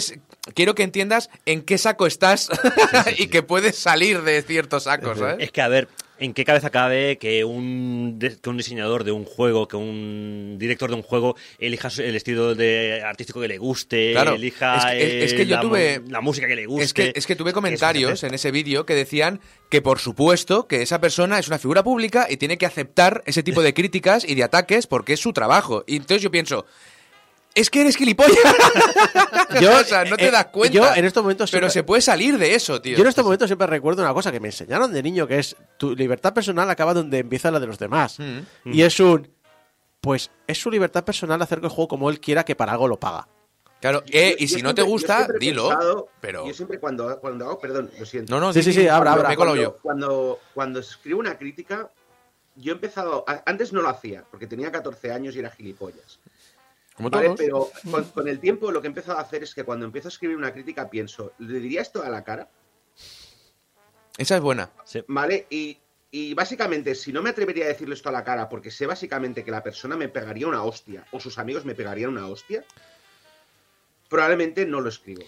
[0.54, 2.50] quiero que entiendas en qué saco estás
[3.18, 5.38] y que puedes salir de ciertos sacos, ¿sabes?
[5.40, 5.88] Es que, a ver,
[6.20, 10.90] ¿en qué cabeza cabe que un, que un diseñador de un juego, que un director
[10.90, 15.24] de un juego elija el estilo de artístico que le guste, Claro, elija es que-
[15.26, 16.84] es que yo la, tuve- mu- la música que le guste?
[16.86, 19.40] Es que, es que tuve comentarios en ese vídeo que decían
[19.70, 23.44] que por supuesto que esa persona es una figura pública y tiene que aceptar ese
[23.44, 25.84] tipo de críticas y de ataques porque es su trabajo.
[25.88, 26.66] Y entonces yo pienso,
[27.60, 28.38] es que eres gilipollas.
[29.62, 30.74] Yo, o sea, no te eh, das cuenta.
[30.76, 32.96] yo en estos momentos Pero siempre- se puede salir de eso, tío.
[32.98, 35.56] Yo en estos momentos siempre recuerdo una cosa que me enseñaron de niño, que es
[35.78, 38.20] tu libertad personal acaba donde empieza la de los demás.
[38.20, 38.72] Mm.
[38.74, 39.30] Y es un...
[40.02, 42.88] Pues es su libertad personal hacer que el juego como él quiera, que para algo
[42.88, 43.28] lo paga.
[43.82, 45.70] Claro, eh, y yo si no te gusta, dilo.
[45.70, 46.48] pensado- pero...
[46.48, 48.34] Yo siempre cuando, cuando hago, perdón, lo siento.
[48.34, 49.36] No, no, Sí, sí, sí, abra, cuando abra.
[49.36, 49.78] cuando, yo.
[49.82, 51.90] Cuando, cuando escribo una crítica,
[52.56, 53.24] yo he empezado.
[53.46, 56.20] Antes no lo hacía, porque tenía 14 años y era gilipollas.
[56.98, 57.28] Como ¿vale?
[57.28, 57.40] todos.
[57.40, 60.08] Pero con, con el tiempo lo que he empezado a hacer es que cuando empiezo
[60.08, 62.50] a escribir una crítica pienso, ¿le diría esto a la cara?
[64.18, 64.72] Esa es buena.
[64.84, 65.04] Sí.
[65.08, 65.46] ¿Vale?
[65.52, 65.78] Y,
[66.10, 69.44] y básicamente, si no me atrevería a decirle esto a la cara porque sé básicamente
[69.44, 72.66] que la persona me pegaría una hostia o sus amigos me pegarían una hostia,
[74.10, 75.24] probablemente no lo escribo.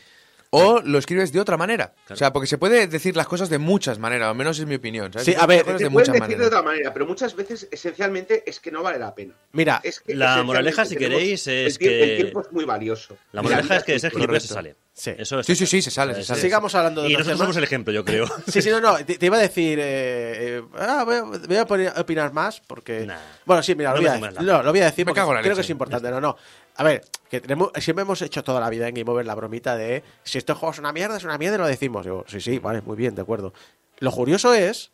[0.52, 1.94] O lo escribes de otra manera.
[2.10, 4.76] O sea, porque se puede decir las cosas de muchas maneras, al menos es mi
[4.76, 5.14] opinión.
[5.14, 5.26] ¿sabes?
[5.26, 6.48] Sí, a ver, Te de decir de maneras.
[6.48, 9.36] otra manera, pero muchas veces, esencialmente, es que no vale la pena.
[9.52, 13.16] Mira, Es que, La moraleja, si queréis, el es El que- tiempo es muy valioso.
[13.32, 14.76] La moraleja es que de ser gilipollas se sale.
[14.92, 15.12] Sí.
[15.18, 16.42] Eso es Sí, sí, sí, se sale, se sale.
[16.42, 18.26] sigamos hablando de Y otros nosotros somos el ejemplo, yo creo.
[18.48, 21.56] Sí, sí, no, no, te, te iba a decir, eh, eh, ah, voy, a, voy
[21.58, 23.06] a poner- opinar más porque...
[23.06, 23.16] Nah.
[23.46, 25.20] Bueno, sí, mira, lo, No voy me a, no, lo voy a decir Me porque
[25.22, 25.62] cago en la creo leche.
[25.62, 26.36] que es importante, no, no.
[26.80, 29.76] A ver, que tenemos, siempre hemos hecho toda la vida en Game Over la bromita
[29.76, 32.06] de si este juego es una mierda, es una mierda y lo decimos.
[32.06, 33.54] Yo, sí, sí, vale, muy bien, de acuerdo.
[33.98, 34.90] Lo curioso es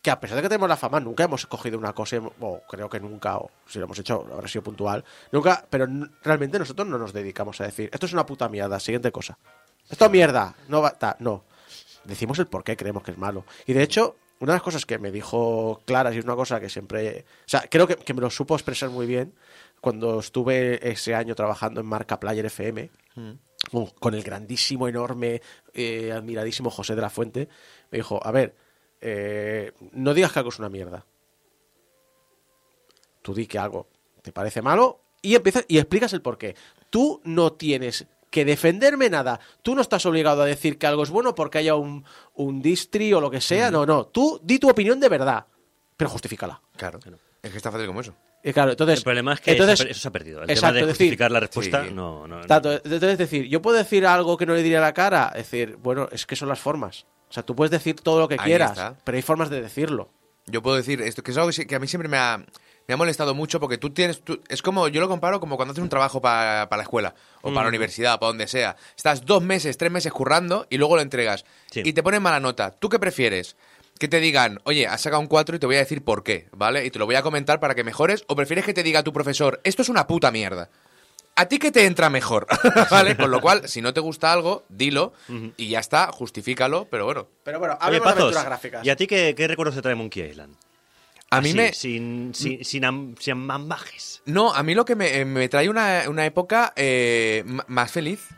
[0.00, 2.88] que a pesar de que tenemos la fama, nunca hemos cogido una cosa, o creo
[2.88, 5.86] que nunca, o si lo hemos hecho, habrá sido puntual, nunca, pero
[6.22, 9.36] realmente nosotros no nos dedicamos a decir, esto es una puta mierda, siguiente cosa.
[9.90, 11.44] Esto es mierda, no va, ta, no.
[12.04, 13.44] Decimos el por qué creemos que es malo.
[13.66, 16.58] Y de hecho, una de las cosas que me dijo claras y es una cosa
[16.60, 17.26] que siempre.
[17.40, 19.34] O sea, creo que, que me lo supo expresar muy bien
[19.80, 22.90] cuando estuve ese año trabajando en Marca Player FM
[23.70, 25.42] con, con el grandísimo, enorme,
[25.74, 27.48] eh, admiradísimo José de la Fuente.
[27.90, 28.54] Me dijo: A ver,
[29.00, 31.06] eh, no digas que algo es una mierda.
[33.22, 33.88] Tú di que algo
[34.22, 36.56] te parece malo y empiezas y explicas el porqué.
[36.88, 39.40] Tú no tienes que defenderme nada.
[39.62, 42.04] Tú no estás obligado a decir que algo es bueno porque haya un,
[42.34, 43.70] un distri o lo que sea.
[43.70, 44.06] No, no.
[44.06, 45.46] Tú di tu opinión de verdad,
[45.96, 46.60] pero justifícala.
[46.76, 47.00] Claro.
[47.42, 48.14] Es que está fácil como eso.
[48.42, 50.42] Y claro, entonces, El problema es que entonces, eso se ha perdido.
[50.42, 51.90] El exacto, tema de es decir, justificar la respuesta, sí.
[51.92, 52.40] no, no.
[52.46, 55.28] Tanto, entonces, es decir, yo puedo decir algo que no le diría a la cara.
[55.34, 57.04] Es decir, bueno, es que son las formas.
[57.28, 58.96] O sea, tú puedes decir todo lo que Ahí quieras, está.
[59.04, 60.10] pero hay formas de decirlo.
[60.46, 62.38] Yo puedo decir esto, que es algo que a mí siempre me ha,
[62.88, 64.22] me ha molestado mucho porque tú tienes.
[64.24, 67.50] tú- es como, yo lo comparo como cuando haces un trabajo para la escuela o
[67.50, 68.74] para la universidad, para donde sea.
[68.96, 71.44] Estás dos meses, tres meses currando y luego lo entregas.
[71.70, 71.82] Sí.
[71.84, 72.70] Y te ponen mala nota.
[72.72, 73.54] ¿Tú qué prefieres?
[74.00, 76.48] Que te digan, oye, has sacado un 4 y te voy a decir por qué,
[76.52, 76.86] ¿vale?
[76.86, 78.24] Y te lo voy a comentar para que mejores.
[78.28, 80.70] ¿O prefieres que te diga tu profesor, esto es una puta mierda?
[81.36, 82.46] ¿A ti qué te entra mejor?
[82.90, 83.14] ¿Vale?
[83.16, 85.12] Con lo cual, si no te gusta algo, dilo
[85.58, 87.28] y ya está, justifícalo, pero bueno.
[87.44, 88.86] Pero bueno, Oye, hablemos de Pazos, aventuras gráficas.
[88.86, 90.56] ¿y a ti qué, qué recuerdos te trae Monkey Island?
[91.28, 91.72] A mí Así, me.
[91.74, 94.22] Sin, sin, sin, am- sin ambajes.
[94.24, 97.90] No, a mí lo que me, eh, me trae una, una época eh, m- más
[97.92, 98.28] feliz.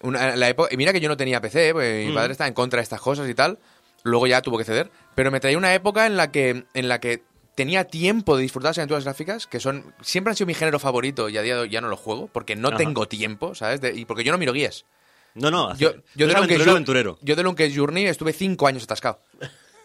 [0.00, 2.14] Una- la época, y mira que yo no tenía PC, porque mi Mm.
[2.14, 3.58] padre estaba en contra de estas cosas y tal.
[4.04, 4.90] Luego ya tuvo que ceder.
[5.14, 7.22] Pero me traía una época en la que, en la que
[7.54, 11.28] tenía tiempo de disfrutar las aventuras gráficas, que son siempre han sido mi género favorito
[11.28, 12.76] y a día de hoy ya no lo juego, porque no Ajá.
[12.76, 13.80] tengo tiempo, ¿sabes?
[13.80, 14.84] De- y porque yo no miro guías.
[15.34, 15.74] No, no.
[15.76, 17.18] Yo, hace- yo, tú de aventurero, aventurero.
[17.20, 19.20] yo de Longest Journey estuve cinco años atascado.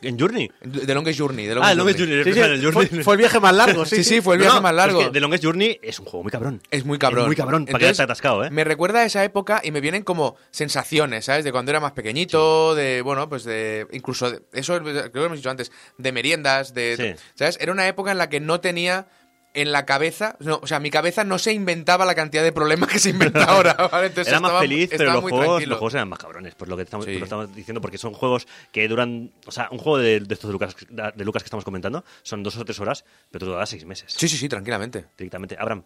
[0.01, 0.51] ¿En Journey?
[0.61, 1.45] De de Longest Journey.
[1.45, 2.15] De Ah, el Longest Journey.
[2.17, 2.33] Journey.
[2.33, 2.87] Sí, sí, el Journey.
[2.89, 3.95] fue, fue el viaje más largo, sí.
[3.97, 4.99] Sí, sí, fue el viaje No, más largo.
[5.01, 6.61] Es que The Longest Journey es un juego muy cabrón.
[6.71, 7.21] Es muy cabrón.
[7.21, 8.49] Es muy cabrón, para Entonces, quedarte atascado, ¿eh?
[8.49, 11.45] Me recuerda a esa época y me vienen como sensaciones, ¿sabes?
[11.45, 15.25] De cuando era más pequeñito, de, bueno, pues de, incluso, de- eso creo que lo
[15.25, 17.23] hemos dicho antes, de meriendas, de, Sí.
[17.35, 17.57] ¿sabes?
[17.61, 19.07] Era una época en la que no tenía
[19.55, 22.89] en la cabeza, no, o sea, mi cabeza no se inventaba la cantidad de problemas
[22.89, 24.07] que se inventa ahora, ¿vale?
[24.07, 26.75] Entonces Era más estaba- feliz, pero los juegos, los juegos eran más cabrones, por lo
[26.75, 27.11] que estamos, Sí.
[27.11, 29.31] por lo estamos diciendo, porque son juegos que duran.
[29.45, 32.41] O sea, un juego de, de estos de Lucas, de Lucas que estamos comentando son
[32.41, 34.11] dos o tres horas, pero te dura seis meses.
[34.15, 35.05] Sí, sí, sí, tranquilamente.
[35.17, 35.55] Directamente.
[35.59, 35.83] Abraham,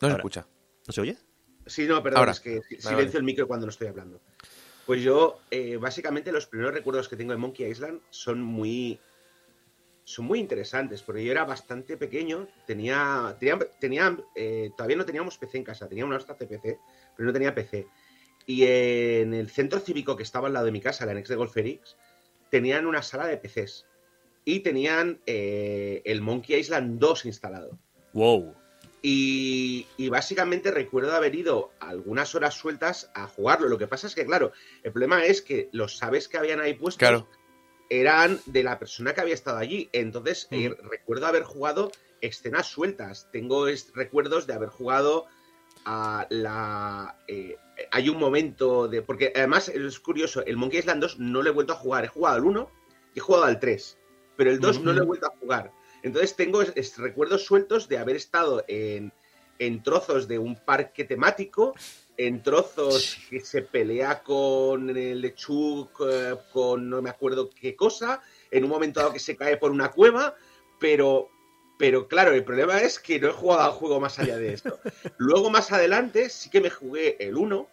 [0.00, 0.16] No se Ahora.
[0.16, 0.46] escucha.
[0.86, 1.16] ¿no se oye?
[1.66, 2.32] Sí, no, perdón, Ahora.
[2.32, 3.10] es que silencio vale.
[3.18, 4.20] el micro cuando no estoy hablando.
[4.86, 8.98] Pues yo, eh, básicamente, los primeros recuerdos que tengo de Monkey Island son muy.
[10.04, 13.36] Son muy interesantes, porque yo era bastante pequeño, tenía.
[13.38, 16.78] tenía, tenía, eh, todavía no teníamos PC en casa, tenía una hasta CPC,
[17.16, 17.86] pero no tenía PC.
[18.46, 21.36] Y en el centro cívico que estaba al lado de mi casa, el Anex de
[21.36, 21.96] Golferix,
[22.50, 23.86] tenían una sala de PCs.
[24.44, 27.78] Y tenían eh, el Monkey Island 2 instalado.
[28.14, 28.54] Wow.
[29.02, 33.68] Y, y básicamente recuerdo haber ido algunas horas sueltas a jugarlo.
[33.68, 36.74] Lo que pasa es que, claro, el problema es que los sabes que habían ahí
[36.74, 37.28] puestos Claro.
[37.90, 39.88] Eran de la persona que había estado allí.
[39.92, 40.54] Entonces, Mm.
[40.54, 41.90] eh, recuerdo haber jugado
[42.22, 43.28] escenas sueltas.
[43.32, 45.26] Tengo recuerdos de haber jugado
[45.84, 47.16] a la...
[47.28, 47.56] eh,
[47.92, 49.02] hay un momento de...
[49.02, 52.04] Porque además es curioso, el Monkey Island 2 no lo he vuelto a jugar.
[52.04, 52.70] He jugado al 1
[53.14, 53.98] y he jugado al 3.
[54.36, 55.72] Pero el 2 no lo he vuelto a jugar.
[56.02, 59.12] Entonces tengo es- es recuerdos sueltos de haber estado en,
[59.58, 61.74] en trozos de un parque temático,
[62.26, 68.20] en trozos que se pelea con el lechuk, eh, con no me acuerdo qué cosa,
[68.50, 70.34] en un momento dado que se cae por una cueva,
[70.78, 71.30] pero,
[71.78, 74.78] pero claro, el problema es que no he jugado al juego más allá de esto.
[75.16, 77.66] Luego más adelante sí que me jugué el 1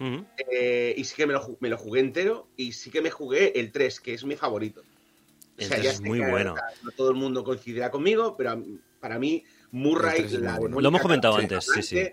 [0.00, 0.24] Ujú.
[0.50, 3.10] eh, y sí que me lo, ju- me lo jugué entero y sí que me
[3.10, 4.82] jugué el 3, que es mi favorito.
[5.58, 6.52] El ya 3 es muy bueno.
[6.54, 8.62] o sea, No todo el mundo coincidirá conmigo, pero
[8.98, 10.80] para mí Murray, El 3 es muy la bueno.
[10.80, 12.08] Lo hemos comentado antes, sí, sí.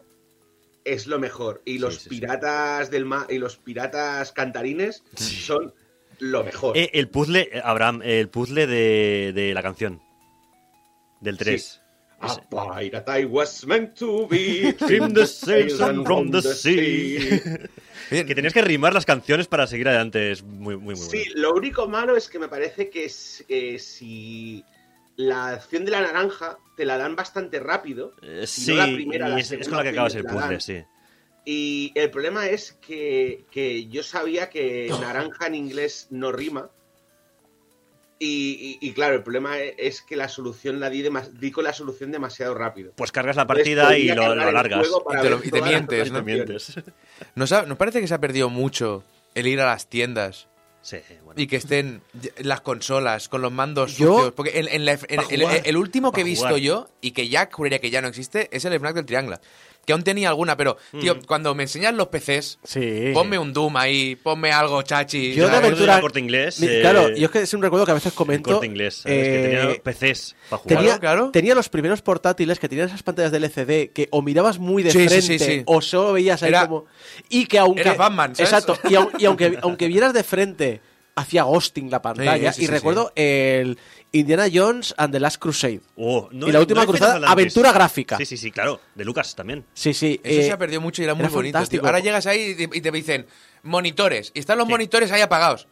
[0.88, 1.62] Es lo mejor.
[1.66, 2.10] Y Sí, los sí, sí.
[2.10, 5.74] piratas del mar y los piratas cantarines son
[6.20, 6.78] lo mejor.
[6.78, 10.02] Eh, el puzzle, eh, Abraham, el puzzle de, de la canción.
[11.22, 11.82] Del 3.
[12.20, 14.74] A pirate I was meant to be.
[14.80, 17.60] Trim the sails and from the from sea.
[18.10, 20.32] Que tenías que rimar las canciones para seguir adelante.
[20.32, 21.42] Es muy, muy, muy Sí, bueno.
[21.42, 24.64] lo único malo es que me parece que es, eh, si
[25.18, 28.14] la acción de la naranja te la dan bastante rápido.
[28.22, 30.24] Eh, si sí, no la primera, y la es, es con la que acabas el
[30.26, 30.84] puzzle, sí.
[31.44, 36.70] Y el problema es que, que yo sabía que naranja en inglés no rima.
[38.20, 41.72] Y, y- y claro, el problema es que la solución la di, di con la
[41.74, 42.92] solución demasiado rápido.
[42.96, 44.88] Pues cargas la partida y lo, lo alargas.
[44.88, 46.24] Y te lo- y te mientes, ¿no?
[46.24, 46.74] Mientes.
[47.36, 49.04] ¿Nos, ha- nos parece que se ha perdido mucho
[49.36, 50.48] el ir a las tiendas
[50.88, 51.42] Sí, bueno.
[51.42, 52.02] y que estén
[52.38, 54.34] las consolas con los mandos Yo- sucios?
[54.34, 56.62] Porque en, en la- en- el, último que he visto jugar.
[56.62, 59.38] yo y que ya juraría que ya no existe es el FNAC del Triángulo.
[59.88, 61.22] Que aún tenía alguna, pero, tío, Mm.
[61.26, 63.12] cuando me enseñan los PCs, Sí.
[63.14, 65.34] ponme un Doom ahí, ponme algo chachi.
[65.34, 66.02] Yo de aventura-.
[66.02, 68.52] Corte Inglés, Mi- eh, Claro, yo es que es un recuerdo que a veces comento.
[68.52, 69.18] corte inglés, ¿sabes?
[69.24, 70.78] que eh, tenía PCs para jugar.
[70.78, 71.32] Tenía, claro.
[71.32, 74.92] tenía los primeros portátiles que tenían esas pantallas de LCD que o mirabas muy de
[74.92, 75.64] Sí, frente sí, sí.
[75.66, 76.84] o solo veías ahí Era- como.
[77.30, 77.80] Y que aunque.
[77.82, 78.52] era Batman, ¿sabes?
[78.52, 78.78] Exacto.
[78.90, 80.82] Y, y aunque, aunque vieras de frente,
[81.18, 82.54] hacía ghosting la pantalla.
[82.54, 83.78] Sí, sí, y sí, recuerdo el
[84.12, 85.82] Indiana Jones and the Last Crusade.
[85.98, 88.18] Oh, no Y la es- última no cruzada, aventura gráfica.
[88.18, 88.80] Sí, sí, sí, claro.
[88.96, 89.66] De Lucas también.
[89.74, 90.22] Sí, sí.
[90.24, 91.66] Eso eh, se ha perdido mucho y era muy era bonito.
[91.66, 91.84] tío.
[91.86, 93.26] Ahora llegas ahí y te, y te dicen
[93.64, 94.32] monitores.
[94.34, 94.72] Y están los Sí.
[94.72, 95.68] monitores ahí apagados.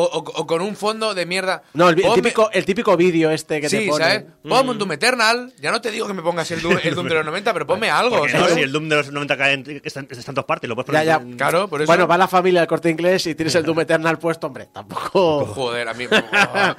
[0.00, 1.62] O, o- o con un fondo de mierda.
[1.74, 4.04] No, el, típico, el típico vídeo este que te Sí, pone.
[4.04, 4.24] ¿sabes?
[4.48, 5.52] Ponme un Doom Eternal.
[5.60, 7.66] Ya no te digo que me pongas el Doom, el Doom de los 90, pero
[7.66, 8.18] ponme algo.
[8.18, 8.54] Porque no, ¿sabes?
[8.54, 10.74] si el Doom de los 90 cae en, está, en- está en todas partes, lo
[10.76, 11.16] puedes poner ya.
[11.16, 11.86] en- Claro, por eso.
[11.88, 14.68] Bueno, va la familia del corte inglés y tienes el Doom Eternal puesto, hombre.
[14.72, 15.46] Tampoco.
[15.46, 16.06] Joder, a mí.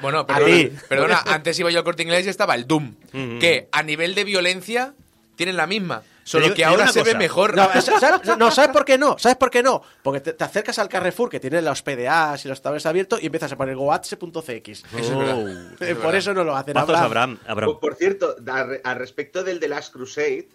[0.02, 2.96] bueno, perdona, perdona, antes iba yo al corte inglés y estaba el Doom.
[3.14, 3.40] Ujú.
[3.40, 4.94] Que a nivel de violencia
[5.36, 6.04] tienen la misma.
[6.30, 7.56] Solo digo- que ahora se ve mejor.
[7.56, 9.18] No, ¿sabes, no, ¿sabes por qué no?
[9.18, 9.82] ¿Sabes por qué no?
[10.04, 13.26] Porque te, te acercas al Carrefour que tiene los PDAs y los tablets abiertos y
[13.26, 14.84] empiezas a poner goatse.cx.
[15.14, 15.46] Oh.
[16.04, 17.04] Por eso no lo hacen Abraham.
[17.06, 17.40] Abraham.
[17.48, 17.72] Abraham.
[17.72, 20.50] Por, por cierto, al, al respecto del The Last Crusade,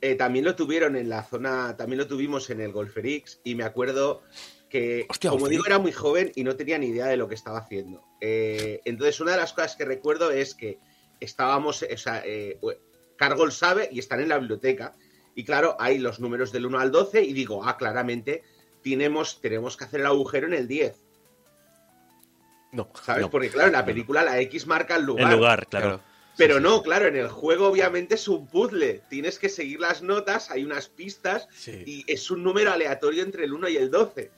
[0.00, 3.64] eh, también lo tuvieron en la zona, también lo tuvimos en el Golferix y me
[3.64, 4.22] acuerdo
[4.70, 5.62] que, Hostia, como Golferix.
[5.64, 8.02] digo, era muy joven y no tenía ni idea de lo que estaba haciendo.
[8.22, 10.78] Eh, entonces, una de las cosas que recuerdo es que
[11.20, 12.58] estábamos, o sea, eh,
[13.16, 14.94] Cargol sabe y están en la biblioteca
[15.34, 18.42] y claro, hay los números del 1 al 12 y digo, ah, claramente
[18.82, 20.96] tenemos, tenemos que hacer el agujero en el 10.
[22.72, 22.88] No.
[23.02, 23.22] ¿Sabes?
[23.22, 23.30] No.
[23.30, 25.30] Porque claro, en la película la X marca el lugar.
[25.32, 25.86] El lugar, claro.
[25.86, 26.02] Claro.
[26.36, 29.02] Pero no, claro, en el juego obviamente es un puzzle.
[29.10, 31.82] Tienes que seguir las notas, hay unas pistas Sí.
[31.86, 34.30] y es un número aleatorio entre el 1 y el 12.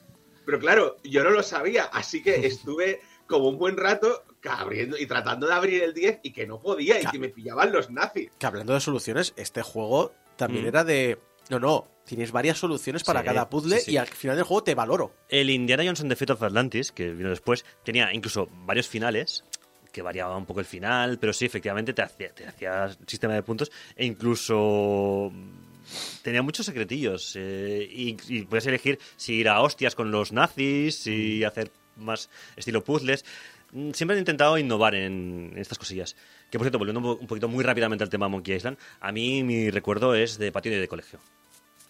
[0.45, 5.07] Pero claro, yo no lo sabía, así que estuve como un buen rato abriendo y
[5.07, 8.31] tratando de abrir el 10 y que no podía y que me pillaban los nazis.
[8.39, 10.69] Que hablando de soluciones, este juego también Mm.
[10.69, 11.19] era de.
[11.51, 11.89] No, no.
[12.05, 13.93] Tienes varias soluciones para Sí, cada puzzle sí, sí.
[13.93, 15.15] y al final del juego te valoro.
[15.29, 19.43] El Indiana Jones and the Fate of Atlantis, que vino después, tenía incluso varios finales,
[19.91, 23.43] que variaba un poco el final, pero sí, efectivamente, te hacía, te hacía sistema de
[23.43, 27.37] puntos e incluso mm, tenía muchos secretillos.
[27.37, 32.29] eh, y, y puedes elegir si ir a hostias con los nazis, si hacer más
[32.57, 33.25] estilo puzzles.
[33.73, 36.17] Mm, Siempre han intentado innovar en, en estas cosillas.
[36.51, 39.11] Que por cierto, volviendo un po- un poquito muy rápidamente al tema Monkey Island, a
[39.13, 41.19] mí mi recuerdo es de patio y de colegio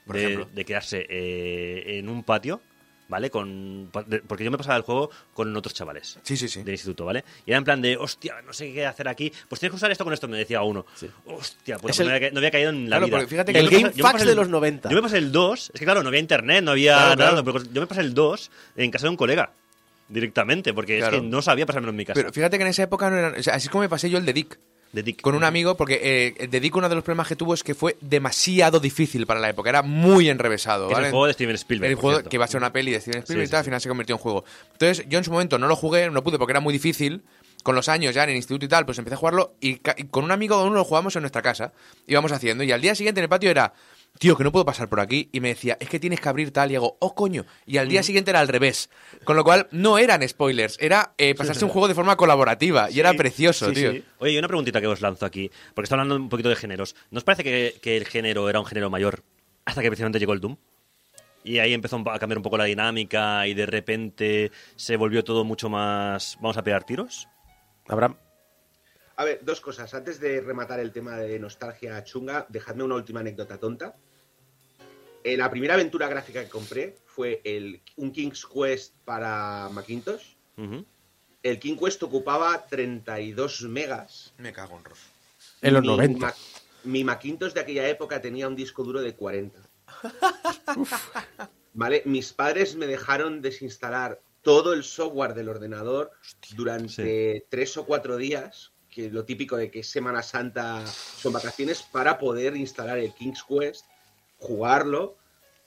[0.07, 0.49] Por de, ejemplo.
[0.55, 2.63] de quedarse eh, en un patio,
[3.09, 3.29] ¿vale?
[3.29, 3.91] Con,
[4.27, 6.63] porque yo me pasaba el juego con otros chavales Sí, sí, sí.
[6.63, 7.23] del instituto, ¿vale?
[7.45, 9.31] Y era en plan de, hostia, no sé qué hacer aquí.
[9.49, 10.87] Pues tienes que usar esto con esto, me decía uno.
[11.27, 13.29] Hostia, pues Es no, había, ca- no había caído en la Claro, vida.
[13.29, 14.89] fíjate que el me Game Facts de el- los 90.
[14.89, 17.43] Yo me pasé el 2, es que claro, no había internet, no había Claro, nada,
[17.43, 17.45] claro.
[17.45, 19.53] pero yo me pasé el 2 en casa de un colega,
[20.15, 21.17] directamente, porque Claro.
[21.17, 22.15] es que no sabía pasármelo en mi casa.
[22.19, 23.39] Pero fíjate que en esa época no eran.
[23.39, 24.59] o sea, así es como me pasé yo el de Dick.
[24.93, 25.21] de Dick.
[25.23, 27.75] Con un amigo, porque eh, de Dick uno de los problemas que tuvo es que
[27.75, 29.69] fue demasiado difícil para la época.
[29.69, 30.89] Era muy enrevesado.
[30.91, 31.91] Es el juego de Steven Spielberg.
[31.91, 32.31] El juego cierto.
[32.31, 33.81] que iba a ser una peli de Steven Spielberg Sí, y tal, sí, al final
[33.81, 34.45] se convirtió en juego.
[34.73, 37.23] Entonces, yo en su momento no lo jugué, no pude porque era muy difícil.
[37.65, 39.77] Con los años ya en el instituto y tal, pues empecé a jugarlo y
[40.11, 41.73] con un amigo uno lo jugamos en nuestra casa.
[42.07, 43.73] Íbamos haciendo y al día siguiente en el patio era,
[44.19, 45.29] tío, que no puedo pasar por aquí.
[45.33, 46.71] Y me decía, es que tienes que abrir tal.
[46.71, 47.45] Y hago, oh coño.
[47.67, 48.91] Y al día siguiente era al revés.
[49.25, 52.91] Con lo cual, no eran spoilers, era eh, pasarse un juego de forma colaborativa.
[52.91, 53.93] Y era precioso, Sí, tío.
[54.19, 56.97] Oye, y una preguntita que os lanzo aquí, porque está hablando un poquito de géneros.
[57.11, 59.23] ¿No os parece que, que el género era un género mayor
[59.65, 60.57] hasta que precisamente llegó el Doom?
[61.45, 65.45] Y ahí empezó a cambiar un poco la dinámica y de repente se volvió todo
[65.45, 66.39] mucho más...
[66.41, 67.29] ¿Vamos a pegar tiros?
[67.87, 68.17] Abraham.
[69.17, 69.95] A ver, dos cosas.
[69.95, 73.97] Antes de rematar el tema de nostalgia chunga, dejadme una última anécdota tonta.
[75.23, 80.35] Eh, la primera aventura gráfica que compré fue el, un King's Quest para Macintosh.
[81.43, 84.35] El King Quest ocupaba 32 megas.
[84.39, 84.99] Me cago en Ross.
[85.63, 86.19] En los Mi 90.
[86.19, 86.37] Mac-
[86.85, 89.59] mi Macintosh de aquella época tenía un disco duro de 40.
[91.73, 96.11] Vale, mis padres me dejaron desinstalar todo el software del ordenador
[96.55, 102.17] durante tres o cuatro días, que lo típico de que Semana Santa son vacaciones, para
[102.17, 103.85] poder instalar el King's Quest,
[104.39, 105.17] jugarlo,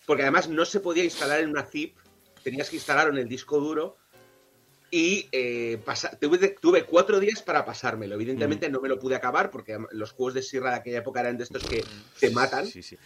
[0.06, 1.98] porque además no se podía instalar en una zip,
[2.42, 3.98] tenías que instalarlo en el disco duro.
[4.90, 5.82] Y eh,
[6.22, 8.16] tuve, tuve cuatro días para pasármelo.
[8.16, 11.36] Evidentemente no me lo pude acabar porque los juegos de Sierra de aquella época eran
[11.38, 11.84] de estos que
[12.22, 12.66] te matan.
[12.66, 12.98] Sí, sí.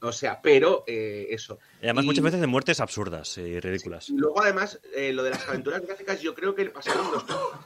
[0.00, 1.58] O sea, pero eh, eso.
[1.82, 4.08] Y además Y- muchas veces de muertes absurdas y ridículas.
[4.08, 7.60] luego, además, eh, lo de las aventuras gráficas, yo creo que le pasaron dos cosas.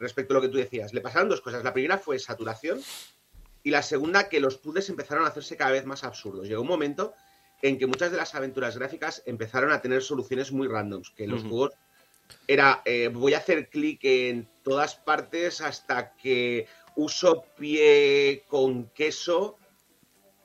[0.00, 1.62] Respecto a lo que tú decías, le pasaron dos cosas.
[1.62, 2.80] La primera fue saturación
[3.62, 6.48] y la segunda que los puzzles empezaron a hacerse cada vez más absurdos.
[6.48, 7.12] Llegó un momento
[7.60, 11.42] en que muchas de las aventuras gráficas empezaron a tener soluciones muy randoms, que los
[11.42, 11.72] juegos
[12.46, 16.66] era eh, voy a hacer clic en todas partes hasta que
[16.96, 19.58] uso pie con queso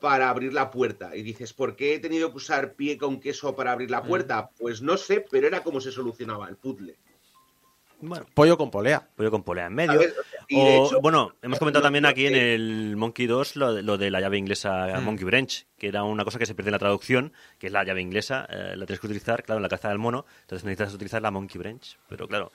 [0.01, 1.15] para abrir la puerta.
[1.15, 4.49] Y dices, ¿por qué he tenido que usar pie con queso para abrir la puerta?
[4.59, 6.97] Pues no sé, pero era como se solucionaba el puzzle.
[8.01, 9.07] Bueno, Pollo con polea.
[9.15, 9.99] pollo con polea en medio.
[9.99, 10.13] ver,
[10.47, 13.25] y de O, hecho, bueno, hemos comentado no, también no, aquí en eh, el Monkey
[13.25, 15.03] 2 lo de, lo de la llave inglesa Mm.
[15.03, 17.83] Monkey Branch, que era una cosa que se pierde en la traducción, que es la
[17.83, 20.93] llave inglesa, eh, la tienes que utilizar, claro, en la caza del mono, entonces necesitas
[20.93, 22.51] utilizar la Monkey Branch, pero claro,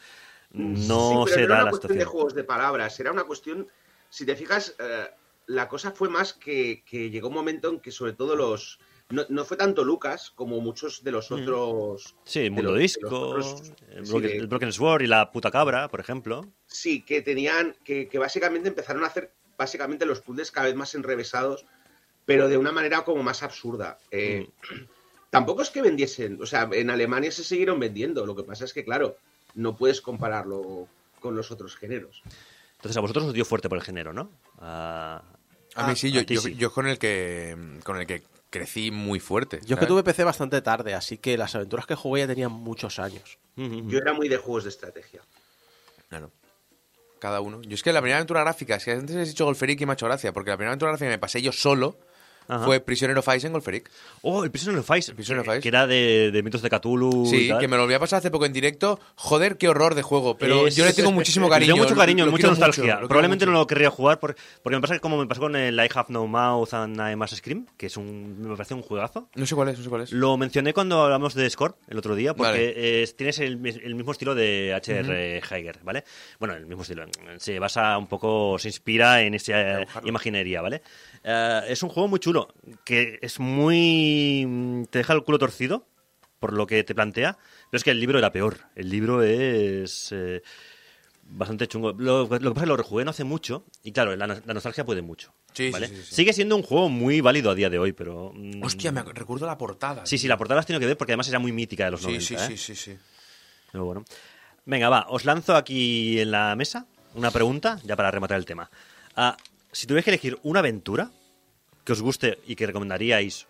[0.52, 3.10] no Sí, pero se no era da una la cuestión de juegos de palabras, era
[3.10, 3.66] una cuestión,
[4.08, 5.10] si te fijas, eh,
[5.46, 8.78] la cosa fue más que, que llegó un momento en que sobre todo los...
[9.10, 11.34] No, no fue tanto Lucas como muchos de los Mm.
[11.34, 12.14] otros...
[12.24, 16.00] Sí, Mundo los- Disco, otros- el, Broken, el Broken Sword y la puta cabra, por
[16.00, 16.46] ejemplo.
[16.66, 20.94] Sí, que tenían, que, que básicamente empezaron a hacer básicamente los puzzles cada vez más
[20.94, 21.66] enrevesados,
[22.24, 23.98] pero de una manera como más absurda.
[24.10, 24.84] Eh, Mm.
[25.30, 28.72] Tampoco es que vendiesen, o sea, en Alemania se siguieron vendiendo, lo que pasa es
[28.72, 29.16] que, claro,
[29.54, 30.88] no puedes compararlo
[31.20, 32.22] con los otros géneros.
[32.76, 34.28] Entonces a vosotros os dio fuerte por el género, ¿no?
[34.58, 35.22] A,
[35.76, 36.54] A mí sí, a yo, ti yo, sí.
[36.56, 39.59] yo con el que con el que crecí muy fuerte.
[39.59, 39.89] Yo es que ¿sabes?
[39.89, 43.39] tuve PC bastante tarde, así que las aventuras que jugué ya tenían muchos años.
[43.56, 45.22] Yo era muy de juegos de estrategia.
[46.09, 46.31] Claro.
[47.18, 47.60] Cada uno.
[47.62, 49.93] Yo es que la primera aventura gráfica, es que antes he dicho Golferic y me
[49.93, 51.98] ha hecho gracia, porque la primera aventura gráfica me pasé yo solo
[52.48, 52.64] Ajá.
[52.64, 53.90] fue Prisoner of Ice en Golferic.
[54.22, 55.60] Oh, el Prisoner of que, of Ice.
[55.60, 57.24] que era de, de mitos de Cthulhu.
[57.26, 57.58] y Sí, tal.
[57.60, 58.98] que me lo volví a pasar hace poco en directo.
[59.14, 60.36] Joder, qué horror de juego.
[60.36, 61.74] Pero Es- yo le tengo muchísimo le cariño.
[61.74, 62.96] tengo mucho cariño, lo mucha nostalgia.
[62.96, 65.54] mucho, Probablemente no lo querría jugar por- porque me pasa que como me pasó con
[65.56, 68.82] el I Have No Mouth and I Must Scream, que es un me parece un
[68.82, 69.28] juegazo.
[69.34, 70.12] No sé cuál es, no sé cuál es.
[70.12, 73.02] Lo mencioné cuando hablamos de Score el otro día, porque Vale.
[73.02, 75.40] eh, tienes el, el mismo estilo de H.R.
[75.50, 76.04] Heiger, ¿vale?
[76.38, 77.04] Bueno, el mismo estilo.
[77.38, 80.82] Se basa un poco, se inspira en esa imaginería, ¿vale?
[81.22, 82.39] Eh, es un juego muy chulo,
[82.84, 84.86] que es muy...
[84.90, 85.86] te deja el culo torcido,
[86.38, 87.38] por lo que te plantea,
[87.70, 88.58] pero es que el libro era peor.
[88.74, 90.08] El libro es...
[90.12, 90.42] eh,
[91.32, 91.92] Bastante chungo.
[91.92, 94.52] Lo, lo que pasa es que lo rejugué no hace mucho y claro, la, la
[94.54, 95.32] nostalgia puede mucho.
[95.52, 95.86] Sí, sí, ¿vale?
[95.86, 96.14] sí, sí, sí.
[96.16, 98.32] Sigue siendo un juego muy válido a día de hoy, pero...
[98.34, 100.04] mm, Hostia, me recuerdo la portada.
[100.06, 100.30] Sí, sí, tío.
[100.30, 102.26] la portada las tengo que ver porque además era muy mítica de los Sí, 90.
[102.26, 102.38] sí, ¿eh?
[102.48, 102.98] sí, sí, sí.
[103.70, 104.04] Pero bueno.
[104.66, 108.68] Venga, va, os lanzo aquí en la mesa una pregunta, ya para rematar el tema.
[109.14, 109.36] Ah,
[109.70, 111.10] si tuvierais que elegir una aventura
[111.85, 113.47] que os guste y que recomendaríais,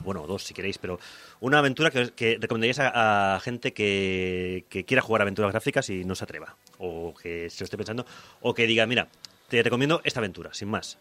[0.00, 0.98] bueno, dos si queréis, pero
[1.40, 6.04] una aventura que, que recomendaríais a, a gente que, que quiera jugar aventuras gráficas y
[6.04, 8.06] no se atreva, o que se lo esté pensando,
[8.40, 9.08] o que diga, mira,
[9.48, 10.98] te recomiendo esta aventura, sin más.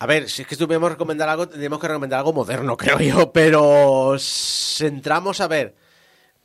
[0.00, 3.00] A ver, si es que tuviéramos que recomendar algo, tendríamos que recomendar algo moderno, creo
[3.00, 3.32] yo.
[3.32, 5.74] Pero si entramos a ver.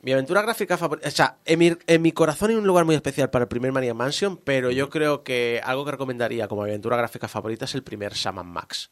[0.00, 1.08] Mi aventura gráfica favorita.
[1.08, 3.72] O sea, en mi, en mi corazón hay un lugar muy especial para el primer
[3.72, 7.82] Mania Mansion, pero yo creo que algo que recomendaría como aventura gráfica favorita es el
[7.82, 8.90] primer Shaman Max.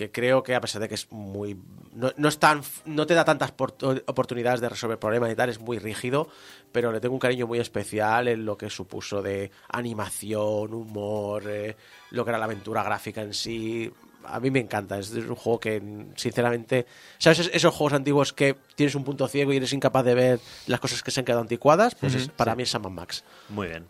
[0.00, 1.58] Que creo que a pesar de que es muy.
[1.92, 3.74] No, no es tan, no te da tantas por-
[4.06, 6.26] oportunidades de resolver problemas y tal, es muy rígido,
[6.72, 11.76] pero le tengo un cariño muy especial en lo que supuso de animación, humor, eh,
[12.12, 13.92] lo que era la aventura gráfica en sí.
[14.24, 15.82] A mí me encanta, es un juego que,
[16.16, 16.86] sinceramente,
[17.18, 17.40] ¿sabes?
[17.40, 20.80] Es- Esos juegos antiguos que tienes un punto ciego y eres incapaz de ver las
[20.80, 23.22] cosas que se han quedado anticuadas, pues es- para mí es Shaman Max.
[23.50, 23.86] Muy bien.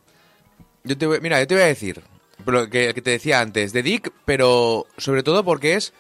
[0.83, 2.03] Yo te voy- mira, yo te voy a decir
[2.47, 5.93] lo que, que te decía antes, de Dick, pero sobre todo porque es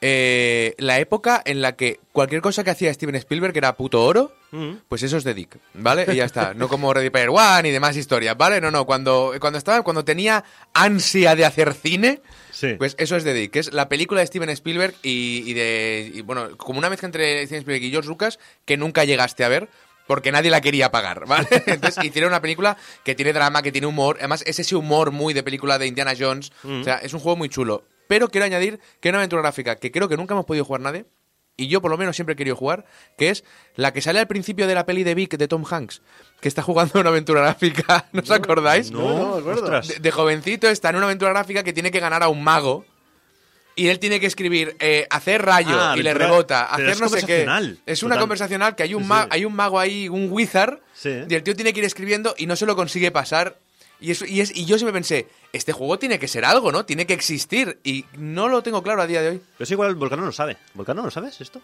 [0.00, 4.32] eh, la época en la que cualquier cosa que hacía Steven Spielberg era puto oro,
[4.50, 4.76] Mm.
[4.88, 6.06] pues eso es de Dick, ¿vale?
[6.10, 6.54] Y ya está.
[6.54, 8.62] No como Ready Player One y demás historias, ¿vale?
[8.62, 10.42] No, no, cuando, cuando estaba, cuando tenía
[10.72, 12.74] ansia de hacer cine, Sí.
[12.78, 16.10] pues eso es de Dick, que es la película de Steven Spielberg y, y de.
[16.14, 19.48] y, bueno, como una mezcla entre Steven Spielberg y George Lucas que nunca llegaste a
[19.48, 19.68] ver.
[20.08, 21.46] Porque nadie la quería pagar, ¿vale?
[21.66, 24.16] Entonces hicieron una película que tiene drama, que tiene humor.
[24.18, 26.50] Además, es ese humor muy de película de Indiana Jones.
[26.64, 27.84] O sea, es un juego muy chulo.
[28.08, 31.04] Pero quiero añadir que una aventura gráfica que creo que nunca hemos podido jugar nadie,
[31.58, 32.86] y yo por lo menos siempre he querido jugar,
[33.18, 33.44] que es
[33.74, 36.02] la que sale al principio de la peli de Vic de Tom Hanks,
[36.40, 38.90] que está jugando una aventura gráfica, ¿no os acordáis?
[38.92, 39.80] No, no.
[39.82, 42.86] De, de jovencito está en una aventura gráfica que tiene que ganar a un mago.
[43.78, 47.08] Y él tiene que escribir, eh, hacer rayo Ah, y le rebota, hacer es no
[47.08, 47.44] sé qué.
[47.44, 48.22] conversacional, Es una total.
[48.22, 49.28] conversacional que hay un, Sí, ma- sí.
[49.32, 51.10] hay un mago ahí, un wizard, Sí.
[51.28, 53.56] y el tío tiene que ir escribiendo y no se lo consigue pasar.
[54.00, 56.84] Y, eso, y, es, y yo siempre pensé, este juego tiene que ser algo, ¿no?
[56.84, 57.78] Tiene que existir.
[57.84, 59.36] Y no lo tengo claro a día de hoy.
[59.56, 60.56] Pero eso igual el Volcano no lo sabe.
[60.74, 61.60] ¿Volcano lo sabes esto?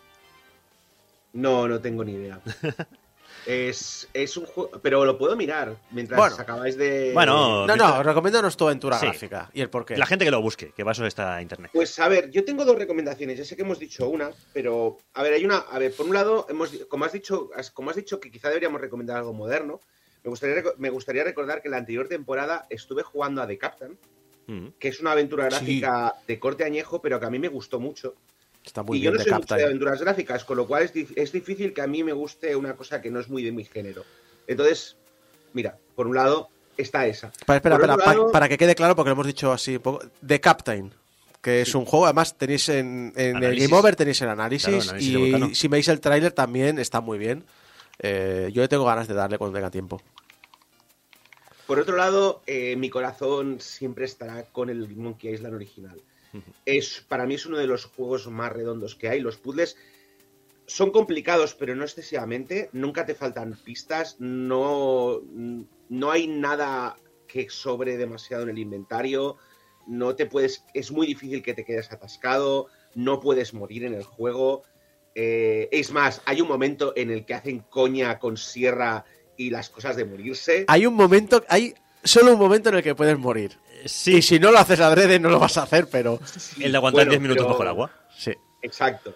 [1.32, 2.40] No, no tengo ni idea.
[3.46, 6.36] es, es un juego, pero lo puedo mirar mientras Bueno.
[6.38, 7.12] acabáis de...
[7.12, 9.06] Bueno, No, no, recomiéndanos tu aventura Sí.
[9.06, 9.96] gráfica y el porqué.
[9.96, 11.70] La gente que lo busque, que para eso está internet.
[11.74, 13.38] Pues a ver, yo tengo dos recomendaciones.
[13.38, 15.58] Ya sé que hemos dicho una, pero a ver, hay una.
[15.58, 18.80] A ver, por un lado, hemos, como has dicho, como has dicho que quizá deberíamos
[18.80, 19.80] recomendar algo moderno.
[20.22, 23.98] Me gustaría, me gustaría recordar que la anterior temporada estuve jugando a The Captain,
[24.46, 24.68] Mm.
[24.78, 25.80] que es una aventura Sí.
[25.80, 28.14] gráfica de corte añejo, pero que a mí me gustó mucho.
[28.64, 30.84] Está muy y yo bien no de soy mucho de aventuras gráficas, con lo cual
[30.84, 33.52] es, es difícil que a mí me guste una cosa que no es muy de
[33.52, 34.04] mi género.
[34.46, 34.96] Entonces,
[35.52, 37.30] mira, por un lado está esa.
[37.46, 40.06] Para, espera, espera, lado- para que quede claro, porque lo hemos dicho así un poco.
[40.26, 40.92] The Captain.
[41.42, 43.58] que es un juego, además tenéis en, en el.
[43.60, 45.46] Game Over tenéis el análisis, Claro, análisis de Vulcano.
[45.50, 47.44] y si veis el tráiler también está muy bien.
[47.98, 50.00] Eh, yo le tengo ganas de darle cuando tenga tiempo.
[51.66, 56.00] Por otro lado, eh, mi corazón siempre estará con el Monkey Island original.
[56.64, 59.20] Es, para mí es uno de los juegos más redondos que hay.
[59.20, 59.76] Los puzzles
[60.66, 62.70] son complicados, pero no excesivamente.
[62.72, 64.16] Nunca te faltan pistas.
[64.18, 65.20] No,
[65.88, 66.96] no hay nada
[67.26, 69.36] que sobre demasiado en el inventario.
[69.86, 70.64] No te puedes.
[70.74, 72.68] Es muy difícil que te quedes atascado.
[72.94, 74.62] No puedes morir en el juego.
[75.14, 79.04] Eh, es más, hay un momento en el que hacen coña con Sierra
[79.36, 80.64] y las cosas de morirse.
[80.68, 81.74] Hay un momento, hay
[82.04, 83.58] solo un momento en el que puedes morir.
[83.72, 86.18] Eh, Sí, Y si no lo haces adrede no lo vas a hacer, pero
[86.60, 87.90] el de aguantar Bueno, 10 minutos pero- bajo el agua.
[88.16, 88.32] sí.
[88.62, 89.14] Exacto.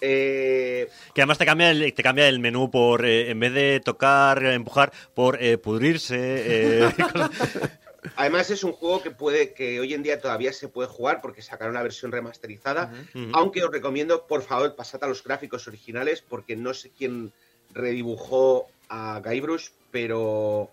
[0.00, 3.80] Eh, Que además te cambia el, te cambia el menú por, eh, en vez de
[3.80, 6.16] tocar, empujar, por eh, pudrirse.
[6.18, 6.88] eh,
[8.16, 11.42] además es un juego que puede, que hoy en día todavía se puede jugar porque
[11.42, 12.92] sacaron la versión remasterizada.
[13.32, 17.32] Aunque os recomiendo, por favor, pasad a los gráficos originales porque no sé quién
[17.72, 20.70] redibujó a Guybrush, pero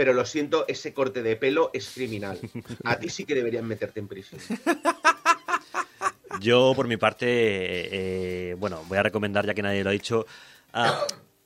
[0.00, 2.38] pero lo siento, ese corte de pelo es criminal.
[2.84, 4.40] A ti sí que deberían meterte en prisión.
[6.40, 10.24] Yo, por mi parte, eh, bueno, voy a recomendar, ya que nadie lo ha dicho.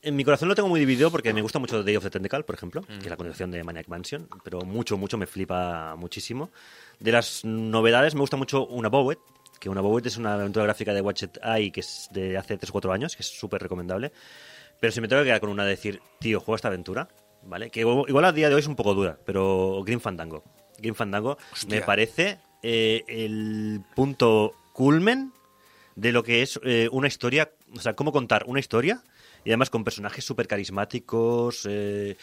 [0.02, 2.44] en mi corazón lo tengo muy dividido porque me gusta mucho Day of the Tentacle,
[2.44, 6.51] por ejemplo, que es la continuación de Maniac Mansion, pero mucho, mucho me flipa muchísimo.
[7.01, 9.18] De las novedades, me gusta mucho Una Bowet,
[9.59, 12.70] que Una Bowet es una aventura gráfica de Watchet Eye que es de hace 3
[12.70, 14.12] o 4 años, que es súper recomendable.
[14.78, 17.09] Pero si me tengo que quedar con una de decir, tío, juega esta aventura,
[17.47, 17.71] ¿vale?
[17.71, 20.45] Que igual a día de hoy es un poco dura, pero Green Fandango.
[20.79, 21.39] Green Fandango
[21.69, 25.33] me parece eh, el punto culmen
[25.95, 29.03] de lo que es eh, una historia, o sea, cómo contar una historia
[29.45, 31.66] y además con personajes súper carismáticos.
[31.69, 32.16] eh,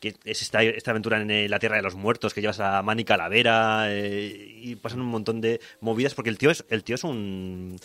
[0.00, 2.80] que es esta, esta aventura en eh, la Tierra de los Muertos, que llevas a
[2.82, 6.94] Manny Calavera eh, y pasan un montón de movidas, porque el tío es, el tío
[6.94, 7.76] es un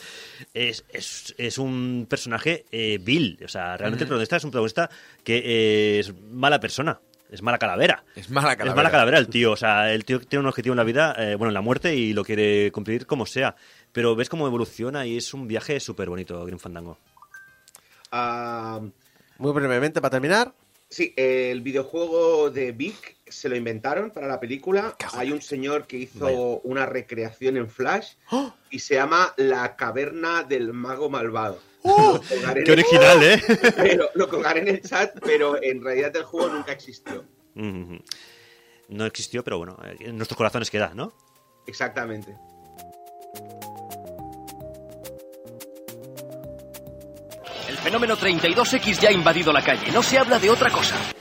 [0.54, 4.90] es, es, es un personaje eh, vil, o sea, realmente el protagonista es un protagonista
[5.24, 7.00] que eh, es mala persona,
[7.32, 8.04] es mala calavera.
[8.16, 8.76] Es mala Es calavera.
[8.76, 11.34] mala calavera el tío, o sea, el tío tiene un objetivo en la vida, eh,
[11.34, 13.56] bueno, en la muerte y lo quiere cumplir como sea.
[13.92, 17.00] Pero ves cómo evoluciona y es un viaje súper bonito, Green Fandango.
[18.12, 18.80] Ah,
[19.40, 20.54] Muy brevemente para terminar.
[20.94, 24.96] Sí, el videojuego de Vic se lo inventaron para la película.
[25.14, 26.38] Hay un señor que hizo Vaya.
[26.66, 28.12] una recreación en Flash
[28.70, 31.60] y se llama La Caverna del Mago Malvado.
[31.84, 33.42] En ¡Qué el- original, eh!
[33.76, 37.26] pero- lo colgaré en el chat, pero en realidad el juego nunca existió.
[37.56, 41.12] No existió, pero bueno, eh, en nuestros corazones queda, ¿no?
[41.66, 42.36] Exactamente.
[47.84, 49.92] Fenómeno 32X ya ha invadido la calle.
[49.92, 51.13] No se habla de otra cosa.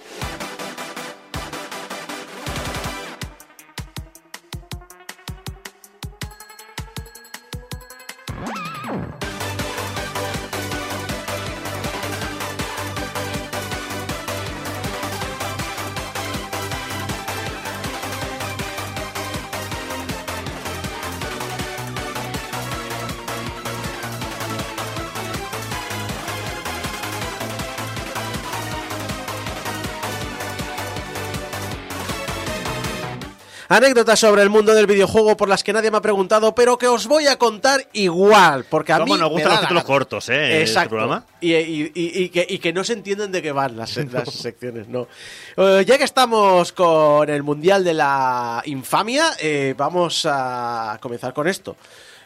[33.74, 36.88] Anécdotas sobre el mundo del videojuego por las que nadie me ha preguntado, pero que
[36.88, 40.44] os voy a contar igual, porque a mí nos me gustan los títulos cortos, ¿eh?
[40.48, 40.90] este Exacto.
[40.90, 41.24] programa.
[41.40, 44.28] Y, y- y- y que, y que no se entienden de qué van las, las
[44.30, 45.08] secciones, no.
[45.56, 51.48] Eh, ya que estamos con el Mundial de la Infamia, eh, vamos a comenzar con
[51.48, 51.74] esto.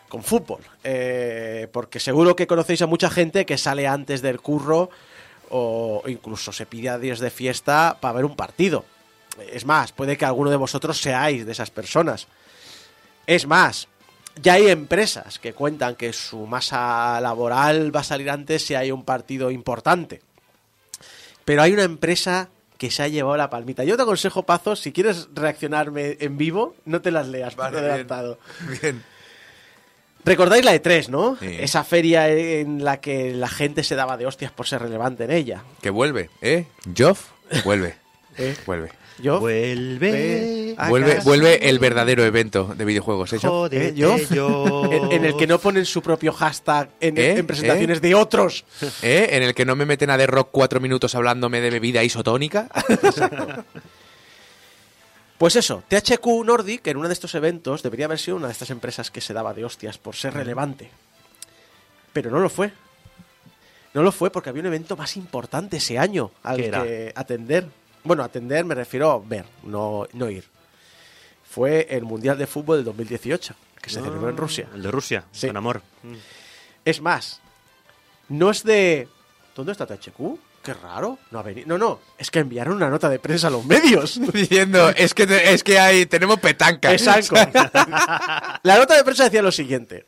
[0.09, 0.61] Con fútbol.
[0.85, 4.91] Eh, porque seguro que conocéis a mucha gente que sale antes del curro
[5.51, 8.85] o incluso se pide a días de fiesta para ver un partido.
[9.53, 12.27] Es más, puede que alguno de vosotros seáis de esas personas.
[13.27, 13.89] Es más,
[14.41, 18.91] ya hay empresas que cuentan que su masa laboral va a salir antes si hay
[18.91, 20.21] un partido importante.
[21.45, 22.49] Pero hay una empresa
[22.79, 23.85] que se ha llevado la palmita.
[23.85, 27.77] Yo te aconsejo, Pazo, si quieres reaccionarme en vivo, no te las leas por Vale,
[27.79, 27.91] bien.
[27.91, 28.39] adelantado.
[28.83, 29.03] Bien.
[30.25, 31.37] Recordáis la E3, ¿no?
[31.41, 31.47] Sí.
[31.61, 35.31] Esa feria en la que la gente se daba de hostias por ser relevante en
[35.31, 35.63] ella.
[35.81, 36.67] Que vuelve, ¿eh?
[36.97, 37.29] Joff,
[37.65, 37.97] vuelve.
[38.37, 38.57] ¿Eh?
[38.67, 38.91] Vuelve.
[39.19, 39.41] Yo.
[39.41, 40.75] Vuelve.
[40.77, 41.25] a Vuelve, casa.
[41.25, 43.39] vuelve el verdadero evento de videojuegos, ¿eh?
[43.39, 44.17] Jódete, ¿Eh, yo?
[44.31, 44.85] yo.
[44.93, 47.39] En, en el que no ponen su propio hashtag en, ¿Eh?
[47.39, 48.65] en presentaciones de otros.
[49.03, 49.29] ¿Eh?
[49.33, 52.69] En el que no me meten a The Rock cuatro minutos hablándome de bebida isotónica.
[55.39, 58.71] Pues eso, THQ Nordic en uno de estos eventos debería haber sido una de estas
[58.71, 60.91] empresas que se daba de hostias por ser relevante.
[62.15, 62.73] Pero no lo fue.
[63.93, 67.67] No lo fue porque había un evento más importante ese año al que atender.
[68.07, 70.45] Bueno, atender me refiero a ver, no, no ir.
[71.49, 73.55] Fue el Mundial de Fútbol del 2018.
[73.81, 74.69] que se celebró en Rusia.
[74.75, 75.47] El de Rusia, Sí.
[75.47, 75.81] con amor.
[76.85, 77.41] Es más,
[78.29, 79.09] no es de...
[79.55, 80.39] ¿Dónde está THQ?
[80.63, 81.19] Qué raro.
[81.31, 81.69] No ha venido.
[81.69, 82.01] No, no.
[82.19, 84.21] Es que enviaron una nota de prensa a los medios.
[84.33, 86.91] Diciendo, es que, te- es que hay, tenemos petanca.
[86.93, 87.37] Exacto.
[88.65, 90.07] La nota de prensa decía lo siguiente.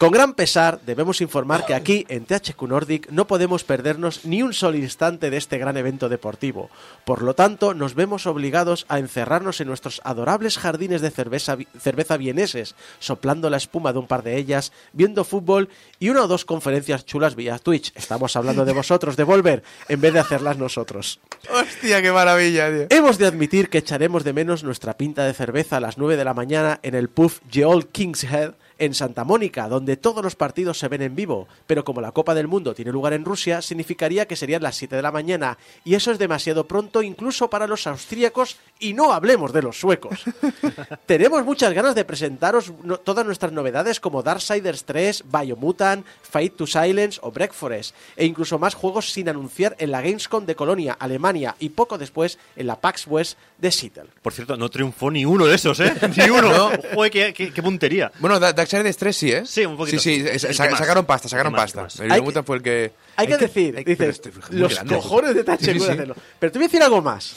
[0.00, 4.54] Con gran pesar, debemos informar que aquí, en THQ Nordic, no podemos perdernos ni un
[4.54, 6.70] solo instante de este gran evento deportivo.
[7.04, 12.16] Por lo tanto, nos vemos obligados a encerrarnos en nuestros adorables jardines de cerveza, cerveza
[12.16, 15.68] vieneses, soplando la espuma de un par de ellas, viendo fútbol
[15.98, 17.92] y una o dos conferencias chulas vía Twitch.
[17.94, 21.20] Estamos hablando de vosotros, de Volver, en vez de hacerlas nosotros.
[21.50, 22.86] Hostia, qué maravilla, tío.
[22.88, 26.24] Hemos de admitir que echaremos de menos nuestra pinta de cerveza a las 9 de
[26.24, 30.78] la mañana en el pub Geol King's Head en Santa Mónica, donde todos los partidos
[30.80, 34.26] se ven en vivo, pero como la Copa del Mundo tiene lugar en Rusia, significaría
[34.26, 37.86] que serían las 7 de la mañana, y eso es demasiado pronto incluso para los
[37.86, 40.24] austríacos, y no hablemos de los suecos.
[41.06, 46.66] Tenemos muchas ganas de presentaros no- todas nuestras novedades como Darksiders 3, Biomutant, Fight to
[46.66, 51.54] Silence o Breakforest, e incluso más juegos sin anunciar en la Gamescom de Colonia, Alemania,
[51.58, 54.06] y poco después en la PAX West de Seattle.
[54.22, 55.92] Por cierto, no triunfó ni uno de esos, ¿eh?
[56.16, 56.70] Ni uno.
[56.94, 58.10] Joder, qué, qué- qué puntería.
[58.20, 59.42] Bueno, Da- Darksiders 3 sí, ¿eh?
[59.46, 59.98] Sí, un poquito.
[60.00, 60.78] Sí, sí, ¿El sa- qué sa- más?
[60.78, 61.82] sacaron pasta, sacaron ¿Qué más, pasta.
[61.82, 62.00] más?
[62.00, 62.92] El Hay Biomutant fue el que...
[63.16, 64.94] Hay que decir, hay dices, este- los grande.
[64.96, 65.90] cojones de THQ Sí, de sí.
[65.90, 66.14] hacerlo.
[66.38, 67.36] Pero te voy a decir algo más.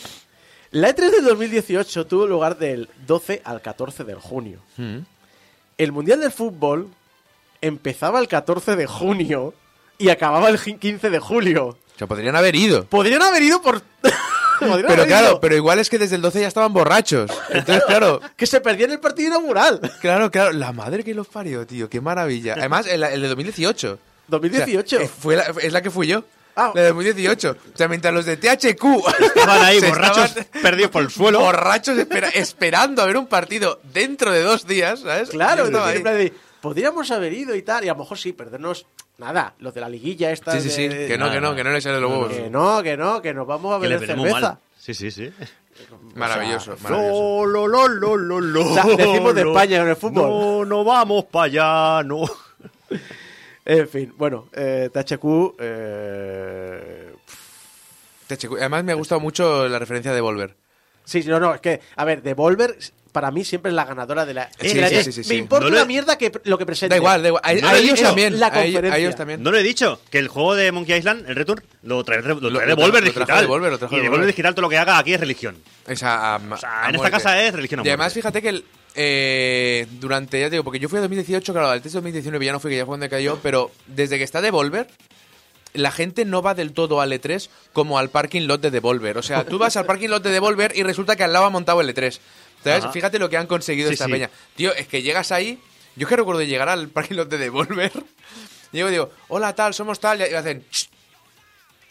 [0.71, 4.59] La E3 del 2018 tuvo lugar del 12 al 14 de junio.
[4.77, 4.97] Mm.
[5.77, 6.89] El Mundial del Fútbol
[7.61, 9.53] empezaba el 14 de junio
[9.97, 11.65] y acababa el 15 de julio.
[11.67, 12.85] O sea, podrían haber ido.
[12.85, 13.81] Podrían haber ido por...
[14.87, 17.31] Pero claro, pero igual es que desde el 12 ya estaban borrachos.
[17.49, 19.79] Entonces, claro, Que se perdían el partido inaugural.
[20.01, 20.51] claro, claro.
[20.53, 21.89] La madre que los parió, tío.
[21.89, 22.53] Qué maravilla.
[22.57, 23.99] Además, el, el de 2018.
[24.27, 24.95] 2018.
[24.95, 26.23] O sea, eh, fue la- es la que fui yo.
[26.55, 26.71] Ah.
[26.75, 27.57] La de 2018.
[27.73, 28.83] O sea, mientras los de THQ
[29.35, 31.39] Estaban ahí borrachos, estaban perdidos por el suelo.
[31.39, 35.29] Borrachos espera- esperando a ver un partido dentro de dos días, ¿sabes?
[35.29, 36.01] Claro, ahí.
[36.03, 38.85] de, podríamos haber ido y tal, y a lo mejor sí, perdernos
[39.17, 40.51] nada, los de la liguilla esta.
[40.53, 40.87] Sí, sí, sí.
[40.87, 42.31] de- Que no, que no, que no le sale los huevos.
[42.33, 44.39] Que no, que no, que nos vamos a beber cerveza.
[44.39, 44.57] mal.
[44.77, 45.31] Sí, sí, sí.
[46.15, 47.45] Maravilloso, maravilloso.
[47.47, 49.41] Lo, lo, lo, lo, lo, O sea, decimos de.
[49.41, 50.29] España en el fútbol.
[50.29, 52.23] No, no vamos para allá, no.
[53.65, 55.55] En fin, bueno, eh, THQ.
[55.59, 57.13] eh,
[58.27, 58.57] THQ.
[58.57, 60.55] Además, me ha gustado mucho la referencia de Volver.
[61.05, 62.77] Sí, no, no, es que, a ver, Devolver
[63.13, 64.49] para mí siempre es la ganadora de la.
[64.59, 66.57] Sí, de la- sí, de- sí, sí, Me importa No le- una mierda que lo
[66.57, 66.93] que presente.
[66.93, 67.41] Da igual, da igual.
[67.45, 68.39] A, No, a ellos también.
[68.39, 68.93] La a, ellos, conferencia.
[68.93, 69.41] a ellos también.
[69.43, 72.39] No lo he dicho, que el juego de Monkey Island, el Return, lo trae, lo
[72.51, 73.41] trae Devolver Digital.
[73.41, 74.27] Devolver, lo trajo y Devolver.
[74.27, 75.55] Digital todo lo que haga aquí es religión.
[75.87, 78.65] Esa, a- O sea, en esta casa es religión Y además, fíjate que el,
[78.95, 82.51] eh, durante, ya te digo, porque yo fui a 2018, claro, al test 2019 ya
[82.51, 84.87] no fui, que ya fue donde cayó, pero desde que está Devolver,
[85.73, 89.17] la gente no va del todo al E3 como al parking lot de Devolver.
[89.17, 91.49] O sea, tú vas al parking lot de Devolver y resulta que al lado ha
[91.49, 92.19] montado el E3.
[92.63, 92.83] ¿Sabes?
[92.85, 92.93] Ajá.
[92.93, 94.11] Fíjate lo que han conseguido Sí, esta sí.
[94.11, 94.29] peña.
[94.55, 95.59] Tío, es que llegas ahí,
[95.95, 97.91] yo que recuerdo llegar al parking lot de Devolver,
[98.71, 100.85] llego y digo, hola tal, somos tal, y hacen, "Shh,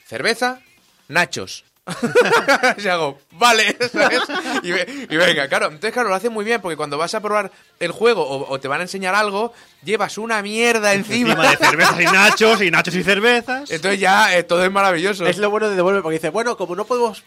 [0.07, 0.61] cerveza,
[1.09, 1.65] nachos.
[2.79, 4.21] y hago, vale, ¿sabes?
[4.63, 5.67] Y, ve- y venga, claro.
[5.67, 7.51] Entonces, claro, lo hacen muy bien porque cuando vas a probar
[7.81, 11.33] el juego o, o te van a enseñar algo, llevas una mierda encima.
[11.33, 13.69] Encima de cervezas y nachos, y nachos y cervezas.
[13.73, 15.27] Entonces ya eh, todo es maravilloso.
[15.27, 17.25] Es lo bueno de Devolver, porque dice, bueno, como no podemos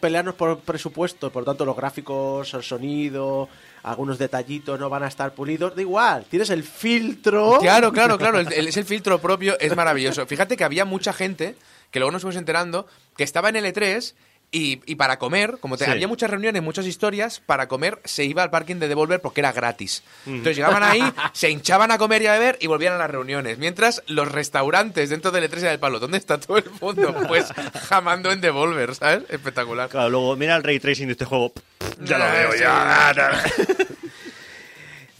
[0.00, 3.48] pelearnos por presupuesto, por tanto los gráficos, el sonido,
[3.82, 7.58] algunos detallitos no van a estar pulidos, da igual, tienes el filtro.
[7.60, 8.38] Claro, claro, claro.
[8.40, 10.26] el- es el filtro propio, es maravilloso.
[10.26, 11.56] Fíjate que había mucha gente,
[11.90, 12.86] que luego nos fuimos enterando,
[13.16, 14.14] que estaba en el E3
[14.52, 15.90] y, y para comer, como te- Sí.
[15.90, 19.52] había muchas reuniones, muchas historias, para comer se iba al parking de Devolver porque era
[19.52, 20.02] gratis.
[20.24, 21.02] Entonces llegaban ahí,
[21.32, 23.58] se hinchaban a comer y a beber y volvían a las reuniones.
[23.58, 25.98] Mientras los restaurantes dentro del E3 era del palo.
[25.98, 27.14] ¿Dónde está todo el mundo?
[27.28, 27.46] Pues
[27.88, 29.24] jamando en Devolver, ¿sabes?
[29.28, 29.88] Espectacular.
[29.88, 31.52] Claro, luego mira el ray tracing de este juego.
[32.00, 33.12] Ya lo veo, ya.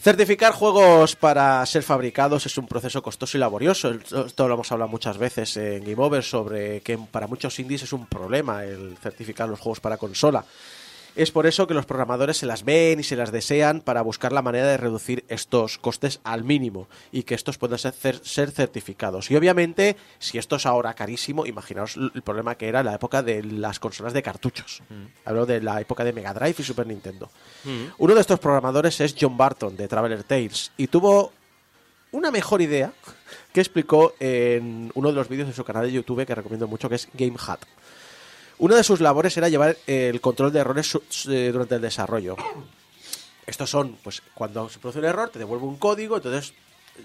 [0.06, 3.90] Certificar juegos para ser fabricados es un proceso costoso y laborioso.
[3.90, 7.92] Esto lo hemos hablado muchas veces en Game Over sobre que para muchos indies es
[7.92, 10.44] un problema el certificar los juegos para consola.
[11.16, 14.32] Es por eso que los programadores se las ven y se las desean para buscar
[14.32, 18.50] la manera de reducir estos costes al mínimo y que estos puedan ser, cer- ser
[18.50, 19.30] certificados.
[19.30, 23.22] Y obviamente, si esto es ahora carísimo, imaginaos el problema que era en la época
[23.22, 24.82] de las consolas de cartuchos.
[25.24, 27.30] Hablo de la época de Mega Drive y Super Nintendo.
[27.96, 31.32] Uno de estos programadores es John Barton de Traveler Tales y tuvo
[32.12, 32.92] una mejor idea
[33.54, 36.88] que explicó en uno de los vídeos de su canal de YouTube que recomiendo mucho,
[36.90, 37.60] que es Game Hat.
[38.58, 42.36] Una de sus labores era llevar el control de errores eh, durante el desarrollo.
[43.46, 46.54] Estos son, pues, cuando se produce un error, te devuelve un código, entonces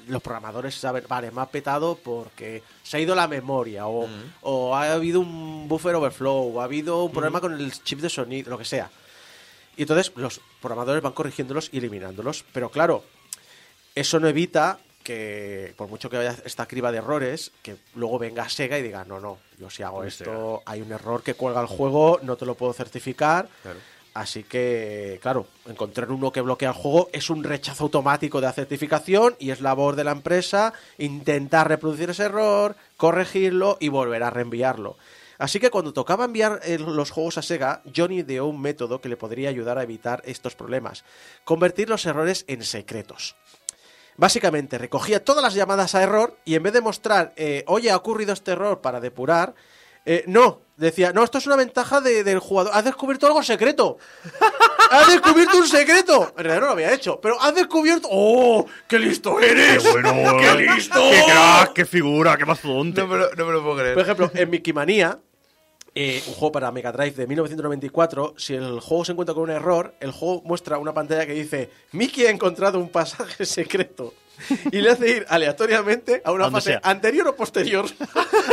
[0.07, 4.07] los programadores saben, vale, me ha petado porque se ha ido la memoria, o,
[4.41, 8.09] o ha habido un buffer overflow, o ha habido un problema con el chip de
[8.09, 8.89] sonido, lo que sea.
[9.75, 12.45] Y entonces los programadores van corrigiéndolos y eliminándolos.
[12.53, 13.03] Pero claro,
[13.95, 14.79] eso no evita
[15.11, 19.03] que, por mucho que haya esta criba de errores, que luego venga Sega y diga,
[19.03, 22.45] no, no, yo si hago esto, hay un error que cuelga el juego, no te
[22.45, 23.49] lo puedo certificar.
[23.61, 23.79] Claro.
[24.13, 28.53] Así que, claro, encontrar uno que bloquea el juego es un rechazo automático de la
[28.53, 34.29] certificación y es labor de la empresa intentar reproducir ese error, corregirlo y volver a
[34.29, 34.97] reenviarlo.
[35.37, 39.09] Así que cuando tocaba enviar eh, los juegos a Sega, Johnny ideó un método que
[39.09, 41.03] le podría ayudar a evitar estos problemas.
[41.45, 43.35] Convertir los errores en secretos.
[44.17, 47.97] Básicamente, recogía todas las llamadas a error y en vez de mostrar, eh, oye, ha
[47.97, 49.53] ocurrido este error para depurar,
[50.05, 52.71] eh, no, decía, no, esto es una ventaja de- del jugador.
[52.75, 53.97] Has descubierto algo secreto.
[54.89, 56.33] Has descubierto un secreto.
[56.37, 58.07] En realidad no lo había hecho, pero has descubierto.
[58.11, 58.65] ¡Oh!
[58.87, 59.83] ¡Qué listo eres!
[59.91, 60.99] bueno, ¡Qué listo!
[60.99, 61.73] ¡Qué crack!
[61.73, 62.35] ¡Qué figura!
[62.35, 63.01] ¡Qué mastodonte!
[63.01, 63.93] No me, lo, no me lo puedo creer.
[63.93, 65.19] Por ejemplo, en Mickey Manía,
[65.93, 69.49] eh, un juego para Mega Drive de 1994, si el juego se encuentra con un
[69.51, 74.13] error, el juego muestra una pantalla que dice Mickey ha encontrado un pasaje secreto.
[74.71, 76.81] Y le hace ir aleatoriamente a una A fase sea.
[76.83, 77.85] anterior o posterior.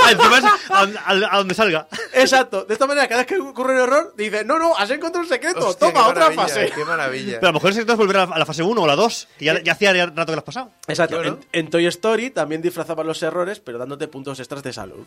[0.04, 1.88] Ah, encima es a, a- a donde salga.
[2.12, 2.64] Exacto.
[2.64, 5.28] De esta manera, cada vez que ocurre un error, dice, no, no, has encontrado un
[5.28, 5.66] secreto.
[5.68, 6.70] Hostia, Toma, otra fase.
[6.74, 7.36] Qué maravilla.
[7.40, 8.86] Pero a lo mejor el secreto es volver a la, a la fase 1 o
[8.86, 10.70] la 2, que ya, ya hacía rato que lo has pasado.
[10.86, 11.16] Exacto.
[11.20, 11.38] Claro.
[11.52, 15.06] En, en Toy Story también disfrazaban los errores, pero dándote puntos extras de salud.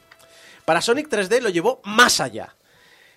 [0.66, 2.56] Para Sonic 3D lo llevó más allá.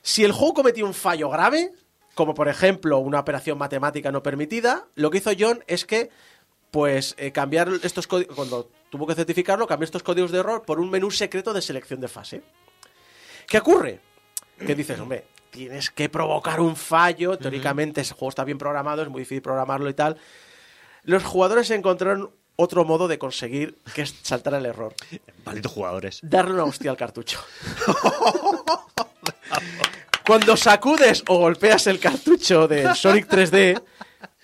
[0.03, 1.73] Si el juego cometía un fallo grave,
[2.15, 6.11] como por ejemplo una operación matemática no permitida, lo que hizo John es que,
[6.71, 10.81] pues, eh, cambiar estos códigos, cuando tuvo que certificarlo, cambió estos códigos de error por
[10.81, 12.43] un menú secreto de selección de fase.
[13.47, 14.01] ¿Qué ocurre?
[14.59, 19.09] Que dices, hombre, tienes que provocar un fallo, teóricamente ese juego está bien programado, es
[19.09, 20.17] muy difícil programarlo y tal.
[21.03, 24.95] Los jugadores encontraron otro modo de conseguir que saltara el error.
[25.45, 26.21] Malditos jugadores.
[26.23, 27.41] Darle una hostia al cartucho.
[30.27, 33.83] Cuando sacudes o golpeas el cartucho del Sonic 3D,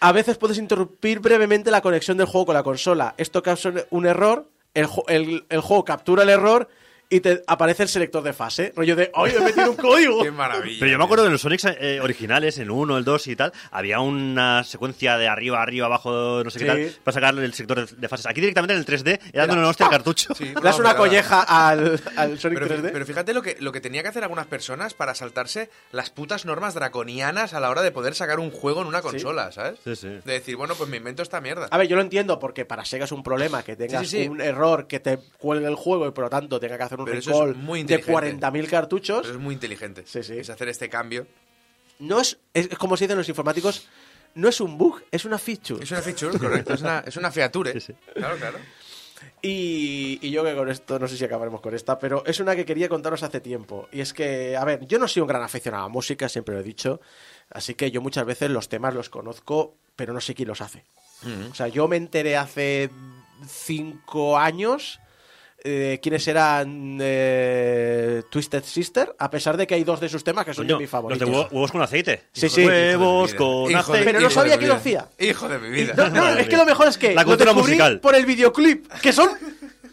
[0.01, 3.15] a veces puedes interrumpir brevemente la conexión del juego con la consola.
[3.17, 6.69] Esto causa un error, el, ju- el- el juego captura el error
[7.11, 8.73] y te aparece el selector de fase.
[8.77, 10.23] Rollo de, ¡ay, he metido un código!
[10.23, 10.77] Qué maravilla.
[10.79, 13.53] Pero yo me acuerdo de los Sonics eh, originales, el 1, el 2 y tal,
[13.73, 16.65] había una secuencia de arriba, arriba, abajo, no sé Sí.
[16.65, 18.27] qué tal, para sacar el sector de, de fases.
[18.27, 20.35] Aquí directamente en el 3D, era dándole una hostia al cartucho.
[20.35, 22.91] Sí, Das una pero- colleja al, al Sonic Pero, 3D.
[22.93, 26.45] pero fíjate lo que, lo que tenía que hacer algunas personas para saltarse las putas
[26.47, 29.79] normas draconianas a la hora de poder sacar un juego en una consola, ¿sabes?
[29.83, 30.09] Sí, sí.
[30.25, 31.67] De decir, bueno, pues me invento esta mierda.
[31.71, 34.23] A ver, yo lo entiendo porque para Sega es un problema que tengas Sí, sí,
[34.25, 34.29] sí.
[34.29, 37.07] un error que te cuelgue el juego y por lo tanto tenga que hacer un
[37.07, 38.47] Pero recall es muy de inteligente.
[38.47, 39.21] 40.000 cartuchos.
[39.23, 40.03] Pero es muy inteligente.
[40.07, 40.39] Sí, sí.
[40.39, 41.27] Es hacer este cambio.
[41.99, 43.87] No es, es como se dicen los informáticos,
[44.35, 45.83] no es un bug, es una feature.
[45.83, 46.75] Es una feature, correcto.
[46.75, 47.73] Es una, es una feature.
[47.81, 47.95] Sí, sí.
[48.15, 48.59] Claro, claro.
[49.43, 52.57] Y, y yo que con esto, no sé si acabaremos con esta, pero es una
[52.57, 53.89] que quería contaros hace tiempo.
[53.93, 56.55] Y es que, a ver, yo no soy un gran aficionado a la música, siempre
[56.55, 57.01] lo he dicho.
[57.51, 60.85] Así que yo muchas veces los temas los conozco, pero no sé quién los hace.
[61.51, 62.89] O sea, yo me enteré hace
[63.47, 65.01] cinco años
[65.63, 70.45] eh, quiénes eran eh, Twisted Sister, a pesar de que hay dos de sus temas
[70.45, 71.29] que son Coño, de mis los favoritos.
[71.29, 72.23] de huevo- huevos con aceite.
[72.33, 72.63] Sí, sí.
[72.63, 73.81] de- Huevos de con vida.
[73.81, 74.05] Hijo de- aceite.
[74.05, 75.01] Pero no hijo sabía de quién mi lo vida.
[75.01, 75.29] hacía.
[75.31, 75.95] Hijo de mi vida.
[75.97, 78.01] No, no, es que lo mejor es que La lo cultura descubrí musical.
[78.01, 79.31] por el videoclip, que son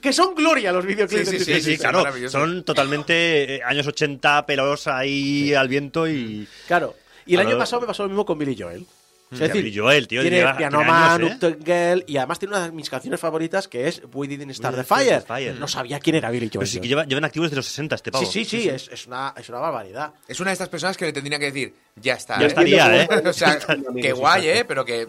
[0.02, 1.27] que son gloria los videoclips.
[1.27, 1.89] Sí, de sí, Sí, Twisted sí, Sister.
[1.89, 1.99] claro.
[2.03, 2.39] maravilloso.
[2.39, 6.48] Son totalmente eh, años 80, pelos ahí al viento y.
[6.68, 6.95] Claro.
[7.26, 7.49] Y el Claro.
[7.49, 8.85] año pasado me pasó lo mismo con Billy Joel.
[9.32, 11.58] Es decir, Billy Joel, tío, tiene lleva- Piano tiene Man, años, ¿eh?
[11.66, 14.84] Girl, y además tiene una de mis canciones favoritas que es We Didn't Start We
[14.84, 15.56] the Fire.
[15.60, 16.60] No sabía quién era Billy Joel.
[16.60, 18.26] Pero sí que lleva, llevan activos desde los 60 este pavo.
[18.26, 20.14] sí, sí, sí, Es, es una, es una barbaridad.
[20.28, 22.38] Es una de estas personas que le tendrían que decir, ya está.
[22.40, 22.48] Ya ¿eh?
[22.48, 23.10] estaría, ¿eh?
[23.26, 23.60] o sea,
[24.02, 24.48] que guay.
[24.48, 24.66] ¿eh?
[24.66, 25.08] Pero que.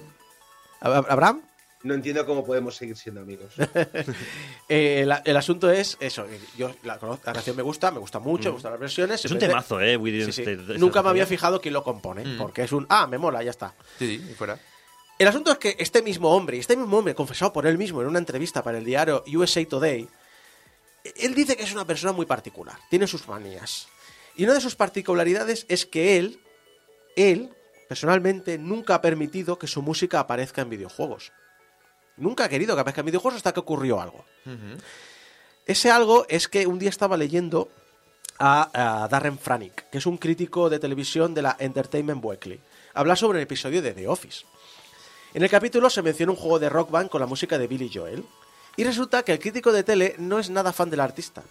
[0.80, 1.42] Ab- ¿Abraham?
[1.84, 3.52] No entiendo cómo podemos seguir siendo amigos.
[4.68, 6.26] Eh, la- el asunto es eso.
[6.26, 9.24] eh, Yo la, canción me gusta, me gusta mucho, me gustan las versiones.
[9.24, 9.26] Mm.
[9.26, 9.96] Es un temazo, ¿eh?
[9.96, 10.44] We Sí,
[10.76, 12.36] Nunca me había fijado quién lo compone, Mm.
[12.38, 13.74] porque es un ah, me mola, ya está.
[13.98, 14.58] Sí, sí, y fuera.
[15.18, 18.08] El asunto es que este mismo hombre, este mismo hombre, confesado por él mismo en
[18.08, 20.06] una entrevista para el diario USA Today,
[21.16, 23.88] él dice que es una persona muy particular, tiene sus manías.
[24.36, 26.40] Y una de sus particularidades es que él,
[27.16, 27.50] él,
[27.88, 31.32] personalmente, nunca ha permitido que su música aparezca en videojuegos.
[32.18, 34.24] Nunca ha querido que aparezca en videojuegos hasta que ocurrió algo.
[35.66, 37.68] Ese algo es que un día estaba leyendo
[38.38, 42.60] a, a Darren Franick, que es un crítico de televisión de la Entertainment Weekly.
[42.94, 44.44] Habla sobre el episodio de The Office.
[45.34, 47.90] En el capítulo se menciona un juego de rock band con la música de Billy
[47.92, 48.24] Joel.
[48.76, 51.42] Y resulta que el crítico de tele no es nada fan del artista.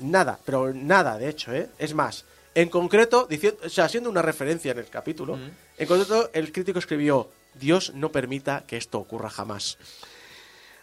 [0.00, 1.68] Nada, pero nada, de hecho, ¿eh?
[1.78, 2.24] Es más,
[2.54, 5.38] en concreto, diciendo, o sea, haciendo una referencia en el capítulo,
[5.78, 9.78] en concreto el crítico escribió, Dios no permita que esto ocurra jamás.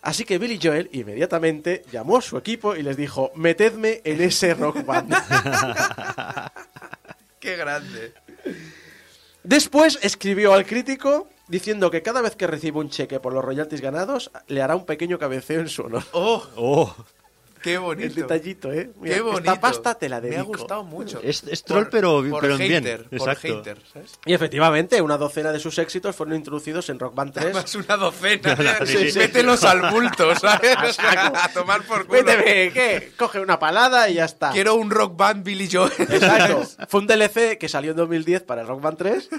[0.02, 4.54] Así que Billy Joel inmediatamente llamó a su equipo y les dijo, metedme en ese
[4.56, 5.14] rock band.
[7.40, 8.14] Qué grande.
[9.44, 13.82] Después escribió al crítico diciendo que cada vez que reciba un cheque por los royalties
[13.82, 16.04] ganados, le hará un pequeño cabeceo en su honor.
[16.14, 16.48] ¡Oh!
[16.56, 16.96] Oh,
[17.62, 18.16] ¡Qué El bonito!
[18.22, 18.92] detallito, ¿eh?
[19.00, 19.40] Mira, ¡Qué bonito!
[19.40, 20.38] Esta pasta te la dedico.
[20.38, 21.20] Me ha gustado mucho.
[21.24, 22.84] Es- es troll, pero- por pero en bien.
[22.84, 23.42] hater, Por Exacto.
[23.58, 24.20] hater, ¿sabes?
[24.26, 27.54] Y efectivamente, una docena de sus éxitos fueron introducidos en Rock Band 3.
[27.54, 28.56] Más una docena.
[28.86, 29.20] Sí, sí.
[29.20, 30.76] Mételos al bulto, ¿sabes?
[31.00, 32.24] A tomar por culo.
[32.24, 33.12] Méteme, ¿qué?
[33.18, 34.52] Coge una palada y ya está.
[34.52, 35.92] Quiero un rock band Billy Joel.
[36.00, 36.64] Exacto.
[36.88, 39.30] Fue un DLC que salió en 2010 para el Rock Band 3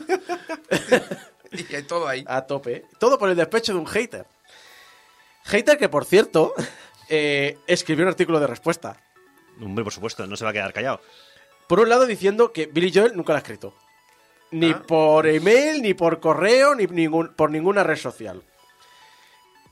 [1.52, 2.24] y hay todo ahí.
[2.26, 2.86] a tope.
[2.98, 4.26] Todo por el despecho de un hater.
[5.44, 6.54] Hater que, por cierto,
[7.08, 8.96] eh, escribió un artículo de respuesta.
[9.60, 11.00] hombre, por supuesto, no se va a quedar callado.
[11.68, 13.74] Por un lado diciendo que Billy Joel nunca lo ha escrito.
[14.50, 14.82] Ni Ah.
[14.86, 18.42] por email, ni por correo, ni ningún, por ninguna red social.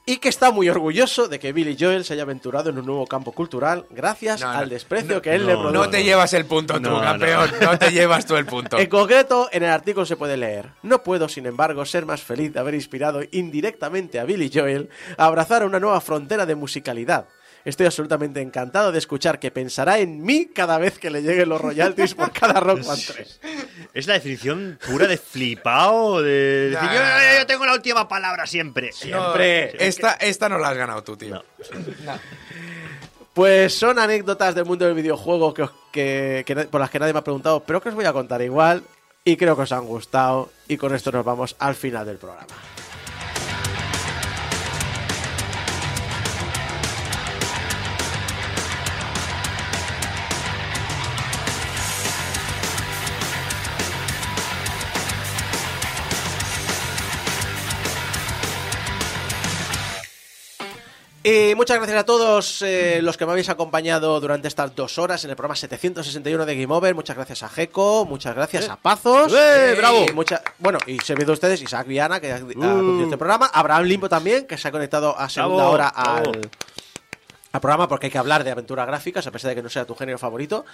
[0.06, 3.06] Y que está muy orgulloso de que Billy Joel se haya aventurado en un nuevo
[3.06, 5.84] campo cultural gracias No, no, al desprecio no, que él no, le no, produjo.
[5.84, 7.50] No te llevas el punto tú, campeón.
[7.60, 7.78] No.
[7.78, 8.78] te llevas tú el punto.
[8.78, 12.52] En concreto, en el artículo se puede leer: No puedo, sin embargo, ser más feliz
[12.52, 17.26] de haber inspirado indirectamente a Billy Joel a abrazar una nueva frontera de musicalidad.
[17.64, 21.60] Estoy absolutamente encantado de escuchar que pensará en mí cada vez que le lleguen los
[21.60, 23.40] royalties por cada Rock Band 3.
[23.92, 28.92] Es la definición pura de flipado, de decir, yo, yo tengo la última palabra siempre.
[28.92, 29.84] Siempre.
[29.84, 31.42] Esta, esta no la has ganado tú, tío.
[32.04, 32.12] No.
[33.34, 37.20] Pues son anécdotas del mundo del videojuego que, os- que- por las que nadie me
[37.20, 38.82] ha preguntado, pero que os voy a contar igual
[39.24, 40.50] y creo que os han gustado.
[40.68, 42.46] Y con esto nos vamos al final del programa.
[61.22, 65.22] Y muchas gracias a todos eh, los que me habéis acompañado durante estas dos horas
[65.24, 66.94] en el programa 761 de Game Over.
[66.94, 69.30] Muchas gracias a Geco, muchas gracias a Pazos.
[69.36, 70.06] ¡Eh, bravo!
[70.08, 73.50] Y mucha- bueno, y servidor de ustedes, Isaac Viana, que ha, ha conducido este programa.
[73.52, 76.30] Abraham Limpo también, que se ha conectado a segunda Bravo, hora bravo.
[76.32, 76.50] al,
[77.52, 79.84] al programa, porque hay que hablar de aventuras gráficas, a pesar de que no sea
[79.84, 80.64] tu género favorito.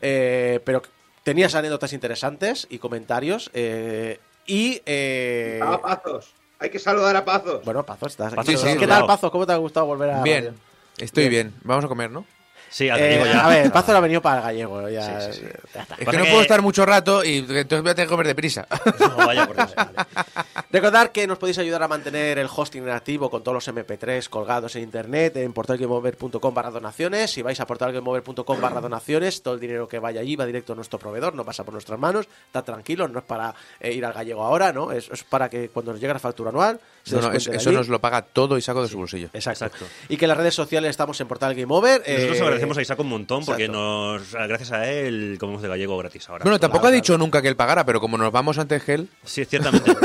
[0.00, 0.80] Eh, pero
[1.24, 3.50] tenías anécdotas interesantes y comentarios.
[3.52, 4.80] eh, y.
[4.86, 6.32] eh, A Pazos.
[6.60, 7.64] Hay que saludar a Pazos.
[7.64, 8.72] bueno, Pazos, estás Pazos, aquí.
[8.72, 9.00] sí, ¿Qué claro.
[9.00, 9.30] tal, Pazos?
[9.30, 10.22] ¿Cómo te ha gustado volver a.?
[10.22, 10.54] Bien,
[10.98, 11.54] estoy bien.
[11.64, 12.24] Vamos a comer, ¿no?
[12.70, 13.44] Sí, al Eh, gallego ya.
[13.44, 14.88] a ver, Pazos ha venido para el gallego.
[14.88, 15.46] Ya, Sí, sí, sí.
[15.74, 15.94] ya está.
[15.96, 18.26] Es que no que- puedo estar mucho rato y entonces voy a tener que comer
[18.28, 18.66] deprisa.
[19.00, 19.74] No, vaya por Dios.
[20.70, 24.28] Recordad que nos podéis ayudar a mantener el hosting en activo con todos los MP3
[24.28, 27.30] colgados en internet en portalgameover.com barra donaciones.
[27.32, 30.76] Si vais a portalgameover.com barra donaciones, todo el dinero que vaya allí va directo a
[30.76, 32.26] nuestro proveedor, no pasa por nuestras manos.
[32.46, 34.92] Está tranquilo, no es para eh, ir al gallego ahora, ¿no?
[34.92, 36.78] Es, es para que cuando nos llegue la factura anual
[37.10, 39.28] No, no, es- eso nos lo paga todo y saco de su bolsillo.
[39.32, 39.66] Exacto.
[39.66, 39.86] Exacto.
[40.08, 42.00] Y que en las redes sociales estamos en Portal Game Over.
[42.06, 44.18] Nosotros eh, agradecemos a Isaac un montón porque exacto.
[44.18, 46.42] nos, gracias a él comemos de gallego gratis ahora.
[46.44, 49.44] Bueno, tampoco ha dicho nunca que él pagara, pero como nos vamos ante Gel, Sí,
[49.44, 49.92] ciertamente.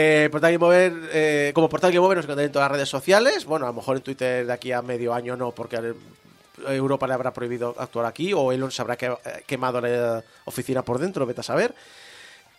[0.00, 2.88] Eh, Portal Game Over, eh, como Portal Game Over nos encontráis en todas las redes
[2.88, 3.44] sociales.
[3.46, 5.92] Bueno, a lo mejor en Twitter de aquí a medio año no, porque eh,
[6.68, 10.82] Europa le habrá prohibido actuar aquí, o Elon se habrá que- eh, quemado la oficina
[10.82, 11.74] por dentro, vete a saber.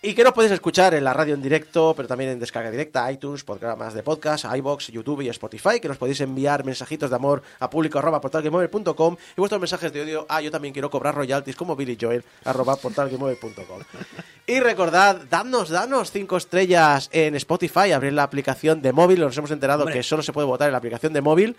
[0.02, 3.12] Y que nos podéis escuchar en la radio en directo, pero también en descarga directa,
[3.12, 7.44] iTunes, programas de podcast, iBox, YouTube y Spotify, que nos podéis enviar mensajitos de amor
[7.60, 11.58] a público arroba portalgameover.com y vuestros mensajes de odio, ah, yo también quiero cobrar royalties
[11.58, 13.82] como Billy Joel, arroba portalgameover.com.
[14.48, 19.52] Y recordad, dadnos, danos cinco estrellas en Spotify, abrir la aplicación de móvil, nos hemos
[19.52, 19.96] enterado Hombre.
[19.96, 21.58] que solo se puede votar en la aplicación de móvil.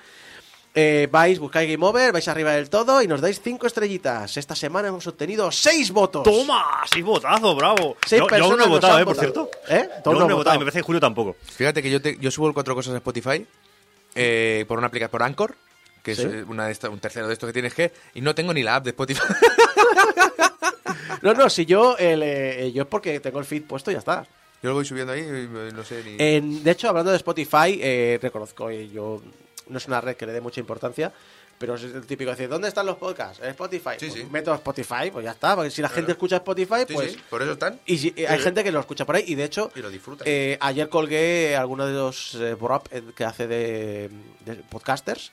[0.73, 4.37] Eh, vais, buscáis Game Over, vais arriba del todo y nos dais cinco estrellitas.
[4.37, 6.23] Esta semana hemos obtenido seis votos.
[6.23, 6.83] ¡Toma!
[6.93, 7.57] ¡Sí, votazo!
[7.57, 7.97] ¡Bravo!
[8.07, 9.05] Seis yo, yo aún no he votado, ¿eh?
[9.05, 9.49] Por votado.
[9.49, 9.51] cierto.
[9.69, 9.89] ¿Eh?
[10.05, 10.59] Yo aún no he votado.
[10.61, 11.35] me parece que Julio tampoco.
[11.43, 13.45] fíjate que yo, te- yo subo cuatro cosas a Spotify
[14.15, 15.57] eh, por una aplicación, por Anchor,
[16.05, 16.23] que Sí.
[16.23, 18.55] es eh, una de esta- un tercero de estos que tienes que, y no tengo
[18.55, 19.23] ni la app de Spotify.
[21.23, 23.99] No, no, si yo, el, eh, yo es porque tengo el feed puesto y ya
[23.99, 24.27] está.
[24.63, 26.17] yo lo voy subiendo ahí y no sé ni...
[26.19, 29.21] En- de hecho, hablando de Spotify, eh, reconozco, yo
[29.71, 31.13] no es una red que le dé mucha importancia,
[31.59, 33.43] pero es el típico de decir, ¿dónde están los podcasts?
[33.43, 33.91] En Spotify.
[33.99, 34.25] Sí, Pues sí.
[34.31, 37.13] Meto a Spotify, pues ya está, porque si la gente escucha Spotify, Sí, pues...
[37.13, 37.79] sí, por eso están.
[37.87, 39.91] Y si- eh, hay gente que lo escucha por ahí, y de hecho, Y lo
[39.91, 40.25] disfruta.
[40.27, 42.57] eh, ayer colgué algunos de los eh,
[42.93, 44.11] eh, que hace de,
[44.47, 45.33] de podcasters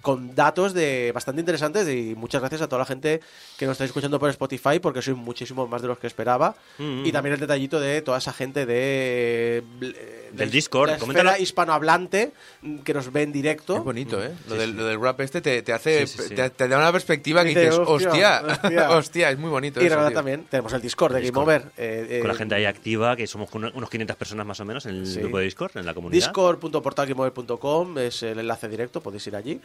[0.00, 3.20] con datos de bastante interesantes y muchas gracias a toda la gente
[3.56, 7.04] que nos está escuchando por Spotify porque sois muchísimos más de los que esperaba Mm,
[7.04, 12.32] y también el detallito de toda esa gente de, eh, Del Discord, la esfera hispanohablante
[12.62, 14.32] mm, que nos ve en directo Es bonito, ¿eh?
[14.46, 14.76] Lo, Sí, del, sí.
[14.76, 16.06] lo del rap este te, te hace...
[16.06, 16.34] Sí, sí, sí.
[16.36, 19.30] Te, te da una perspectiva que Dice, dices, hostia, hostia, hostia".
[19.32, 20.10] es muy bonito y eso, tío.
[20.12, 21.38] también tenemos el Discord de Game.
[21.42, 24.64] Over eh, eh, Con la gente ahí activa, que somos unos 500 personas más o
[24.64, 25.18] menos en el Sí.
[25.20, 26.24] grupo de Discord, en la comunidad.
[26.26, 29.60] discord.portalgameover.com es el enlace directo podéis ir allí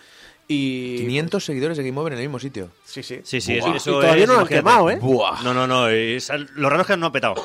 [0.47, 2.69] y 500 seguidores de Game Over en el mismo sitio.
[2.85, 3.69] sí sí Sí, sí, Buah.
[3.69, 5.41] eso, eso y todavía es, no lo han quemado eh Buah.
[5.43, 5.87] No, no, no.
[5.87, 7.35] es- lo raro es que no ha petado.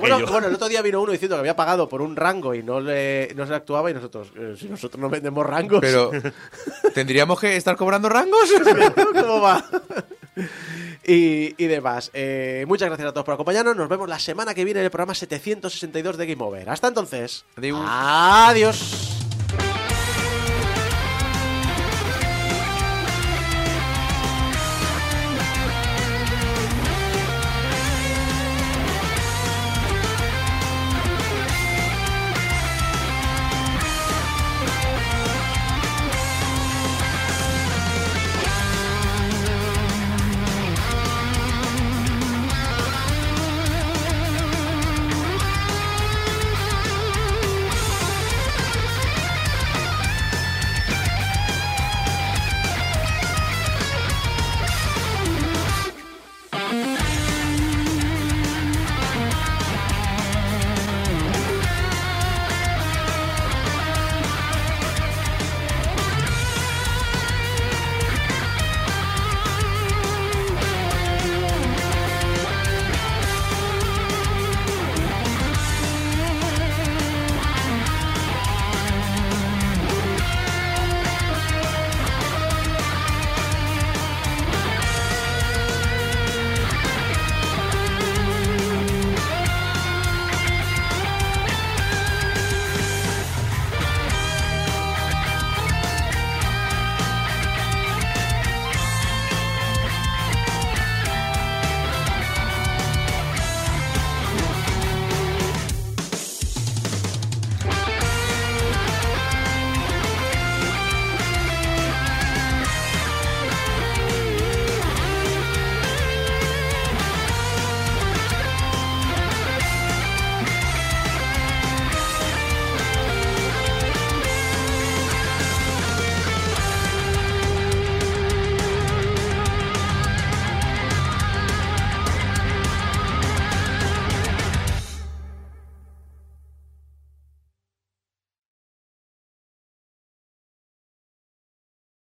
[0.00, 2.80] Bueno, el otro día vino uno diciendo que había pagado por un rango y no
[2.80, 6.10] le, no se le actuaba y nosotros, eh, si nosotros no vendemos rangos, Pero,
[6.94, 8.50] ¿tendríamos que estar cobrando rangos?
[9.14, 9.64] ¿cómo va?
[11.06, 12.10] y, y demás.
[12.14, 13.76] Eh, muchas gracias a todos por acompañarnos.
[13.76, 16.68] Nos vemos la semana que viene en el programa 762 de Game Over.
[16.68, 17.44] Hasta entonces.
[17.56, 17.80] Adiós.
[17.88, 19.25] Adiós.